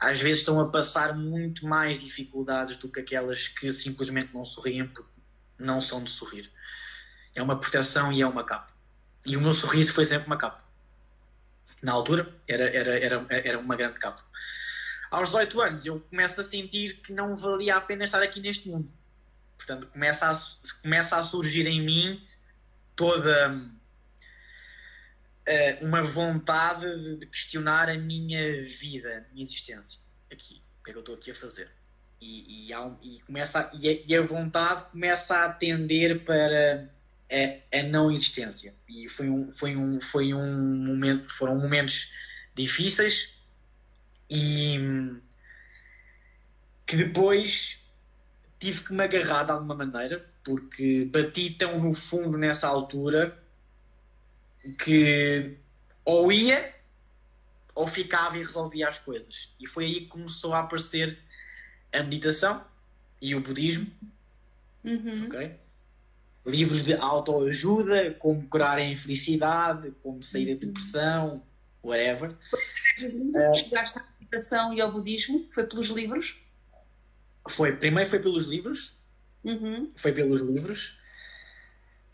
às 0.01 0.21
vezes 0.21 0.41
estão 0.41 0.61
a 0.61 0.69
passar 0.69 1.17
muito 1.17 1.67
mais 1.67 2.01
dificuldades 2.01 2.77
do 2.77 2.89
que 2.89 3.01
aquelas 3.01 3.49
que 3.49 3.71
simplesmente 3.73 4.35
não 4.35 4.45
sorriem 4.45 4.87
porque 4.87 5.11
não 5.59 5.81
são 5.81 6.03
de 6.03 6.11
sorrir. 6.11 6.51
É 7.35 7.43
uma 7.43 7.59
proteção 7.59 8.13
e 8.13 8.21
é 8.21 8.27
uma 8.27 8.45
capa. 8.45 8.74
E 9.27 9.37
o 9.37 9.41
meu 9.41 9.55
sorriso 9.55 9.93
foi 9.93 10.07
sempre 10.07 10.27
uma 10.27 10.37
capa. 10.37 10.63
Na 11.83 11.93
altura, 11.93 12.35
era, 12.49 12.65
era, 12.65 12.99
era, 12.99 13.27
era 13.31 13.59
uma 13.59 13.77
grande 13.77 13.99
capa. 13.99 14.23
Aos 15.11 15.29
18 15.29 15.61
anos, 15.61 15.87
eu 15.87 16.01
começo 16.01 16.41
a 16.41 16.45
sentir 16.45 17.01
que 17.03 17.13
não 17.13 17.37
valia 17.37 17.77
a 17.77 17.81
pena 17.81 18.05
estar 18.05 18.23
aqui 18.23 18.41
neste 18.41 18.69
mundo. 18.69 18.93
Portanto, 19.57 19.87
começa 19.87 20.31
a, 20.31 20.37
começa 20.83 21.17
a 21.17 21.23
surgir 21.23 21.67
em 21.67 21.85
mim 21.85 22.27
toda 22.97 23.57
uh, 25.49 25.85
uma 25.87 26.03
vontade 26.03 27.19
de 27.19 27.27
questionar 27.27 27.89
a 27.89 27.97
minha 27.97 28.63
vida, 28.63 29.19
a 29.19 29.33
minha 29.33 29.43
existência 29.43 30.01
aqui. 30.31 30.63
O 30.81 30.85
que 30.85 30.91
é 30.91 30.93
que 30.93 30.99
eu 30.99 31.01
estou 31.01 31.15
aqui 31.15 31.31
a 31.31 31.35
fazer? 31.35 31.71
E, 32.21 32.69
e, 32.69 32.77
um, 32.77 32.97
e 33.03 33.21
começa 33.21 33.61
a, 33.61 33.71
e, 33.75 33.89
a, 33.89 34.03
e, 34.07 34.17
a, 34.17 34.23
vontade 34.23 34.85
começa 34.91 35.45
a 35.45 35.53
tender 35.53 36.25
para 36.25 36.89
a, 37.31 37.79
a, 37.79 37.83
não 37.85 38.11
existência. 38.11 38.75
E 38.89 39.09
foi 39.09 39.29
um, 39.29 39.51
foi 39.51 39.77
um, 39.77 40.01
foi 40.01 40.35
um 40.35 40.85
momento, 40.85 41.31
foram 41.33 41.59
momentos 41.59 42.13
difíceis 42.55 43.45
e 44.31 44.79
que 46.87 46.97
depois 46.97 47.83
tive 48.59 48.85
que 48.85 48.93
me 48.93 49.05
agarrar 49.05 49.45
de 49.45 49.53
alguma 49.53 49.75
maneira, 49.75 50.25
porque 50.43 51.07
bati 51.07 51.51
tão 51.51 51.81
no 51.81 51.95
fundo 51.95 52.39
nessa 52.39 52.69
altura 52.69 53.39
que 54.79 55.57
ou 56.05 56.33
ia 56.33 56.75
ou 57.75 57.87
ficava 57.87 58.37
e 58.37 58.41
resolvia 58.41 58.89
as 58.89 58.99
coisas. 58.99 59.55
E 59.59 59.67
foi 59.67 59.85
aí 59.85 60.01
que 60.03 60.07
começou 60.07 60.55
a 60.55 60.61
aparecer 60.61 61.19
a 61.93 62.03
meditação 62.03 62.65
e 63.21 63.35
o 63.35 63.41
budismo. 63.41 63.93
Uhum. 64.85 65.27
Okay? 65.27 65.57
Livros 66.47 66.83
de 66.83 66.95
autoajuda, 66.95 68.13
como 68.15 68.47
curar 68.49 68.79
a 68.79 68.85
infelicidade, 68.85 69.93
como 70.03 70.23
sair 70.23 70.55
da 70.55 70.67
depressão, 70.67 71.43
whatever. 71.83 72.35
Chegaste 73.55 73.99
à 73.99 74.05
meditação 74.21 74.75
e 74.75 74.81
ao 74.81 74.93
budismo? 74.93 75.47
Foi 75.51 75.67
pelos 75.67 75.87
livros? 75.89 76.43
Foi, 77.49 77.77
primeiro 77.77 78.09
foi 78.09 78.19
pelos 78.19 78.45
livros. 78.45 79.01
Uhum. 79.43 79.91
Foi 79.97 80.13
pelos 80.13 80.41
livros 80.41 80.99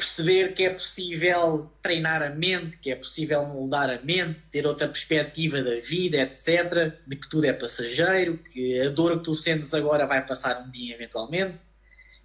perceber 0.00 0.54
que 0.54 0.62
é 0.62 0.70
possível 0.70 1.70
treinar 1.82 2.22
a 2.22 2.30
mente, 2.30 2.78
que 2.78 2.90
é 2.90 2.96
possível 2.96 3.44
moldar 3.44 3.90
a 3.90 4.00
mente, 4.00 4.48
ter 4.50 4.66
outra 4.66 4.88
perspectiva 4.88 5.62
da 5.62 5.78
vida, 5.78 6.16
etc. 6.16 6.94
De 7.06 7.16
que 7.16 7.28
tudo 7.28 7.44
é 7.44 7.52
passageiro, 7.52 8.38
que 8.38 8.80
a 8.80 8.88
dor 8.88 9.18
que 9.18 9.24
tu 9.24 9.36
sentes 9.36 9.74
agora 9.74 10.06
vai 10.06 10.26
passar 10.26 10.62
um 10.62 10.70
dia 10.70 10.94
eventualmente. 10.94 11.64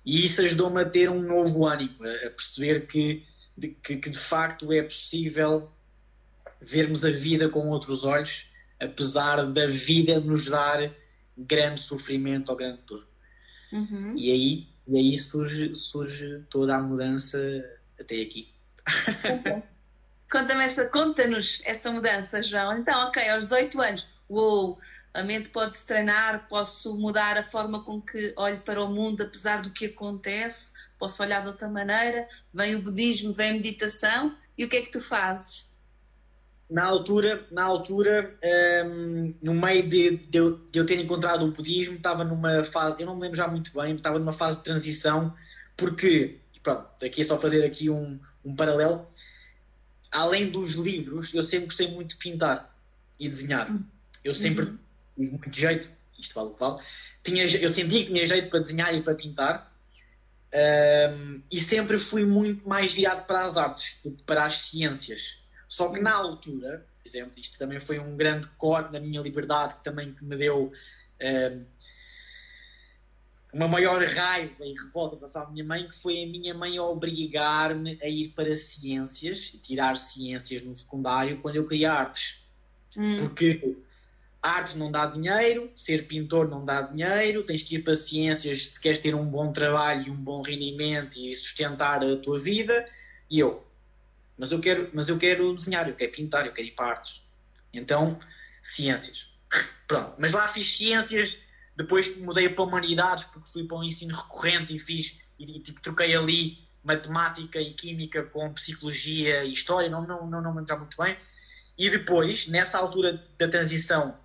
E 0.06 0.24
isso 0.26 0.42
ajudou-me 0.42 0.82
a 0.82 0.90
ter 0.90 1.10
um 1.10 1.22
novo 1.22 1.66
ânimo, 1.66 1.98
a 2.04 2.30
perceber 2.30 2.88
que 2.88 3.26
de, 3.58 3.70
que, 3.70 3.98
que 3.98 4.10
de 4.10 4.20
facto 4.20 4.72
é 4.72 4.84
possível 4.84 5.72
vermos 6.62 7.04
a 7.04 7.12
vida 7.12 7.50
com 7.50 7.70
outros 7.70 8.04
olhos, 8.04 8.54
apesar 8.80 9.46
da 9.52 9.68
vida 9.68 10.20
nos 10.20 10.48
dar 10.48 10.92
grande 11.38 11.82
sofrimento 11.82 12.50
ou 12.50 12.56
grande 12.56 12.82
dor. 12.86 13.08
Uhum. 13.72 14.14
E 14.16 14.32
aí 14.32 14.76
e 14.88 14.98
aí 14.98 15.18
surge, 15.18 15.76
surge 15.76 16.46
toda 16.50 16.76
a 16.76 16.80
mudança 16.80 17.38
até 18.00 18.22
aqui. 18.22 18.54
Conta-me 20.32 20.64
essa, 20.64 20.90
conta-nos 20.90 21.62
essa 21.66 21.92
mudança, 21.92 22.44
João. 22.44 22.78
Então, 22.78 23.08
ok, 23.08 23.28
aos 23.30 23.46
18 23.46 23.82
anos, 23.82 24.08
uou, 24.30 24.80
a 25.16 25.24
mente 25.24 25.50
pode-se 25.50 25.88
treinar, 25.88 26.48
posso 26.50 26.98
mudar 26.98 27.38
a 27.38 27.44
forma 27.44 27.84
com 27.84 28.02
que 28.02 28.34
olho 28.38 28.60
para 28.62 28.84
o 28.84 28.94
mundo, 28.94 29.24
apesar 29.24 29.62
do 29.62 29.70
que 29.70 29.86
acontece, 29.86 30.74
posso 31.00 31.24
olhar 31.24 31.42
de 31.42 31.48
outra 31.48 31.70
maneira, 31.70 32.28
vem 32.54 32.76
o 32.76 32.82
budismo, 32.82 33.34
vem 33.34 33.52
a 33.52 33.54
meditação, 33.54 34.36
e 34.58 34.66
o 34.66 34.70
que 34.70 34.76
é 34.76 34.82
que 34.82 34.92
tu 34.92 35.00
fazes? 35.00 35.74
na 36.68 36.84
altura, 36.84 37.46
na 37.52 37.64
altura 37.64 38.36
um, 38.88 39.34
no 39.42 39.54
meio 39.54 39.88
de, 39.88 40.18
de, 40.18 40.38
eu, 40.38 40.58
de, 40.72 40.80
eu, 40.80 40.86
ter 40.86 41.00
encontrado 41.00 41.46
o 41.46 41.52
budismo, 41.52 41.96
estava 41.96 42.24
numa 42.24 42.64
fase, 42.64 43.00
eu 43.00 43.06
não 43.06 43.16
me 43.16 43.22
lembro 43.22 43.38
já 43.38 43.48
muito 43.48 43.72
bem, 43.72 43.96
estava 43.96 44.18
numa 44.18 44.34
fase 44.34 44.58
de 44.58 44.64
transição, 44.64 45.32
porque, 45.78 46.40
pronto, 46.64 46.88
aqui 47.06 47.22
é 47.22 47.24
só 47.24 47.40
fazer 47.40 47.64
aqui 47.64 47.88
um, 47.90 48.20
um 48.44 48.56
paralelo, 48.56 49.06
além 50.12 50.50
dos 50.50 50.74
livros, 50.74 51.34
eu 51.36 51.44
sempre 51.44 51.68
gostei 51.68 51.88
muito 51.92 52.10
de 52.10 52.18
pintar 52.18 52.76
e 53.20 53.30
desenhar. 53.30 53.72
Eu 54.24 54.34
sempre 54.34 54.66
uhum. 54.66 54.78
Tive 55.16 55.32
muito 55.32 55.58
jeito, 55.58 55.90
isto 56.20 56.34
vale 56.36 56.50
o 56.50 56.54
que 56.54 56.60
vale, 56.60 56.84
tinha, 57.24 57.44
eu 57.44 57.70
sentia 57.70 58.06
que 58.06 58.12
tinha 58.12 58.28
jeito 58.28 58.50
para 58.50 58.60
desenhar 58.60 58.94
e 58.94 59.02
para 59.02 59.16
pintar, 59.16 59.76
um, 60.54 61.42
e 61.52 61.60
sempre 61.60 61.98
fui 61.98 62.26
muito 62.26 62.68
mais 62.68 62.94
virado 62.94 63.26
para 63.26 63.44
as 63.44 63.58
artes 63.58 64.00
do 64.04 64.12
que 64.12 64.24
para 64.24 64.46
as 64.46 64.56
ciências 64.58 65.46
só 65.68 65.92
que 65.92 66.00
na 66.00 66.14
altura, 66.14 66.86
por 67.02 67.10
exemplo, 67.10 67.40
isto 67.40 67.58
também 67.58 67.80
foi 67.80 68.00
um 68.00 68.16
grande 68.16 68.48
corte 68.58 68.92
da 68.92 69.00
minha 69.00 69.22
liberdade, 69.22 69.76
que 69.76 69.84
também 69.84 70.14
que 70.14 70.24
me 70.24 70.38
deu 70.38 70.72
um, 71.22 71.66
uma 73.54 73.68
maior 73.68 74.02
raiva 74.04 74.66
e 74.66 74.74
revolta 74.74 75.18
para 75.18 75.42
a 75.42 75.50
minha 75.50 75.66
mãe, 75.66 75.88
que 75.88 75.96
foi 75.96 76.24
a 76.24 76.28
minha 76.28 76.54
mãe 76.54 76.80
obrigar-me 76.80 77.98
a 78.02 78.08
ir 78.08 78.30
para 78.30 78.56
ciências, 78.56 79.52
tirar 79.62 79.98
ciências 79.98 80.64
no 80.64 80.74
secundário, 80.74 81.42
quando 81.42 81.56
eu 81.58 81.68
queria 81.68 81.92
artes. 81.92 82.46
Hum. 82.96 83.18
Porque 83.18 83.78
artes 84.46 84.76
não 84.76 84.92
dá 84.92 85.08
dinheiro, 85.08 85.72
ser 85.76 86.08
pintor 86.08 86.48
não 86.48 86.64
dá 86.64 86.84
dinheiro, 86.84 87.44
tens 87.44 87.64
que 87.64 87.76
ir 87.76 87.84
para 87.84 87.98
ciências 87.98 88.68
se 88.68 88.80
queres 88.80 89.00
ter 89.00 89.16
um 89.16 89.26
bom 89.26 89.52
trabalho 89.52 90.08
e 90.08 90.12
um 90.12 90.16
bom 90.16 90.44
rendimento 90.44 91.18
e 91.18 91.34
sustentar 91.36 92.04
a 92.04 92.16
tua 92.18 92.40
vida. 92.40 92.88
E 93.30 93.40
eu, 93.40 93.66
mas 94.38 94.52
eu 94.52 94.60
quero, 94.60 94.90
mas 94.94 95.10
eu 95.10 95.18
quero 95.18 95.56
desenhar, 95.56 95.90
eu 95.90 95.96
quero 95.96 96.12
pintar, 96.12 96.46
eu 96.46 96.54
quero 96.54 96.68
ir 96.68 96.72
para 96.72 96.92
artes. 96.92 97.22
Então, 97.74 98.20
ciências. 98.62 99.36
Pronto, 99.88 100.14
mas 100.20 100.32
lá 100.32 100.48
fiz 100.48 100.78
ciências, 100.78 101.46
depois 101.76 102.18
mudei 102.20 102.48
para 102.48 102.64
humanidades 102.64 103.24
porque 103.26 103.50
fui 103.50 103.64
para 103.64 103.78
um 103.78 103.84
ensino 103.84 104.16
recorrente 104.16 104.76
e 104.76 104.80
fiz 104.80 105.34
e, 105.40 105.60
tipo, 105.60 105.82
troquei 105.82 106.16
ali 106.16 106.60
matemática 106.84 107.60
e 107.60 107.74
química 107.74 108.24
com 108.24 108.54
psicologia 108.54 109.44
e 109.44 109.52
história, 109.52 109.90
não 109.90 110.06
não 110.06 110.28
não, 110.28 110.42
não 110.42 110.54
me 110.54 110.62
muito 110.62 110.98
bem. 110.98 111.18
E 111.78 111.90
depois, 111.90 112.48
nessa 112.48 112.78
altura 112.78 113.22
da 113.38 113.48
transição 113.50 114.18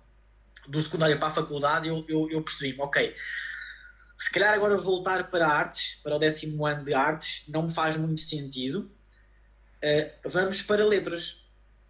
do 0.67 0.81
secundário 0.81 1.17
para 1.19 1.29
a 1.29 1.31
faculdade, 1.31 1.87
eu, 1.87 2.05
eu, 2.07 2.29
eu 2.29 2.41
percebi 2.41 2.79
ok, 2.79 3.13
se 4.21 4.31
calhar 4.31 4.53
agora 4.53 4.77
voltar 4.77 5.31
para 5.31 5.47
artes, 5.47 5.99
para 6.03 6.15
o 6.15 6.19
décimo 6.19 6.63
ano 6.67 6.83
de 6.83 6.93
artes, 6.93 7.43
não 7.47 7.63
me 7.63 7.73
faz 7.73 7.97
muito 7.97 8.21
sentido, 8.21 8.91
uh, 9.77 10.29
vamos 10.29 10.61
para 10.61 10.85
letras. 10.85 11.41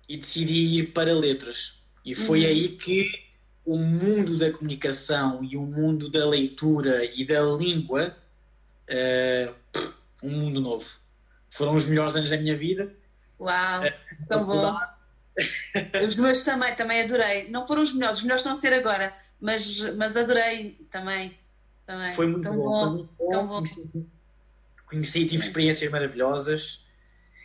E 0.07 0.15
decidi 0.15 0.77
ir 0.79 0.93
para 0.93 1.13
letras. 1.13 1.83
E 2.05 2.15
foi 2.15 2.41
uhum. 2.41 2.47
aí 2.47 2.69
que 2.69 3.31
o 3.65 3.77
mundo 3.77 4.37
da 4.37 4.49
comunicação 4.49 5.43
e 5.43 5.57
o 5.57 5.61
mundo 5.61 6.09
da 6.09 6.25
leitura 6.25 7.03
e 7.03 7.25
da 7.25 7.41
língua, 7.41 8.15
uh, 8.89 9.81
um 10.23 10.31
mundo 10.31 10.61
novo. 10.61 10.89
Foram 11.49 11.75
os 11.75 11.85
melhores 11.85 12.15
anos 12.15 12.29
da 12.29 12.37
minha 12.37 12.57
vida. 12.57 12.95
Uau, 13.37 13.81
uh, 13.81 14.27
tão 14.29 14.45
bom. 14.45 14.73
Os 16.05 16.15
meus 16.15 16.43
também, 16.43 16.75
também 16.75 17.01
adorei. 17.01 17.49
Não 17.49 17.65
foram 17.65 17.81
os 17.81 17.93
melhores, 17.93 18.17
os 18.17 18.23
melhores 18.23 18.41
estão 18.41 18.51
a 18.51 18.55
ser 18.55 18.73
agora, 18.73 19.15
mas, 19.39 19.79
mas 19.95 20.15
adorei 20.17 20.77
também. 20.91 21.37
também. 21.85 22.11
Foi 22.13 22.27
muito 22.27 22.49
bom, 22.49 22.55
bom, 22.55 22.79
foi 22.79 22.89
muito 22.89 23.13
bom. 23.17 23.61
bom. 23.61 24.05
Conheci, 24.85 25.25
tive 25.25 25.45
experiências 25.45 25.89
maravilhosas. 25.91 26.85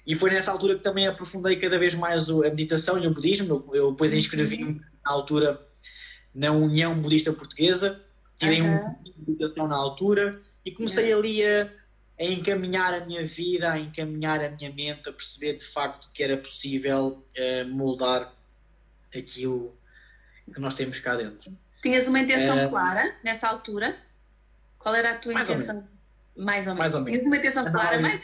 E 0.06 0.14
foi 0.14 0.30
nessa 0.30 0.52
altura 0.52 0.76
que 0.76 0.82
também 0.82 1.06
aprofundei 1.06 1.56
cada 1.56 1.78
vez 1.78 1.94
mais 1.94 2.28
a 2.28 2.50
meditação 2.50 2.98
e 2.98 3.06
o 3.06 3.14
budismo. 3.14 3.68
Eu, 3.68 3.74
eu 3.74 3.90
depois 3.90 4.12
uhum. 4.12 4.18
inscrevi-me 4.18 4.80
na 5.04 5.12
altura 5.12 5.60
na 6.34 6.52
União 6.52 6.94
Budista 6.94 7.32
Portuguesa, 7.32 8.04
tirei 8.38 8.60
uhum. 8.60 8.76
um 8.76 9.02
de 9.02 9.12
meditação 9.26 9.66
na 9.66 9.76
altura 9.76 10.40
e 10.64 10.70
comecei 10.70 11.12
uhum. 11.12 11.20
ali 11.20 11.44
a, 11.44 11.70
a, 12.18 12.24
encaminhar 12.24 12.94
a 12.94 13.04
minha 13.04 13.26
vida, 13.26 13.72
a 13.72 13.78
encaminhar 13.78 14.42
a 14.42 14.50
minha 14.50 14.72
mente, 14.72 15.08
a 15.08 15.12
perceber 15.12 15.54
de 15.54 15.64
facto 15.64 16.10
que 16.12 16.22
era 16.22 16.36
possível 16.36 17.24
uh, 17.36 17.68
moldar 17.68 18.32
aquilo 19.14 19.76
que 20.52 20.60
nós 20.60 20.74
temos 20.74 20.98
cá 20.98 21.14
dentro. 21.16 21.56
Tinhas 21.82 22.06
uma 22.06 22.18
intenção 22.18 22.66
uh, 22.66 22.70
clara 22.70 23.14
nessa 23.22 23.48
altura? 23.48 23.96
Qual 24.78 24.94
era 24.94 25.12
a 25.12 25.18
tua 25.18 25.32
mais 25.32 25.48
intenção? 25.48 25.88
Ou 26.36 26.44
mais 26.44 26.66
ou 26.66 26.74
menos. 26.74 26.78
Mais 26.78 26.94
ou 26.94 27.00
menos. 27.00 27.18
Tinhas 27.18 27.26
uma 27.26 27.36
intenção 27.36 27.72
clara, 27.72 28.00
mas 28.00 28.20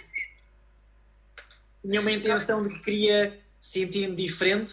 tinha 1.82 2.00
uma 2.00 2.12
intenção 2.12 2.62
de 2.62 2.70
que 2.70 2.80
queria 2.80 3.40
sentir-me 3.60 4.14
diferente, 4.14 4.72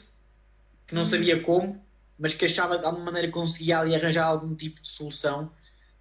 que 0.87 0.95
não 0.95 1.05
sabia 1.05 1.41
como, 1.41 1.83
mas 2.17 2.33
que 2.33 2.45
achava 2.45 2.77
de 2.77 2.85
alguma 2.85 3.05
maneira 3.05 3.31
conseguia 3.31 3.79
ali 3.79 3.95
arranjar 3.95 4.25
algum 4.25 4.55
tipo 4.55 4.81
de 4.81 4.89
solução 4.89 5.51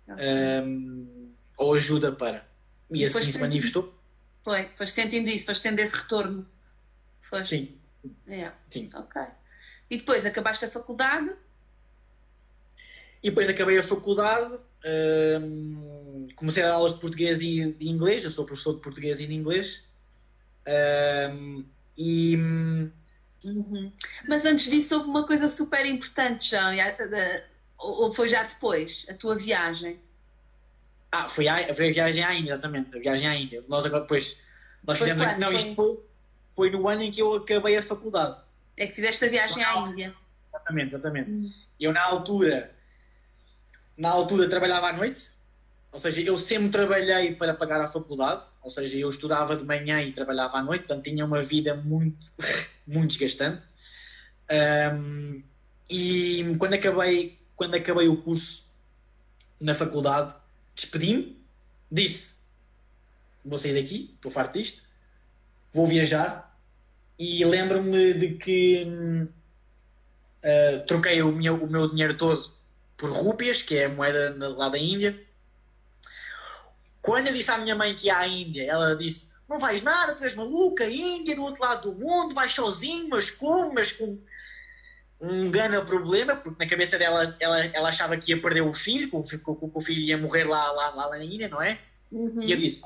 okay. 0.07 0.25
um, 0.63 1.33
ou 1.57 1.75
ajuda 1.75 2.13
para. 2.13 2.48
E, 2.91 3.01
e 3.01 3.05
assim 3.05 3.25
se 3.25 3.39
manifestou. 3.39 3.95
Foi, 4.43 4.69
foste 4.75 4.95
sentindo 4.95 5.29
isso, 5.29 5.47
foste 5.47 5.63
tendo 5.63 5.79
esse 5.79 5.95
retorno. 5.95 6.47
Foste. 7.23 7.57
Sim. 7.57 7.79
Yeah. 8.27 8.57
Sim. 8.67 8.91
Ok. 8.95 9.23
E 9.91 9.97
depois 9.97 10.25
acabaste 10.25 10.65
a 10.65 10.71
faculdade? 10.71 11.31
E 13.23 13.31
depois 13.31 13.49
acabei 13.49 13.79
a 13.79 13.83
faculdade, 13.83 14.59
um, 15.43 16.29
comecei 16.37 16.63
a 16.63 16.69
dar 16.69 16.75
aulas 16.75 16.95
de 16.95 17.01
português 17.01 17.43
e 17.43 17.73
de 17.73 17.89
inglês, 17.89 18.23
eu 18.23 18.31
sou 18.31 18.47
professor 18.47 18.75
de 18.75 18.81
português 18.81 19.21
e 19.21 19.27
de 19.27 19.35
inglês. 19.35 19.85
Um, 21.33 21.65
e. 21.97 22.37
Uhum. 23.45 23.93
Mas 24.29 24.45
antes 24.45 24.71
disso 24.71 24.97
houve 24.97 25.09
uma 25.09 25.27
coisa 25.27 25.49
super 25.49 25.85
importante, 25.85 26.51
João, 26.51 26.75
ou 27.79 28.13
foi 28.13 28.29
já 28.29 28.45
depois, 28.45 29.07
a 29.09 29.15
tua 29.15 29.37
viagem? 29.37 29.99
Ah, 31.11 31.29
foi 31.29 31.49
a, 31.49 31.75
foi 31.75 31.89
a 31.89 31.93
viagem 31.93 32.23
à 32.23 32.35
Índia, 32.35 32.53
exatamente, 32.53 32.97
a 32.97 33.01
viagem 33.01 33.27
à 33.27 33.35
Índia. 33.35 33.65
Nós 33.69 33.87
agora 33.87 34.03
depois, 34.03 34.45
nós 34.87 34.99
foi 34.99 35.09
fizemos, 35.09 35.27
quando? 35.27 35.39
não, 35.39 35.53
isto 35.53 35.75
foi, 35.75 35.99
foi 36.51 36.71
no 36.71 36.87
ano 36.89 37.03
em 37.03 37.11
que 37.11 37.23
eu 37.23 37.35
acabei 37.35 37.77
a 37.77 37.83
faculdade. 37.83 38.39
É 38.77 38.87
que 38.87 38.95
fizeste 38.95 39.25
a 39.25 39.29
viagem 39.29 39.65
à 39.65 39.77
Índia. 39.79 40.15
Exatamente, 40.49 40.95
exatamente. 40.95 41.31
Hum. 41.31 41.53
Eu 41.81 41.93
na 41.93 42.03
altura, 42.03 42.75
na 43.97 44.11
altura 44.11 44.49
trabalhava 44.49 44.89
à 44.89 44.93
noite, 44.93 45.31
ou 45.91 45.99
seja, 45.99 46.21
eu 46.21 46.37
sempre 46.37 46.69
trabalhei 46.69 47.35
para 47.35 47.55
pagar 47.55 47.81
a 47.81 47.87
faculdade, 47.87 48.43
ou 48.63 48.71
seja, 48.71 48.97
eu 48.97 49.09
estudava 49.09 49.57
de 49.57 49.65
manhã 49.65 50.03
e 50.03 50.13
trabalhava 50.13 50.59
à 50.59 50.63
noite, 50.63 50.85
portanto 50.85 51.05
tinha 51.05 51.25
uma 51.25 51.43
vida 51.43 51.75
muito, 51.75 52.25
muito 52.87 53.13
desgastante. 53.13 53.65
Um, 54.51 55.43
e 55.89 56.55
quando 56.59 56.75
acabei, 56.75 57.39
quando 57.57 57.75
acabei 57.75 58.09
o 58.09 58.19
curso 58.19 58.69
na 59.59 59.75
faculdade, 59.75 60.35
despedi-me, 60.79 61.37
disse: 61.91 62.39
Vou 63.45 63.59
sair 63.59 63.81
daqui, 63.81 64.13
estou 64.15 64.31
farto 64.31 64.59
disto, 64.59 64.83
vou 65.75 65.87
viajar. 65.87 66.47
E 67.19 67.45
lembro-me 67.45 68.15
de 68.15 68.35
que 68.35 68.87
uh, 70.45 70.87
troquei 70.87 71.21
o 71.21 71.33
meu, 71.33 71.65
o 71.65 71.69
meu 71.69 71.91
dinheiro 71.91 72.17
todo 72.17 72.53
por 72.97 73.11
rúpias, 73.11 73.61
que 73.61 73.77
é 73.77 73.87
a 73.87 73.89
moeda 73.89 74.37
lá 74.57 74.69
da 74.69 74.79
Índia. 74.79 75.21
Quando 77.03 77.27
eu 77.29 77.35
disse 77.35 77.51
à 77.51 77.59
minha 77.59 77.75
mãe 77.75 77.97
que 77.97 78.07
ia 78.07 78.19
à 78.19 78.29
Índia, 78.29 78.65
ela 78.71 78.95
disse: 78.95 79.33
Não 79.49 79.59
vais 79.59 79.83
nada, 79.83 80.15
tu 80.15 80.23
és 80.23 80.35
maluca, 80.35 80.89
Índia, 80.89 81.35
do 81.35 81.43
outro 81.43 81.63
lado 81.63 81.91
do 81.91 81.99
mundo, 81.99 82.35
vais 82.35 82.53
sozinho, 82.53 83.09
mas 83.09 83.31
como? 83.31 83.75
Mas 83.75 83.91
com 83.91 84.17
um 85.21 85.51
grande 85.51 85.81
problema, 85.85 86.37
porque 86.37 86.63
na 86.63 86.69
cabeça 86.69 86.97
dela 86.97 87.37
ela, 87.41 87.65
ela 87.67 87.89
achava 87.89 88.17
que 88.17 88.33
ia 88.33 88.41
perder 88.41 88.63
o 88.63 88.73
filho, 88.73 89.11
que 89.11 89.17
o, 89.17 89.23
que 89.23 89.79
o 89.79 89.81
filho 89.81 90.01
ia 90.01 90.17
morrer 90.17 90.45
lá, 90.45 90.71
lá, 90.73 90.95
lá 90.95 91.11
na 91.11 91.25
Índia, 91.25 91.49
não 91.49 91.61
é? 91.61 91.81
Uhum. 92.11 92.43
E 92.43 92.53
eu 92.53 92.59
disse, 92.59 92.85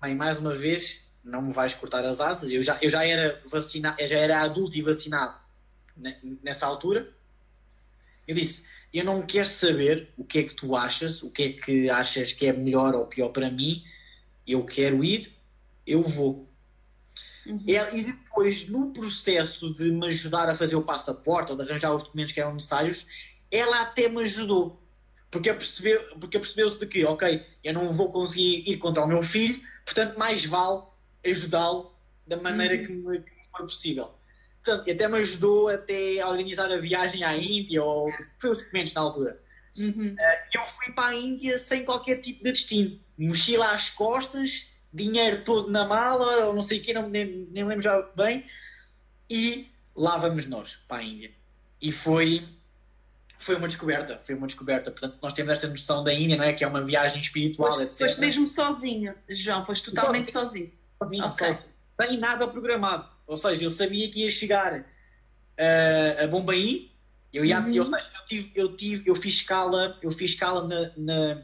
mãe, 0.00 0.14
mais 0.14 0.38
uma 0.38 0.54
vez, 0.54 1.10
não 1.24 1.40
me 1.40 1.52
vais 1.52 1.72
cortar 1.74 2.04
as 2.04 2.20
asas. 2.20 2.50
Eu 2.50 2.62
já, 2.62 2.78
eu 2.82 2.90
já 2.90 3.04
era 3.04 3.40
vacinado, 3.46 3.96
já 4.06 4.18
era 4.18 4.40
adulto 4.40 4.76
e 4.76 4.82
vacinado 4.82 5.36
nessa 6.42 6.66
altura. 6.66 7.10
Eu 8.28 8.34
disse, 8.34 8.68
eu 8.92 9.04
não 9.04 9.22
quero 9.22 9.46
saber 9.46 10.08
o 10.16 10.24
que 10.24 10.38
é 10.38 10.42
que 10.44 10.54
tu 10.54 10.76
achas, 10.76 11.22
o 11.22 11.30
que 11.30 11.42
é 11.42 11.52
que 11.52 11.90
achas 11.90 12.32
que 12.32 12.46
é 12.46 12.52
melhor 12.52 12.94
ou 12.94 13.06
pior 13.06 13.30
para 13.30 13.50
mim. 13.50 13.82
Eu 14.46 14.64
quero 14.64 15.02
ir, 15.02 15.32
eu 15.86 16.02
vou. 16.02 16.48
Uhum. 17.46 17.62
É, 17.68 17.96
e 17.96 18.04
depois, 18.04 18.68
no 18.68 18.92
processo 18.92 19.74
de 19.74 19.90
me 19.90 20.06
ajudar 20.06 20.48
a 20.48 20.56
fazer 20.56 20.76
o 20.76 20.82
passaporte 20.82 21.52
ou 21.52 21.58
de 21.58 21.62
arranjar 21.64 21.94
os 21.94 22.04
documentos 22.04 22.32
que 22.32 22.40
eram 22.40 22.54
necessários, 22.54 23.06
ela 23.50 23.82
até 23.82 24.08
me 24.08 24.22
ajudou. 24.22 24.82
Porque 25.30 25.52
percebeu, 25.52 26.02
porque 26.20 26.38
percebeu-se 26.38 26.78
de 26.78 26.86
que, 26.86 27.04
ok, 27.04 27.44
eu 27.62 27.74
não 27.74 27.90
vou 27.90 28.12
conseguir 28.12 28.62
ir 28.66 28.76
contra 28.78 29.04
o 29.04 29.08
meu 29.08 29.22
filho, 29.22 29.60
portanto, 29.84 30.18
mais 30.18 30.44
vale 30.44 30.82
ajudá-lo 31.26 31.92
da 32.26 32.36
maneira 32.36 32.76
uhum. 32.76 32.86
que, 32.86 32.92
me, 32.92 33.18
que 33.20 33.50
for 33.50 33.62
possível. 33.62 34.14
Portanto, 34.62 34.90
até 34.90 35.08
me 35.08 35.18
ajudou 35.18 35.68
até 35.68 36.20
a 36.20 36.28
organizar 36.28 36.72
a 36.72 36.78
viagem 36.78 37.22
à 37.22 37.36
Índia, 37.36 37.82
ou 37.82 38.10
foi 38.38 38.50
os 38.50 38.58
documentos 38.58 38.94
na 38.94 39.00
altura. 39.02 39.40
Uhum. 39.76 40.14
Uh, 40.14 40.48
eu 40.54 40.62
fui 40.62 40.92
para 40.94 41.08
a 41.08 41.16
Índia 41.16 41.58
sem 41.58 41.84
qualquer 41.84 42.20
tipo 42.20 42.42
de 42.42 42.52
destino. 42.52 42.98
Mochila 43.18 43.72
às 43.72 43.90
costas, 43.90 44.73
dinheiro 44.94 45.42
todo 45.44 45.68
na 45.68 45.84
mala, 45.84 46.46
ou 46.46 46.54
não 46.54 46.62
sei 46.62 46.78
o 46.78 46.82
que, 46.82 46.94
não, 46.94 47.08
nem, 47.08 47.48
nem 47.50 47.64
lembro 47.64 47.82
já 47.82 48.00
bem, 48.14 48.44
e 49.28 49.68
lá 49.94 50.16
vamos 50.16 50.46
nós 50.46 50.76
para 50.86 51.02
a 51.02 51.04
Índia. 51.04 51.32
E 51.82 51.90
foi, 51.90 52.46
foi 53.38 53.56
uma 53.56 53.66
descoberta, 53.66 54.20
foi 54.22 54.36
uma 54.36 54.46
descoberta. 54.46 54.92
Portanto, 54.92 55.18
nós 55.20 55.32
temos 55.32 55.52
esta 55.52 55.66
noção 55.66 56.04
da 56.04 56.14
Índia, 56.14 56.36
não 56.36 56.44
é? 56.44 56.52
Que 56.52 56.62
é 56.62 56.66
uma 56.66 56.82
viagem 56.82 57.20
espiritual, 57.20 57.72
foste, 57.72 57.82
etc. 57.82 57.98
Foste 57.98 58.20
mesmo 58.20 58.46
sozinho, 58.46 59.14
João, 59.28 59.66
foste 59.66 59.90
totalmente 59.90 60.30
sozinho. 60.30 60.72
Sozinho, 61.02 61.24
okay. 61.24 61.48
sozinho. 61.48 61.64
Sem 62.00 62.18
nada 62.18 62.46
programado. 62.46 63.08
Ou 63.26 63.36
seja, 63.36 63.64
eu 63.64 63.70
sabia 63.70 64.08
que 64.10 64.20
ia 64.20 64.30
chegar 64.30 64.80
uh, 64.80 66.22
a 66.22 66.26
Bombaim, 66.28 66.90
eu, 67.32 67.44
ia, 67.44 67.58
uhum. 67.58 67.74
eu, 67.74 67.84
eu, 67.84 68.26
tive, 68.28 68.52
eu, 68.54 68.76
tive, 68.76 69.10
eu 69.10 69.16
fiz 69.16 69.34
escala, 69.34 69.98
eu 70.00 70.10
fiz 70.12 70.30
escala 70.30 70.68
na, 70.68 70.90
na, 70.96 71.42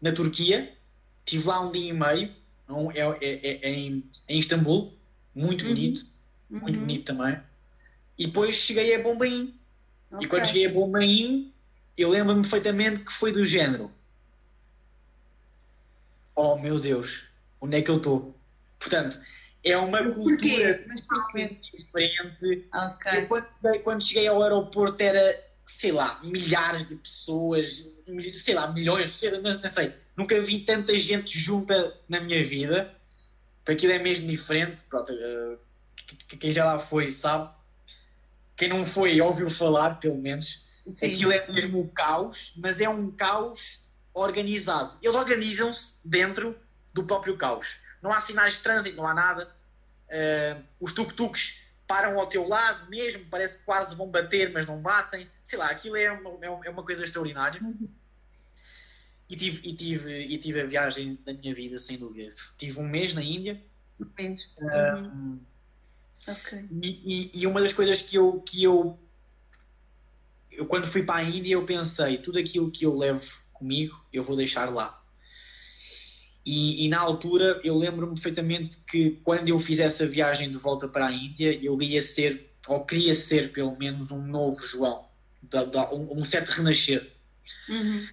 na 0.00 0.12
Turquia, 0.12 0.72
estive 1.20 1.48
lá 1.48 1.60
um 1.60 1.72
dia 1.72 1.90
e 1.90 1.92
meio, 1.92 2.32
não, 2.68 2.90
é, 2.90 2.98
é, 2.98 3.16
é, 3.20 3.58
é 3.62 3.70
em, 3.70 4.10
em 4.28 4.38
Istambul, 4.38 4.92
muito 5.34 5.64
uhum. 5.64 5.70
bonito, 5.70 6.06
uhum. 6.50 6.60
muito 6.60 6.78
bonito 6.78 7.04
também. 7.04 7.38
E 8.18 8.26
depois 8.26 8.54
cheguei 8.54 8.94
a 8.94 9.02
Bombaim. 9.02 9.54
Okay. 10.12 10.26
E 10.26 10.28
quando 10.28 10.46
cheguei 10.46 10.66
a 10.66 10.72
Bombaim, 10.72 11.52
eu 11.96 12.08
lembro-me 12.08 12.42
perfeitamente 12.42 13.00
que 13.00 13.12
foi 13.12 13.32
do 13.32 13.44
género. 13.44 13.90
Oh 16.34 16.56
meu 16.58 16.80
Deus, 16.80 17.24
onde 17.60 17.76
é 17.76 17.82
que 17.82 17.90
eu 17.90 17.96
estou? 17.96 18.34
Portanto, 18.78 19.18
é 19.62 19.76
uma 19.76 20.02
cultura 20.10 20.84
totalmente 21.08 21.76
diferente. 21.76 22.66
Okay. 22.72 23.20
Eu, 23.20 23.28
quando, 23.28 23.46
quando 23.82 24.04
cheguei 24.04 24.26
ao 24.26 24.42
aeroporto 24.42 25.00
era, 25.02 25.44
sei 25.66 25.92
lá, 25.92 26.20
milhares 26.22 26.88
de 26.88 26.96
pessoas, 26.96 28.00
sei 28.34 28.54
lá, 28.54 28.72
milhões, 28.72 29.12
sei, 29.12 29.30
não, 29.30 29.40
não 29.42 29.68
sei 29.68 29.92
Nunca 30.16 30.40
vi 30.40 30.60
tanta 30.60 30.96
gente 30.96 31.38
junta 31.38 31.98
na 32.08 32.20
minha 32.20 32.44
vida. 32.44 32.94
Aquilo 33.66 33.92
é 33.92 33.98
mesmo 33.98 34.26
diferente. 34.26 34.82
Pronto, 34.84 35.12
uh, 35.12 35.58
quem 36.38 36.52
já 36.52 36.64
lá 36.64 36.78
foi 36.78 37.10
sabe. 37.10 37.52
Quem 38.56 38.68
não 38.68 38.84
foi 38.84 39.20
ouviu 39.20 39.50
falar, 39.50 39.98
pelo 39.98 40.18
menos. 40.18 40.64
Sim. 40.94 41.06
Aquilo 41.06 41.32
é 41.32 41.50
mesmo 41.50 41.80
o 41.80 41.88
caos, 41.88 42.54
mas 42.58 42.80
é 42.80 42.88
um 42.88 43.10
caos 43.10 43.82
organizado. 44.12 44.96
Eles 45.02 45.16
organizam-se 45.16 46.08
dentro 46.08 46.56
do 46.92 47.04
próprio 47.04 47.36
caos. 47.36 47.82
Não 48.00 48.12
há 48.12 48.20
sinais 48.20 48.54
de 48.54 48.60
trânsito, 48.60 48.96
não 48.96 49.06
há 49.06 49.14
nada. 49.14 49.50
Uh, 50.08 50.62
os 50.78 50.92
tuk-tuks 50.92 51.64
param 51.86 52.18
ao 52.18 52.26
teu 52.26 52.46
lado 52.46 52.88
mesmo, 52.88 53.26
parece 53.30 53.58
que 53.58 53.64
quase 53.64 53.94
vão 53.94 54.08
bater, 54.08 54.52
mas 54.52 54.66
não 54.66 54.80
batem. 54.80 55.28
Sei 55.42 55.58
lá, 55.58 55.66
aquilo 55.66 55.96
é 55.96 56.12
uma, 56.12 56.64
é 56.64 56.70
uma 56.70 56.84
coisa 56.84 57.02
extraordinária. 57.02 57.60
Uhum. 57.62 57.88
E 59.28 59.36
tive, 59.36 59.68
e, 59.68 59.74
tive, 59.74 60.20
e 60.26 60.38
tive 60.38 60.60
a 60.60 60.66
viagem 60.66 61.18
da 61.24 61.32
minha 61.32 61.54
vida, 61.54 61.78
sem 61.78 61.98
dúvida. 61.98 62.32
Tive 62.58 62.78
um 62.80 62.88
mês 62.88 63.14
na 63.14 63.22
Índia. 63.22 63.62
Um 64.00 64.06
mês. 64.16 64.50
Uhum. 64.58 65.40
okay. 66.28 66.66
e, 66.82 67.32
e, 67.34 67.40
e, 67.40 67.46
uma 67.46 67.60
das 67.60 67.72
coisas 67.72 68.02
que 68.02 68.16
eu, 68.16 68.40
que 68.40 68.62
eu, 68.62 68.98
eu, 70.52 70.66
quando 70.66 70.86
fui 70.86 71.04
para 71.04 71.16
a 71.16 71.24
Índia, 71.24 71.54
eu 71.54 71.64
pensei: 71.64 72.18
tudo 72.18 72.38
aquilo 72.38 72.70
que 72.70 72.84
eu 72.84 72.96
levo 72.96 73.24
comigo, 73.54 73.98
eu 74.12 74.22
vou 74.22 74.36
deixar 74.36 74.70
lá. 74.70 75.00
E, 76.44 76.84
e 76.84 76.88
na 76.88 77.00
altura, 77.00 77.58
eu 77.64 77.76
lembro-me 77.78 78.12
perfeitamente 78.12 78.76
que 78.86 79.18
quando 79.24 79.48
eu 79.48 79.58
fiz 79.58 79.78
essa 79.78 80.06
viagem 80.06 80.50
de 80.50 80.56
volta 80.58 80.86
para 80.86 81.06
a 81.06 81.12
Índia, 81.12 81.58
eu 81.62 81.80
ia 81.80 82.02
ser, 82.02 82.54
ou 82.66 82.84
queria 82.84 83.14
ser 83.14 83.50
pelo 83.52 83.76
menos, 83.78 84.10
um 84.10 84.26
novo 84.26 84.60
João, 84.66 85.06
da, 85.42 85.64
da, 85.64 85.90
um, 85.94 86.18
um 86.18 86.24
certo 86.24 86.50
renascer. 86.50 87.10
Uhum. 87.66 88.06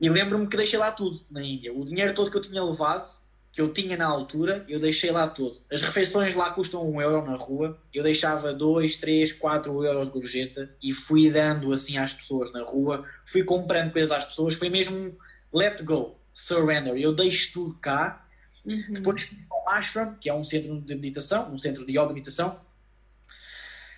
E 0.00 0.08
lembro-me 0.08 0.46
que 0.46 0.56
deixei 0.56 0.78
lá 0.78 0.92
tudo 0.92 1.20
na 1.30 1.42
Índia. 1.42 1.72
O 1.72 1.84
dinheiro 1.84 2.14
todo 2.14 2.30
que 2.30 2.36
eu 2.36 2.42
tinha 2.42 2.62
levado, 2.62 3.06
que 3.50 3.60
eu 3.60 3.72
tinha 3.72 3.96
na 3.96 4.06
altura, 4.06 4.64
eu 4.68 4.78
deixei 4.78 5.10
lá 5.10 5.26
tudo. 5.26 5.58
As 5.72 5.80
refeições 5.80 6.34
lá 6.34 6.50
custam 6.50 6.86
um 6.86 7.00
euro 7.00 7.24
na 7.24 7.36
rua. 7.36 7.80
Eu 7.92 8.02
deixava 8.02 8.52
dois, 8.52 8.96
três, 8.96 9.32
quatro 9.32 9.82
euros 9.82 10.08
de 10.08 10.12
gorjeta 10.12 10.70
e 10.82 10.92
fui 10.92 11.30
dando 11.30 11.72
assim 11.72 11.96
às 11.96 12.12
pessoas 12.12 12.52
na 12.52 12.62
rua. 12.62 13.06
Fui 13.24 13.42
comprando 13.42 13.92
coisas 13.92 14.10
às 14.10 14.26
pessoas. 14.26 14.54
Foi 14.54 14.68
mesmo 14.68 15.16
let 15.52 15.82
go, 15.82 16.20
surrender. 16.34 16.96
Eu 16.98 17.14
deixo 17.14 17.54
tudo 17.54 17.74
cá. 17.78 18.26
Uhum. 18.66 18.84
Depois 18.90 19.22
fui 19.22 19.38
ao 19.50 19.68
ashram, 19.70 20.14
que 20.16 20.28
é 20.28 20.34
um 20.34 20.44
centro 20.44 20.78
de 20.78 20.94
meditação, 20.94 21.54
um 21.54 21.56
centro 21.56 21.86
de 21.86 21.92
yoga 21.92 22.12
meditação. 22.12 22.60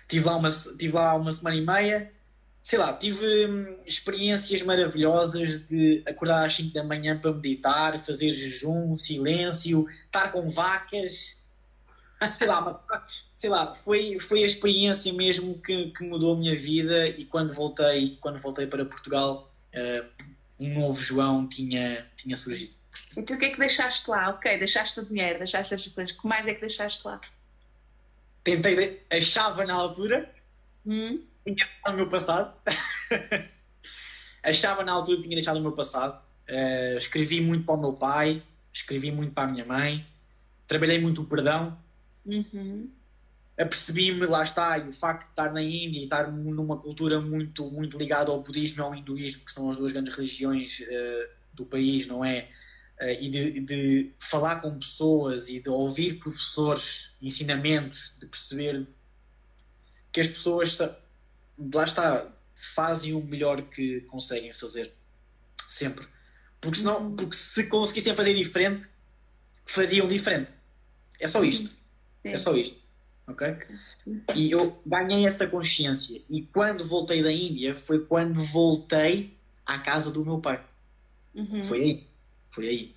Tive 0.07 0.25
lá 0.25 0.37
uma, 0.37 0.49
tive 0.49 0.93
lá 0.93 1.15
uma 1.15 1.31
semana 1.31 1.57
e 1.57 1.65
meia 1.65 2.18
sei 2.61 2.77
lá, 2.79 2.93
tive 2.93 3.47
hum, 3.47 3.77
experiências 3.85 4.61
maravilhosas 4.61 5.67
de 5.67 6.03
acordar 6.05 6.45
às 6.45 6.55
5 6.55 6.73
da 6.73 6.83
manhã 6.83 7.17
para 7.17 7.31
meditar, 7.33 7.99
fazer 7.99 8.31
jejum, 8.31 8.95
silêncio, 8.95 9.87
estar 10.05 10.31
com 10.31 10.49
vacas. 10.49 11.37
sei 12.33 12.47
lá, 12.47 12.85
sei 13.33 13.49
lá, 13.49 13.73
foi, 13.73 14.19
foi 14.19 14.43
a 14.43 14.45
experiência 14.45 15.11
mesmo 15.13 15.59
que, 15.61 15.91
que 15.91 16.03
mudou 16.03 16.35
a 16.35 16.37
minha 16.37 16.57
vida 16.57 17.07
e 17.07 17.25
quando 17.25 17.53
voltei, 17.53 18.17
quando 18.19 18.39
voltei 18.39 18.67
para 18.67 18.85
Portugal, 18.85 19.49
uh, 19.73 20.23
um 20.59 20.73
novo 20.73 20.99
João 21.01 21.47
tinha, 21.47 22.05
tinha 22.17 22.35
surgido. 22.35 22.73
Então 23.15 23.35
o 23.35 23.39
que 23.39 23.45
é 23.45 23.49
que 23.49 23.59
deixaste 23.59 24.09
lá? 24.09 24.29
Ok, 24.29 24.57
deixaste 24.57 24.99
o 24.99 25.05
dinheiro, 25.05 25.39
deixaste 25.39 25.73
as 25.73 25.87
coisas. 25.87 26.13
O 26.13 26.21
que 26.21 26.27
mais 26.27 26.47
é 26.47 26.53
que 26.53 26.61
deixaste 26.61 27.07
lá? 27.07 27.19
Tentei, 28.43 29.01
achava 29.09 29.65
na 29.65 29.73
altura, 29.73 30.33
hum? 30.85 31.23
Tinha 31.45 31.55
deixado 31.55 31.93
o 31.93 31.97
meu 31.97 32.09
passado. 32.09 32.53
achava 34.43 34.83
na 34.83 34.91
altura 34.91 35.17
que 35.17 35.23
tinha 35.23 35.35
deixado 35.35 35.57
o 35.57 35.61
meu 35.61 35.71
passado. 35.71 36.21
Uh, 36.49 36.97
escrevi 36.97 37.41
muito 37.41 37.65
para 37.65 37.75
o 37.75 37.79
meu 37.79 37.93
pai, 37.93 38.43
escrevi 38.73 39.11
muito 39.11 39.33
para 39.33 39.47
a 39.47 39.51
minha 39.51 39.65
mãe, 39.65 40.05
trabalhei 40.67 40.99
muito 40.99 41.21
o 41.21 41.25
perdão. 41.25 41.77
Uhum. 42.25 42.89
Apercebi-me, 43.57 44.25
lá 44.25 44.41
está, 44.41 44.77
e 44.77 44.87
o 44.87 44.93
facto 44.93 45.25
de 45.25 45.29
estar 45.31 45.51
na 45.51 45.61
Índia 45.61 45.99
e 45.99 46.05
estar 46.05 46.31
numa 46.31 46.77
cultura 46.77 47.19
muito, 47.19 47.69
muito 47.69 47.97
ligada 47.97 48.31
ao 48.31 48.41
budismo 48.41 48.81
e 48.81 48.83
ao 48.83 48.95
hinduísmo, 48.95 49.45
que 49.45 49.51
são 49.51 49.69
as 49.69 49.77
duas 49.77 49.91
grandes 49.91 50.15
religiões 50.15 50.79
uh, 50.79 51.29
do 51.53 51.65
país, 51.65 52.07
não 52.07 52.23
é? 52.23 52.49
Uh, 53.01 53.21
e 53.21 53.29
de, 53.29 53.59
de, 53.61 54.13
falar 54.17 54.61
com 54.61 54.79
pessoas 54.79 55.49
e 55.49 55.61
de 55.61 55.69
ouvir 55.69 56.19
professores, 56.19 57.17
ensinamentos, 57.21 58.17
de 58.19 58.27
perceber 58.27 58.87
que 60.11 60.21
as 60.21 60.27
pessoas, 60.27 60.77
lá 61.73 61.83
está, 61.83 62.27
fazem 62.55 63.13
o 63.13 63.23
melhor 63.23 63.61
que 63.63 64.01
conseguem 64.01 64.53
fazer. 64.53 64.93
Sempre. 65.67 66.07
Porque, 66.61 66.79
senão, 66.79 67.15
porque 67.15 67.35
se 67.35 67.63
conseguissem 67.67 68.15
fazer 68.15 68.33
diferente, 68.33 68.87
fariam 69.65 70.07
diferente. 70.07 70.53
É 71.19 71.27
só 71.27 71.43
isto. 71.43 71.71
É 72.23 72.37
só 72.37 72.55
isto. 72.55 72.79
Ok? 73.27 73.55
E 74.35 74.51
eu 74.51 74.81
ganhei 74.85 75.25
essa 75.25 75.47
consciência. 75.47 76.21
E 76.29 76.41
quando 76.41 76.85
voltei 76.85 77.21
da 77.21 77.31
Índia, 77.31 77.75
foi 77.75 78.05
quando 78.05 78.43
voltei 78.43 79.37
à 79.65 79.77
casa 79.77 80.11
do 80.11 80.25
meu 80.25 80.39
pai. 80.39 80.63
Uhum. 81.35 81.63
Foi 81.63 81.81
aí. 81.81 82.07
Foi 82.49 82.67
aí. 82.67 82.95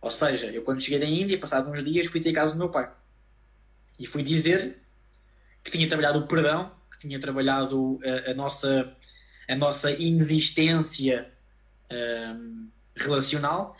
Ou 0.00 0.10
seja, 0.10 0.46
eu 0.46 0.62
quando 0.62 0.80
cheguei 0.80 0.98
da 0.98 1.06
Índia, 1.06 1.38
passados 1.38 1.70
uns 1.70 1.84
dias, 1.84 2.06
fui 2.06 2.20
ter 2.20 2.32
casa 2.32 2.52
do 2.52 2.58
meu 2.58 2.70
pai. 2.70 2.90
E 3.98 4.06
fui 4.06 4.22
dizer 4.22 4.78
que 5.62 5.70
tinha 5.70 5.88
trabalhado 5.88 6.20
o 6.20 6.26
perdão, 6.26 6.72
tinha 7.06 7.20
trabalhado 7.20 7.98
a, 8.04 8.30
a 8.30 8.34
nossa, 8.34 8.94
a 9.48 9.54
nossa 9.54 9.90
inexistência 9.90 11.30
um, 11.90 12.68
relacional. 12.96 13.76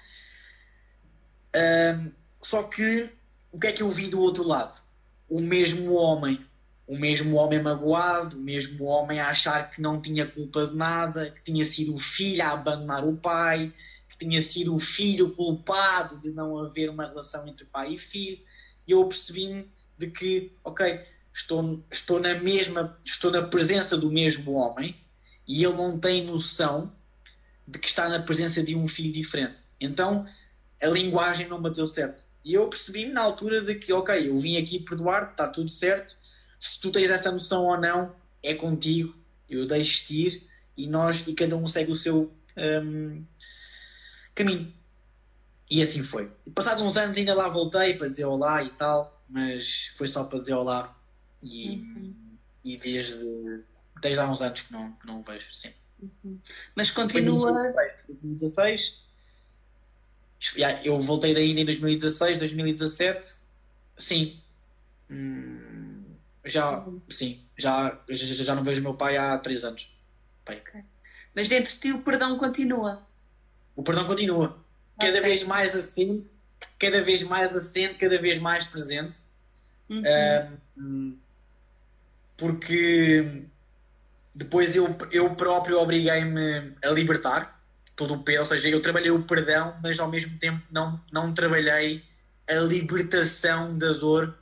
Um, 1.54 2.12
só 2.40 2.62
que 2.64 3.10
o 3.50 3.58
que 3.58 3.66
é 3.66 3.72
que 3.72 3.82
eu 3.82 3.90
vi 3.90 4.08
do 4.08 4.20
outro 4.20 4.44
lado? 4.44 4.80
O 5.28 5.40
mesmo 5.40 5.94
homem, 5.94 6.44
o 6.86 6.96
mesmo 6.96 7.36
homem 7.36 7.60
magoado, 7.60 8.36
o 8.36 8.40
mesmo 8.40 8.84
homem 8.84 9.18
a 9.18 9.30
achar 9.30 9.70
que 9.70 9.80
não 9.80 10.00
tinha 10.00 10.26
culpa 10.26 10.66
de 10.66 10.76
nada, 10.76 11.30
que 11.30 11.42
tinha 11.42 11.64
sido 11.64 11.94
o 11.94 11.98
filho 11.98 12.42
a 12.42 12.50
abandonar 12.50 13.04
o 13.04 13.16
pai, 13.16 13.72
que 14.08 14.18
tinha 14.18 14.40
sido 14.40 14.74
o 14.74 14.78
filho 14.78 15.34
culpado 15.34 16.18
de 16.20 16.30
não 16.30 16.58
haver 16.58 16.90
uma 16.90 17.06
relação 17.06 17.46
entre 17.48 17.64
pai 17.64 17.94
e 17.94 17.98
filho. 17.98 18.38
E 18.86 18.92
eu 18.92 19.04
percebi-me 19.08 19.68
de 19.98 20.10
que, 20.10 20.52
ok, 20.62 21.02
estou, 21.36 21.84
estou 21.90 22.18
na 22.18 22.34
mesma, 22.34 22.98
estou 23.04 23.30
na 23.30 23.42
presença 23.42 23.96
do 23.96 24.10
mesmo 24.10 24.54
homem 24.54 24.96
e 25.46 25.62
ele 25.62 25.74
não 25.74 25.98
tem 25.98 26.24
noção 26.24 26.92
de 27.68 27.78
que 27.78 27.88
está 27.88 28.08
na 28.08 28.20
presença 28.22 28.62
de 28.62 28.74
um 28.74 28.88
filho 28.88 29.12
diferente. 29.12 29.62
Então 29.78 30.24
a 30.82 30.86
linguagem 30.86 31.46
não 31.46 31.60
bateu 31.60 31.86
certo. 31.86 32.24
E 32.42 32.54
eu 32.54 32.68
percebi-me 32.68 33.12
na 33.12 33.22
altura 33.22 33.60
de 33.60 33.74
que, 33.74 33.92
ok, 33.92 34.28
eu 34.28 34.38
vim 34.38 34.56
aqui 34.56 34.78
perdoar, 34.78 35.30
está 35.30 35.48
tudo 35.48 35.68
certo. 35.68 36.16
Se 36.58 36.80
tu 36.80 36.90
tens 36.90 37.10
essa 37.10 37.30
noção 37.30 37.64
ou 37.64 37.78
não, 37.78 38.14
é 38.42 38.54
contigo. 38.54 39.14
Eu 39.48 39.66
deixo-te 39.66 40.26
ir 40.26 40.48
e 40.76 40.86
nós 40.86 41.26
e 41.26 41.34
cada 41.34 41.56
um 41.56 41.66
segue 41.66 41.92
o 41.92 41.96
seu 41.96 42.32
um, 42.56 43.24
caminho. 44.34 44.72
E 45.68 45.82
assim 45.82 46.02
foi. 46.02 46.30
Passados 46.54 46.82
uns 46.82 46.96
anos 46.96 47.18
ainda 47.18 47.34
lá 47.34 47.48
voltei 47.48 47.94
para 47.94 48.08
dizer 48.08 48.24
olá 48.24 48.62
e 48.62 48.70
tal, 48.70 49.20
mas 49.28 49.88
foi 49.96 50.06
só 50.06 50.24
para 50.24 50.38
dizer 50.38 50.54
olá. 50.54 50.95
E, 51.46 51.70
uhum. 51.70 52.14
e 52.64 52.76
desde, 52.76 53.62
desde 54.00 54.20
há 54.20 54.30
uns 54.30 54.42
anos 54.42 54.60
que 54.62 54.72
não, 54.72 54.92
que 54.92 55.06
não 55.06 55.20
o 55.20 55.22
vejo, 55.22 55.54
sim. 55.54 55.70
Uhum. 56.00 56.38
Mas 56.74 56.90
continua. 56.90 57.52
2016. 58.08 59.06
Eu 60.84 61.00
voltei 61.00 61.34
daí 61.34 61.50
em 61.58 61.64
2016, 61.64 62.38
2017. 62.38 63.46
Sim. 63.98 64.40
Hum, 65.10 66.04
já, 66.44 66.80
uhum. 66.80 67.00
sim. 67.08 67.40
Já, 67.56 67.98
já, 68.08 68.44
já 68.44 68.54
não 68.54 68.64
vejo 68.64 68.82
meu 68.82 68.94
pai 68.94 69.16
há 69.16 69.38
3 69.38 69.64
anos. 69.64 69.90
Pai. 70.44 70.56
Okay. 70.58 70.82
Mas 71.34 71.48
dentro 71.48 71.72
de 71.72 71.80
ti 71.80 71.92
o 71.92 72.02
perdão 72.02 72.38
continua. 72.38 73.06
O 73.74 73.82
perdão 73.82 74.06
continua. 74.06 74.58
Cada 74.98 75.18
okay. 75.18 75.22
vez 75.22 75.42
mais 75.42 75.74
assim, 75.74 76.26
cada 76.78 77.02
vez 77.02 77.22
mais 77.22 77.54
assente, 77.54 77.94
cada 77.94 78.18
vez 78.18 78.38
mais 78.38 78.64
presente. 78.66 79.18
Uhum. 79.88 80.02
Um, 80.76 81.18
porque 82.36 83.44
depois 84.34 84.76
eu, 84.76 84.96
eu 85.10 85.34
próprio 85.34 85.78
obriguei-me 85.78 86.74
a 86.84 86.90
libertar 86.90 87.56
todo 87.96 88.14
o 88.14 88.22
peso, 88.22 88.40
ou 88.40 88.46
seja, 88.46 88.68
eu 88.68 88.82
trabalhei 88.82 89.10
o 89.10 89.22
perdão, 89.22 89.74
mas 89.82 89.98
ao 89.98 90.10
mesmo 90.10 90.38
tempo 90.38 90.62
não, 90.70 91.00
não 91.10 91.32
trabalhei 91.32 92.04
a 92.48 92.54
libertação 92.54 93.76
da 93.76 93.94
dor 93.94 94.36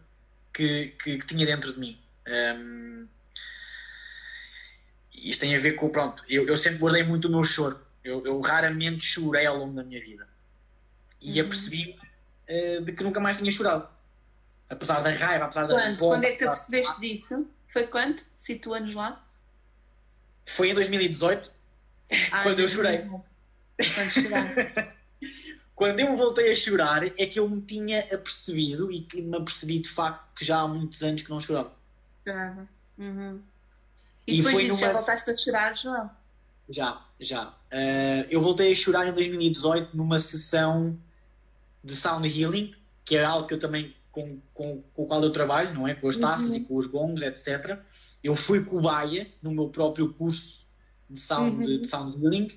que, 0.52 0.88
que, 1.02 1.18
que 1.18 1.26
tinha 1.26 1.46
dentro 1.46 1.72
de 1.72 1.78
mim. 1.78 1.98
Um, 2.26 3.06
isto 5.12 5.40
tem 5.40 5.54
a 5.56 5.60
ver 5.60 5.72
com, 5.72 5.88
pronto, 5.88 6.22
eu, 6.28 6.46
eu 6.46 6.56
sempre 6.56 6.78
guardei 6.78 7.02
muito 7.02 7.28
o 7.28 7.30
meu 7.30 7.44
choro. 7.44 7.78
Eu, 8.02 8.24
eu 8.26 8.40
raramente 8.40 9.02
chorei 9.02 9.46
ao 9.46 9.56
longo 9.56 9.74
da 9.74 9.84
minha 9.84 10.00
vida. 10.00 10.28
E 11.20 11.40
uhum. 11.40 11.46
apercebi 11.46 11.98
uh, 12.48 12.84
de 12.84 12.92
que 12.92 13.02
nunca 13.02 13.20
mais 13.20 13.38
tinha 13.38 13.50
chorado. 13.50 13.88
Apesar 14.68 15.00
da 15.00 15.10
raiva, 15.10 15.44
apesar 15.44 15.66
da 15.66 15.74
quando? 15.74 15.98
Quando 15.98 16.24
é 16.24 16.32
que 16.32 16.38
tu 16.38 16.46
percebeste 16.46 17.00
disso? 17.00 17.48
Foi 17.74 17.88
quando? 17.88 18.22
Situa-nos 18.36 18.94
lá. 18.94 19.20
Foi 20.46 20.70
em 20.70 20.74
2018, 20.74 21.50
Ai, 22.30 22.42
quando 22.44 22.60
eu 22.60 22.68
chorei. 22.68 23.10
quando 25.74 25.98
eu 25.98 26.16
voltei 26.16 26.52
a 26.52 26.54
chorar, 26.54 27.04
é 27.04 27.26
que 27.26 27.40
eu 27.40 27.48
me 27.48 27.60
tinha 27.60 27.98
apercebido 28.14 28.92
e 28.92 29.00
que 29.00 29.20
me 29.20 29.36
apercebi 29.36 29.80
de 29.80 29.88
facto 29.88 30.24
que 30.36 30.44
já 30.44 30.60
há 30.60 30.68
muitos 30.68 31.02
anos 31.02 31.22
que 31.22 31.30
não 31.30 31.40
chorava. 31.40 31.72
Chorava. 32.24 32.68
Uhum. 32.96 33.42
E, 34.24 34.34
e 34.34 34.36
depois 34.36 34.56
disso 34.56 34.68
numa... 34.68 34.80
já 34.80 34.92
voltaste 34.92 35.30
a 35.32 35.36
chorar, 35.36 35.74
João? 35.74 36.08
Já, 36.68 37.04
já. 37.18 37.48
Uh, 37.48 38.24
eu 38.30 38.40
voltei 38.40 38.70
a 38.70 38.76
chorar 38.76 39.08
em 39.08 39.12
2018 39.12 39.96
numa 39.96 40.20
sessão 40.20 40.96
de 41.82 41.96
sound 41.96 42.28
healing, 42.28 42.72
que 43.04 43.16
é 43.16 43.24
algo 43.24 43.48
que 43.48 43.54
eu 43.54 43.58
também 43.58 43.96
com, 44.14 44.40
com, 44.54 44.82
com 44.94 45.02
o 45.02 45.06
qual 45.06 45.22
eu 45.22 45.30
trabalho, 45.30 45.74
não 45.74 45.88
é? 45.88 45.94
Com 45.94 46.08
as 46.08 46.16
taças 46.16 46.50
uhum. 46.50 46.56
e 46.56 46.60
com 46.60 46.76
os 46.76 46.86
gongos, 46.86 47.22
etc. 47.22 47.78
Eu 48.22 48.36
fui 48.36 48.64
cobaia 48.64 49.26
no 49.42 49.50
meu 49.50 49.68
próprio 49.68 50.14
curso 50.14 50.66
de 51.10 51.18
sound, 51.18 51.56
uhum. 51.56 51.80
de 51.80 51.86
sound 51.86 52.16
healing 52.22 52.50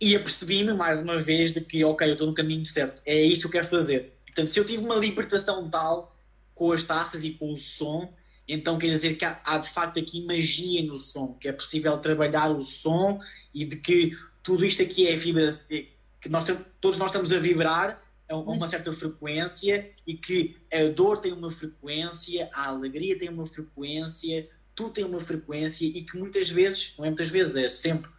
e 0.00 0.16
apercebi-me 0.16 0.72
mais 0.72 0.98
uma 0.98 1.18
vez 1.18 1.52
de 1.52 1.60
que, 1.60 1.84
ok, 1.84 2.08
eu 2.08 2.12
estou 2.12 2.26
no 2.26 2.32
caminho 2.32 2.64
certo, 2.64 3.02
é 3.04 3.20
isto 3.22 3.42
que 3.42 3.46
eu 3.48 3.60
quero 3.60 3.66
fazer. 3.66 4.16
Portanto, 4.24 4.48
se 4.48 4.58
eu 4.58 4.64
tive 4.64 4.82
uma 4.82 4.94
libertação 4.94 5.68
tal 5.68 6.16
com 6.54 6.72
as 6.72 6.82
taças 6.82 7.22
e 7.22 7.32
com 7.32 7.52
o 7.52 7.56
som, 7.56 8.10
então 8.48 8.78
quer 8.78 8.88
dizer 8.88 9.16
que 9.16 9.24
há, 9.24 9.38
há, 9.44 9.58
de 9.58 9.68
facto 9.68 10.00
aqui 10.00 10.24
magia 10.24 10.82
no 10.82 10.96
som, 10.96 11.34
que 11.34 11.48
é 11.48 11.52
possível 11.52 11.98
trabalhar 11.98 12.48
o 12.48 12.62
som 12.62 13.20
e 13.52 13.66
de 13.66 13.76
que 13.76 14.16
tudo 14.42 14.64
isto 14.64 14.82
aqui 14.82 15.06
é 15.06 15.14
vibração, 15.16 15.68
que 15.68 16.28
nós, 16.30 16.44
todos 16.80 16.98
nós 16.98 17.10
estamos 17.10 17.30
a 17.30 17.38
vibrar 17.38 18.02
uma 18.34 18.68
certa 18.68 18.92
frequência 18.92 19.90
e 20.06 20.14
que 20.14 20.56
a 20.72 20.92
dor 20.94 21.20
tem 21.20 21.32
uma 21.32 21.50
frequência, 21.50 22.48
a 22.54 22.68
alegria 22.68 23.18
tem 23.18 23.28
uma 23.28 23.46
frequência, 23.46 24.48
tudo 24.74 24.90
tem 24.90 25.04
uma 25.04 25.20
frequência 25.20 25.84
e 25.84 26.04
que 26.04 26.16
muitas 26.16 26.48
vezes, 26.48 26.94
não 26.96 27.04
é 27.04 27.08
muitas 27.08 27.28
vezes, 27.28 27.56
é 27.56 27.68
sempre, 27.68 28.10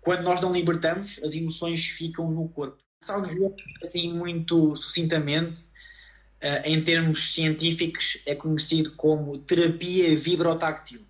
quando 0.00 0.22
nós 0.22 0.40
não 0.40 0.52
libertamos, 0.52 1.22
as 1.22 1.34
emoções 1.34 1.84
ficam 1.86 2.30
no 2.30 2.48
corpo. 2.48 2.78
Salvo 3.02 3.54
assim 3.82 4.12
muito 4.12 4.74
sucintamente, 4.76 5.62
uh, 6.42 6.64
em 6.64 6.82
termos 6.82 7.34
científicos, 7.34 8.22
é 8.26 8.34
conhecido 8.34 8.92
como 8.92 9.38
terapia 9.38 10.16
vibrotáctil. 10.16 11.06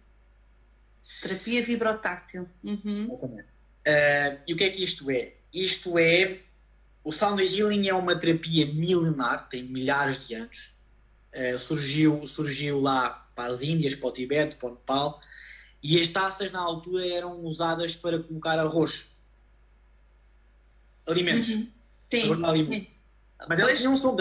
Terapia 1.22 1.62
vibrotáctil. 1.62 2.48
Uhum. 2.62 3.06
Uh, 3.06 4.38
e 4.46 4.52
o 4.52 4.56
que 4.56 4.64
é 4.64 4.70
que 4.70 4.82
isto 4.82 5.10
é? 5.10 5.34
Isto 5.52 5.98
é 5.98 6.40
o 7.04 7.12
Sound 7.12 7.42
Healing 7.44 7.86
é 7.86 7.94
uma 7.94 8.18
terapia 8.18 8.66
milenar, 8.66 9.46
tem 9.48 9.62
milhares 9.62 10.26
de 10.26 10.34
anos. 10.34 10.74
Uh, 11.34 11.58
surgiu, 11.58 12.26
surgiu 12.26 12.80
lá 12.80 13.28
para 13.34 13.52
as 13.52 13.62
Índias, 13.62 13.94
para 13.94 14.08
o 14.08 14.12
Tibete, 14.12 14.56
para 14.56 14.68
o 14.68 14.72
Nepal. 14.72 15.20
E 15.82 16.00
as 16.00 16.08
taças 16.08 16.50
na 16.50 16.60
altura 16.60 17.06
eram 17.06 17.44
usadas 17.44 17.94
para 17.94 18.18
colocar 18.18 18.58
arroz. 18.58 19.14
Alimentos. 21.06 21.50
Uhum. 21.50 21.68
Sim. 22.08 22.88
Mas 23.46 23.58
elas 23.58 23.78
tinham 23.78 23.94
som, 23.96 24.16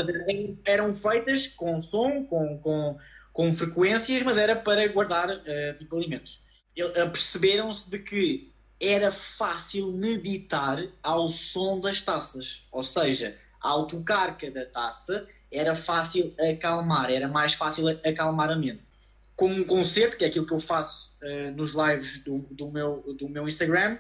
eram 0.65 0.93
feitas 0.93 1.47
com 1.47 1.79
som, 1.79 2.25
com, 2.25 2.57
com, 2.59 2.97
com 3.31 3.53
frequências, 3.53 4.21
mas 4.23 4.38
era 4.38 4.57
para 4.57 4.86
guardar 4.91 5.29
uh, 5.29 5.77
tipo 5.77 5.95
alimentos. 5.95 6.41
Perceberam-se 6.75 7.89
de 7.89 7.99
que 7.99 8.52
era 8.84 9.11
fácil 9.11 9.93
meditar 9.93 10.86
ao 11.01 11.29
som 11.29 11.79
das 11.79 12.01
taças. 12.01 12.67
Ou 12.71 12.84
seja, 12.84 13.38
ao 13.61 13.88
tocar 13.88 14.38
cada 14.38 14.65
taça, 14.65 15.25
era 15.49 15.73
fácil 15.73 16.36
acalmar, 16.51 17.09
era 17.09 17.27
mais 17.29 17.53
fácil 17.53 17.88
acalmar 18.05 18.51
a 18.51 18.55
mente. 18.57 18.89
Como 19.38 19.55
um 19.55 19.63
concerto, 19.63 20.17
que 20.17 20.25
é 20.25 20.27
aquilo 20.27 20.45
que 20.45 20.53
eu 20.53 20.59
faço 20.59 21.17
uh, 21.23 21.51
nos 21.55 21.71
lives 21.71 22.21
do, 22.23 22.39
do, 22.51 22.69
meu, 22.69 23.15
do 23.17 23.29
meu 23.29 23.47
Instagram. 23.47 23.97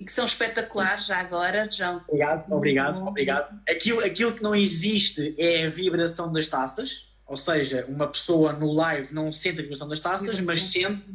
E 0.00 0.04
que 0.04 0.12
são 0.12 0.24
espetaculares 0.24 1.06
já 1.06 1.18
agora, 1.18 1.70
João. 1.70 2.02
Obrigado, 2.08 2.52
obrigado, 2.52 3.06
obrigado. 3.06 3.60
Aquilo, 3.68 4.00
aquilo 4.00 4.32
que 4.32 4.42
não 4.42 4.56
existe 4.56 5.34
é 5.38 5.66
a 5.66 5.70
vibração 5.70 6.32
das 6.32 6.48
taças, 6.48 7.12
ou 7.26 7.36
seja, 7.36 7.84
uma 7.86 8.08
pessoa 8.08 8.52
no 8.52 8.72
live 8.72 9.14
não 9.14 9.30
sente 9.30 9.60
a 9.60 9.62
vibração 9.62 9.88
das 9.88 10.00
taças, 10.00 10.40
mas 10.40 10.62
sente 10.62 11.12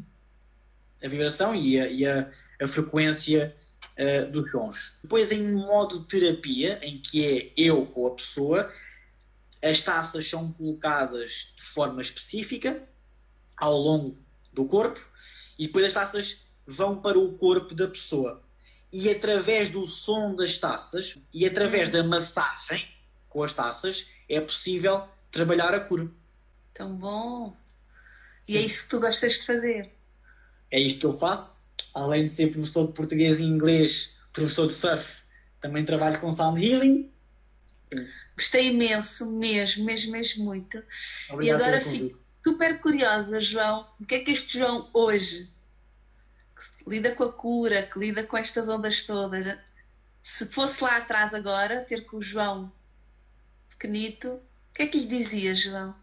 a 1.04 1.08
vibração 1.08 1.56
e 1.56 1.80
a, 1.80 1.88
e 1.88 2.06
a, 2.06 2.30
a 2.62 2.68
frequência 2.68 3.56
uh, 3.98 4.32
dos 4.32 4.52
sons. 4.52 5.00
Depois, 5.02 5.32
em 5.32 5.54
modo 5.54 6.04
terapia, 6.06 6.80
em 6.82 7.02
que 7.02 7.26
é 7.26 7.54
eu 7.58 7.86
com 7.86 8.08
a 8.08 8.16
pessoa, 8.16 8.72
as 9.62 9.82
taças 9.82 10.28
são 10.30 10.52
colocadas 10.54 11.56
de 11.56 11.64
forma 11.64 12.02
específica 12.02 12.82
ao 13.56 13.76
longo 13.76 14.18
do 14.54 14.66
corpo 14.66 15.04
e 15.58 15.68
depois 15.68 15.86
as 15.86 15.94
taças 15.94 16.48
vão 16.66 17.02
para 17.02 17.18
o 17.18 17.38
corpo 17.38 17.74
da 17.74 17.88
pessoa. 17.88 18.44
E 18.92 19.10
através 19.10 19.70
do 19.70 19.86
som 19.86 20.36
das 20.36 20.58
taças 20.58 21.18
e 21.34 21.46
através 21.46 21.90
da 21.90 22.04
massagem 22.04 22.88
com 23.30 23.44
as 23.44 23.54
taças 23.54 24.10
é 24.30 24.40
possível 24.40 25.08
trabalhar 25.32 25.74
a 25.74 25.80
cura. 25.80 26.10
Tão 26.74 26.96
bom! 26.96 27.58
E 28.48 28.56
é 28.56 28.60
Sim. 28.60 28.64
é 28.64 28.66
isso 28.66 28.84
que 28.84 28.90
tu 28.90 29.00
gostas 29.00 29.34
de 29.34 29.46
fazer? 29.46 29.97
É 30.72 30.80
isto 30.80 31.00
que 31.00 31.06
eu 31.06 31.14
faço 31.14 31.68
além 31.94 32.24
de 32.24 32.30
ser 32.30 32.52
professor 32.52 32.88
de 32.88 32.94
português 32.94 33.40
e 33.40 33.44
inglês, 33.44 34.18
professor 34.32 34.68
de 34.68 34.74
surf, 34.74 35.24
também 35.60 35.84
trabalho 35.84 36.20
com 36.20 36.32
sound 36.32 36.64
healing. 36.64 37.12
Gostei 38.36 38.68
imenso, 38.68 39.38
mesmo, 39.38 39.84
mesmo, 39.84 40.12
mesmo 40.12 40.46
muito. 40.46 40.82
Obrigado 41.30 41.60
e 41.60 41.64
agora 41.64 41.82
fico 41.82 42.20
super 42.44 42.80
curiosa, 42.80 43.42
João, 43.42 43.88
o 44.00 44.06
que 44.06 44.16
é 44.16 44.20
que 44.24 44.32
este 44.32 44.60
João 44.60 44.90
hoje, 44.94 45.50
que 46.56 46.90
lida 46.90 47.12
com 47.16 47.24
a 47.24 47.32
cura, 47.32 47.84
que 47.84 48.00
lida 48.00 48.24
com 48.24 48.38
estas 48.38 48.70
ondas 48.70 49.04
todas, 49.04 49.58
se 50.22 50.46
fosse 50.48 50.84
lá 50.84 50.98
atrás 50.98 51.34
agora, 51.34 51.82
ter 51.82 52.06
com 52.06 52.18
o 52.18 52.22
João 52.22 52.72
pequenito, 53.70 54.28
o 54.34 54.74
que 54.74 54.84
é 54.84 54.88
que 54.88 55.00
lhe 55.00 55.08
dizia, 55.08 55.56
João? 55.56 55.96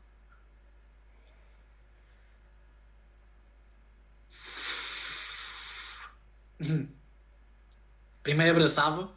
Primeiro 8.23 8.53
abraçava, 8.53 9.13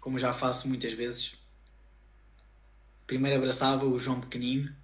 como 0.00 0.18
já 0.18 0.32
faço 0.32 0.68
muitas 0.68 0.92
vezes. 0.94 1.34
Primeiro 3.06 3.38
abraçava 3.38 3.84
o 3.84 3.98
João 3.98 4.20
pequenino 4.20 4.74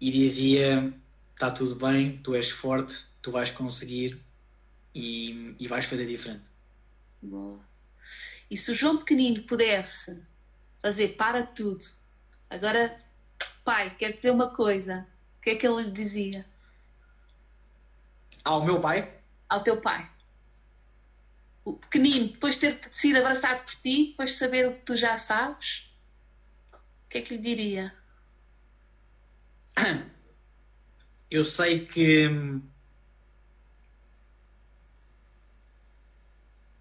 e 0.00 0.10
dizia: 0.10 0.92
Está 1.34 1.50
tudo 1.50 1.74
bem, 1.74 2.18
tu 2.18 2.34
és 2.34 2.50
forte, 2.50 3.04
tu 3.20 3.30
vais 3.30 3.50
conseguir 3.50 4.20
e, 4.94 5.54
e 5.58 5.68
vais 5.68 5.84
fazer 5.84 6.06
diferente. 6.06 6.48
Boa. 7.20 7.60
E 8.50 8.56
se 8.56 8.70
o 8.70 8.74
João 8.74 8.98
pequenino 8.98 9.42
pudesse 9.44 10.26
fazer 10.82 11.16
para 11.16 11.46
tudo, 11.46 11.84
agora, 12.50 13.00
pai, 13.64 13.94
quer 13.96 14.12
dizer 14.12 14.30
uma 14.30 14.50
coisa, 14.50 15.06
o 15.38 15.40
que 15.42 15.50
é 15.50 15.54
que 15.54 15.66
ele 15.66 15.84
lhe 15.84 15.90
dizia? 15.90 16.44
Ao 18.44 18.64
meu 18.64 18.80
pai? 18.80 19.20
Ao 19.48 19.62
teu 19.62 19.80
pai 19.80 20.11
o 21.64 21.72
pequenino, 21.74 22.28
depois 22.28 22.58
de 22.58 22.72
ter 22.72 22.94
sido 22.94 23.18
abraçado 23.18 23.62
por 23.64 23.74
ti, 23.74 24.08
depois 24.10 24.30
de 24.30 24.36
saber 24.36 24.68
o 24.68 24.74
que 24.74 24.84
tu 24.84 24.96
já 24.96 25.16
sabes, 25.16 25.92
o 27.06 27.08
que 27.08 27.18
é 27.18 27.22
que 27.22 27.36
lhe 27.36 27.42
diria? 27.42 27.94
Eu 31.30 31.44
sei 31.44 31.86
que. 31.86 32.28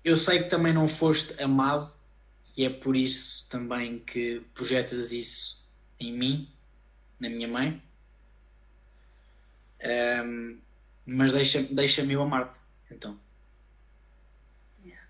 Eu 0.03 0.17
sei 0.17 0.39
que 0.43 0.49
também 0.49 0.73
não 0.73 0.87
foste 0.87 1.41
amado 1.41 1.85
e 2.57 2.65
é 2.65 2.69
por 2.69 2.97
isso 2.97 3.47
também 3.49 3.99
que 3.99 4.41
projetas 4.53 5.11
isso 5.11 5.71
em 5.99 6.11
mim, 6.11 6.49
na 7.19 7.29
minha 7.29 7.47
mãe. 7.47 7.81
Um, 10.25 10.59
mas 11.05 11.31
deixa-me 11.31 11.67
deixa 11.67 12.01
eu 12.01 12.21
amar-te, 12.21 12.59
então. 12.89 13.17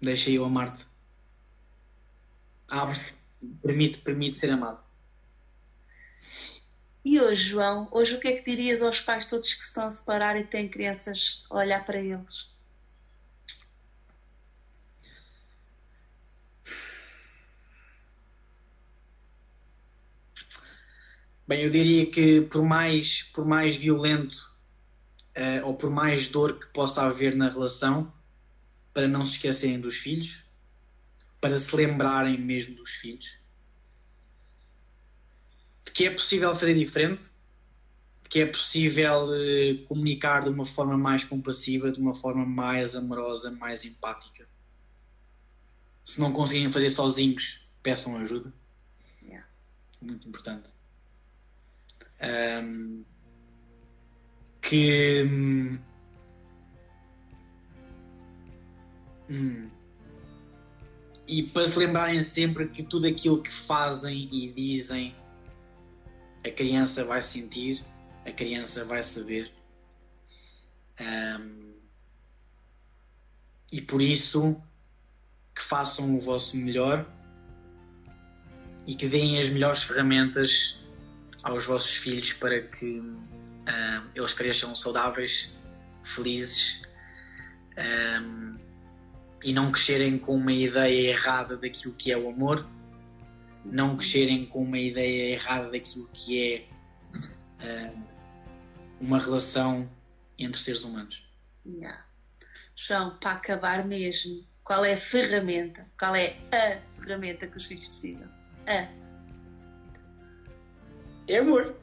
Deixa 0.02 0.32
eu 0.32 0.44
amar-te. 0.44 0.84
Abre-te. 2.68 3.14
Permite, 3.62 4.00
permite 4.00 4.36
ser 4.36 4.50
amado. 4.52 4.84
E 7.04 7.20
hoje, 7.20 7.50
João, 7.50 7.88
hoje 7.92 8.16
o 8.16 8.20
que 8.20 8.28
é 8.28 8.38
que 8.38 8.50
dirias 8.50 8.82
aos 8.82 9.00
pais 9.00 9.26
todos 9.26 9.54
que 9.54 9.62
se 9.62 9.70
estão 9.70 9.86
a 9.86 9.92
separar 9.92 10.40
e 10.40 10.44
têm 10.44 10.70
crianças 10.70 11.44
a 11.50 11.58
olhar 11.58 11.84
para 11.84 12.00
eles? 12.00 12.52
Bem, 21.48 21.64
eu 21.64 21.72
diria 21.72 22.10
que 22.10 22.42
por 22.42 22.64
mais, 22.64 23.24
por 23.24 23.46
mais 23.46 23.76
violento 23.76 24.38
uh, 25.36 25.66
ou 25.66 25.76
por 25.76 25.90
mais 25.90 26.28
dor 26.28 26.60
que 26.60 26.68
possa 26.68 27.02
haver 27.04 27.36
na 27.36 27.50
relação, 27.50 28.14
para 28.94 29.08
não 29.08 29.24
se 29.24 29.34
esquecerem 29.34 29.80
dos 29.80 29.98
filhos, 29.98 30.44
para 31.40 31.58
se 31.58 31.76
lembrarem 31.76 32.40
mesmo 32.40 32.76
dos 32.76 32.92
filhos, 32.92 33.40
de 35.86 35.92
que 35.92 36.06
é 36.06 36.12
possível 36.12 36.56
fazer 36.56 36.76
diferente, 36.76 37.24
de 38.24 38.30
que 38.30 38.40
é 38.42 38.46
possível 38.46 39.26
uh, 39.26 39.86
comunicar 39.86 40.44
de 40.44 40.50
uma 40.50 40.66
forma 40.66 40.98
mais 40.98 41.24
compassiva, 41.24 41.92
de 41.92 42.00
uma 42.00 42.14
forma 42.14 42.46
mais 42.46 42.96
amorosa, 42.96 43.52
mais 43.52 43.84
empática. 43.84 44.48
Se 46.06 46.20
não 46.20 46.32
conseguirem 46.32 46.72
fazer 46.72 46.90
sozinhos, 46.90 47.70
peçam 47.82 48.18
ajuda. 48.18 48.54
Yeah. 49.24 49.48
Muito 50.02 50.28
importante. 50.28 50.70
Um, 52.22 53.04
que 54.62 55.24
hum. 59.32 59.70
E 61.28 61.44
para 61.44 61.66
se 61.66 61.80
lembrarem 61.80 62.22
sempre 62.22 62.68
que 62.68 62.84
tudo 62.84 63.08
aquilo 63.08 63.42
que 63.42 63.52
fazem 63.52 64.28
e 64.32 64.52
dizem, 64.52 65.16
a 66.46 66.52
criança 66.52 67.06
vai 67.06 67.22
sentir, 67.22 67.84
a 68.26 68.32
criança 68.32 68.84
vai 68.84 69.04
saber. 69.04 69.52
Um, 71.00 71.72
e 73.72 73.82
por 73.82 74.02
isso 74.02 74.62
que 75.56 75.62
façam 75.62 76.16
o 76.16 76.20
vosso 76.20 76.58
melhor 76.58 77.10
e 78.86 78.96
que 78.96 79.08
deem 79.08 79.40
as 79.40 79.50
melhores 79.50 79.84
ferramentas 79.84 80.86
aos 81.44 81.66
vossos 81.66 81.96
filhos 81.96 82.34
para 82.34 82.62
que 82.62 83.00
um, 83.00 83.26
eles 84.14 84.34
cresçam 84.34 84.76
saudáveis, 84.76 85.52
felizes. 86.04 86.82
Um, 87.78 88.71
e 89.44 89.54
não 89.54 89.72
crescerem 89.72 90.18
com 90.18 90.36
uma 90.36 90.54
ideia 90.54 91.10
errada 91.10 91.58
daquilo 91.58 91.94
que 91.94 92.12
é 92.12 92.18
o 92.18 92.30
amor, 92.30 92.68
não 93.66 93.96
crescerem 93.96 94.46
com 94.46 94.64
uma 94.64 94.80
ideia 94.80 95.34
errada 95.34 95.72
daquilo 95.72 96.10
que 96.14 96.68
é 97.62 97.92
uh, 97.94 98.04
uma 99.00 99.20
relação 99.20 99.90
entre 100.38 100.60
seres 100.60 100.84
humanos. 100.84 101.24
Yeah. 101.66 102.06
João, 102.76 103.18
para 103.20 103.34
acabar 103.34 103.86
mesmo, 103.86 104.44
qual 104.64 104.84
é 104.86 104.94
a 104.94 104.98
ferramenta? 104.98 105.86
Qual 106.00 106.16
é 106.16 106.36
a 106.52 106.80
ferramenta 107.00 107.48
que 107.48 107.58
os 107.58 107.66
filhos 107.66 107.86
precisam? 107.86 108.28
A. 108.68 108.88
É 111.28 111.38
amor. 111.38 111.76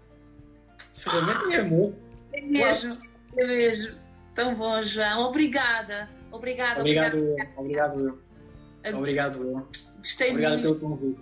Ferramenta 0.95 1.55
é 1.55 1.61
amor. 1.61 1.95
É 2.33 2.41
mesmo, 2.41 2.97
é 3.37 3.47
mesmo. 3.47 3.99
Tão 4.35 4.55
bom, 4.55 4.83
João. 4.83 5.29
Obrigada. 5.29 6.09
Obrigada, 6.31 6.81
obrigado. 6.81 7.19
Obrigado, 7.57 8.01
eu. 8.01 8.97
Obrigado, 8.97 9.43
eu. 9.43 9.69
Gostei 9.99 10.31
obrigado 10.31 10.59
muito. 10.61 10.79
pelo 10.79 10.91
convite. 10.91 11.21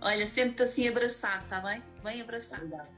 Olha, 0.00 0.26
sempre-te 0.26 0.62
assim 0.62 0.88
abraçado, 0.88 1.44
está 1.44 1.60
bem? 1.60 1.82
Bem 2.02 2.20
abraçado. 2.20 2.64
Obrigado. 2.64 2.97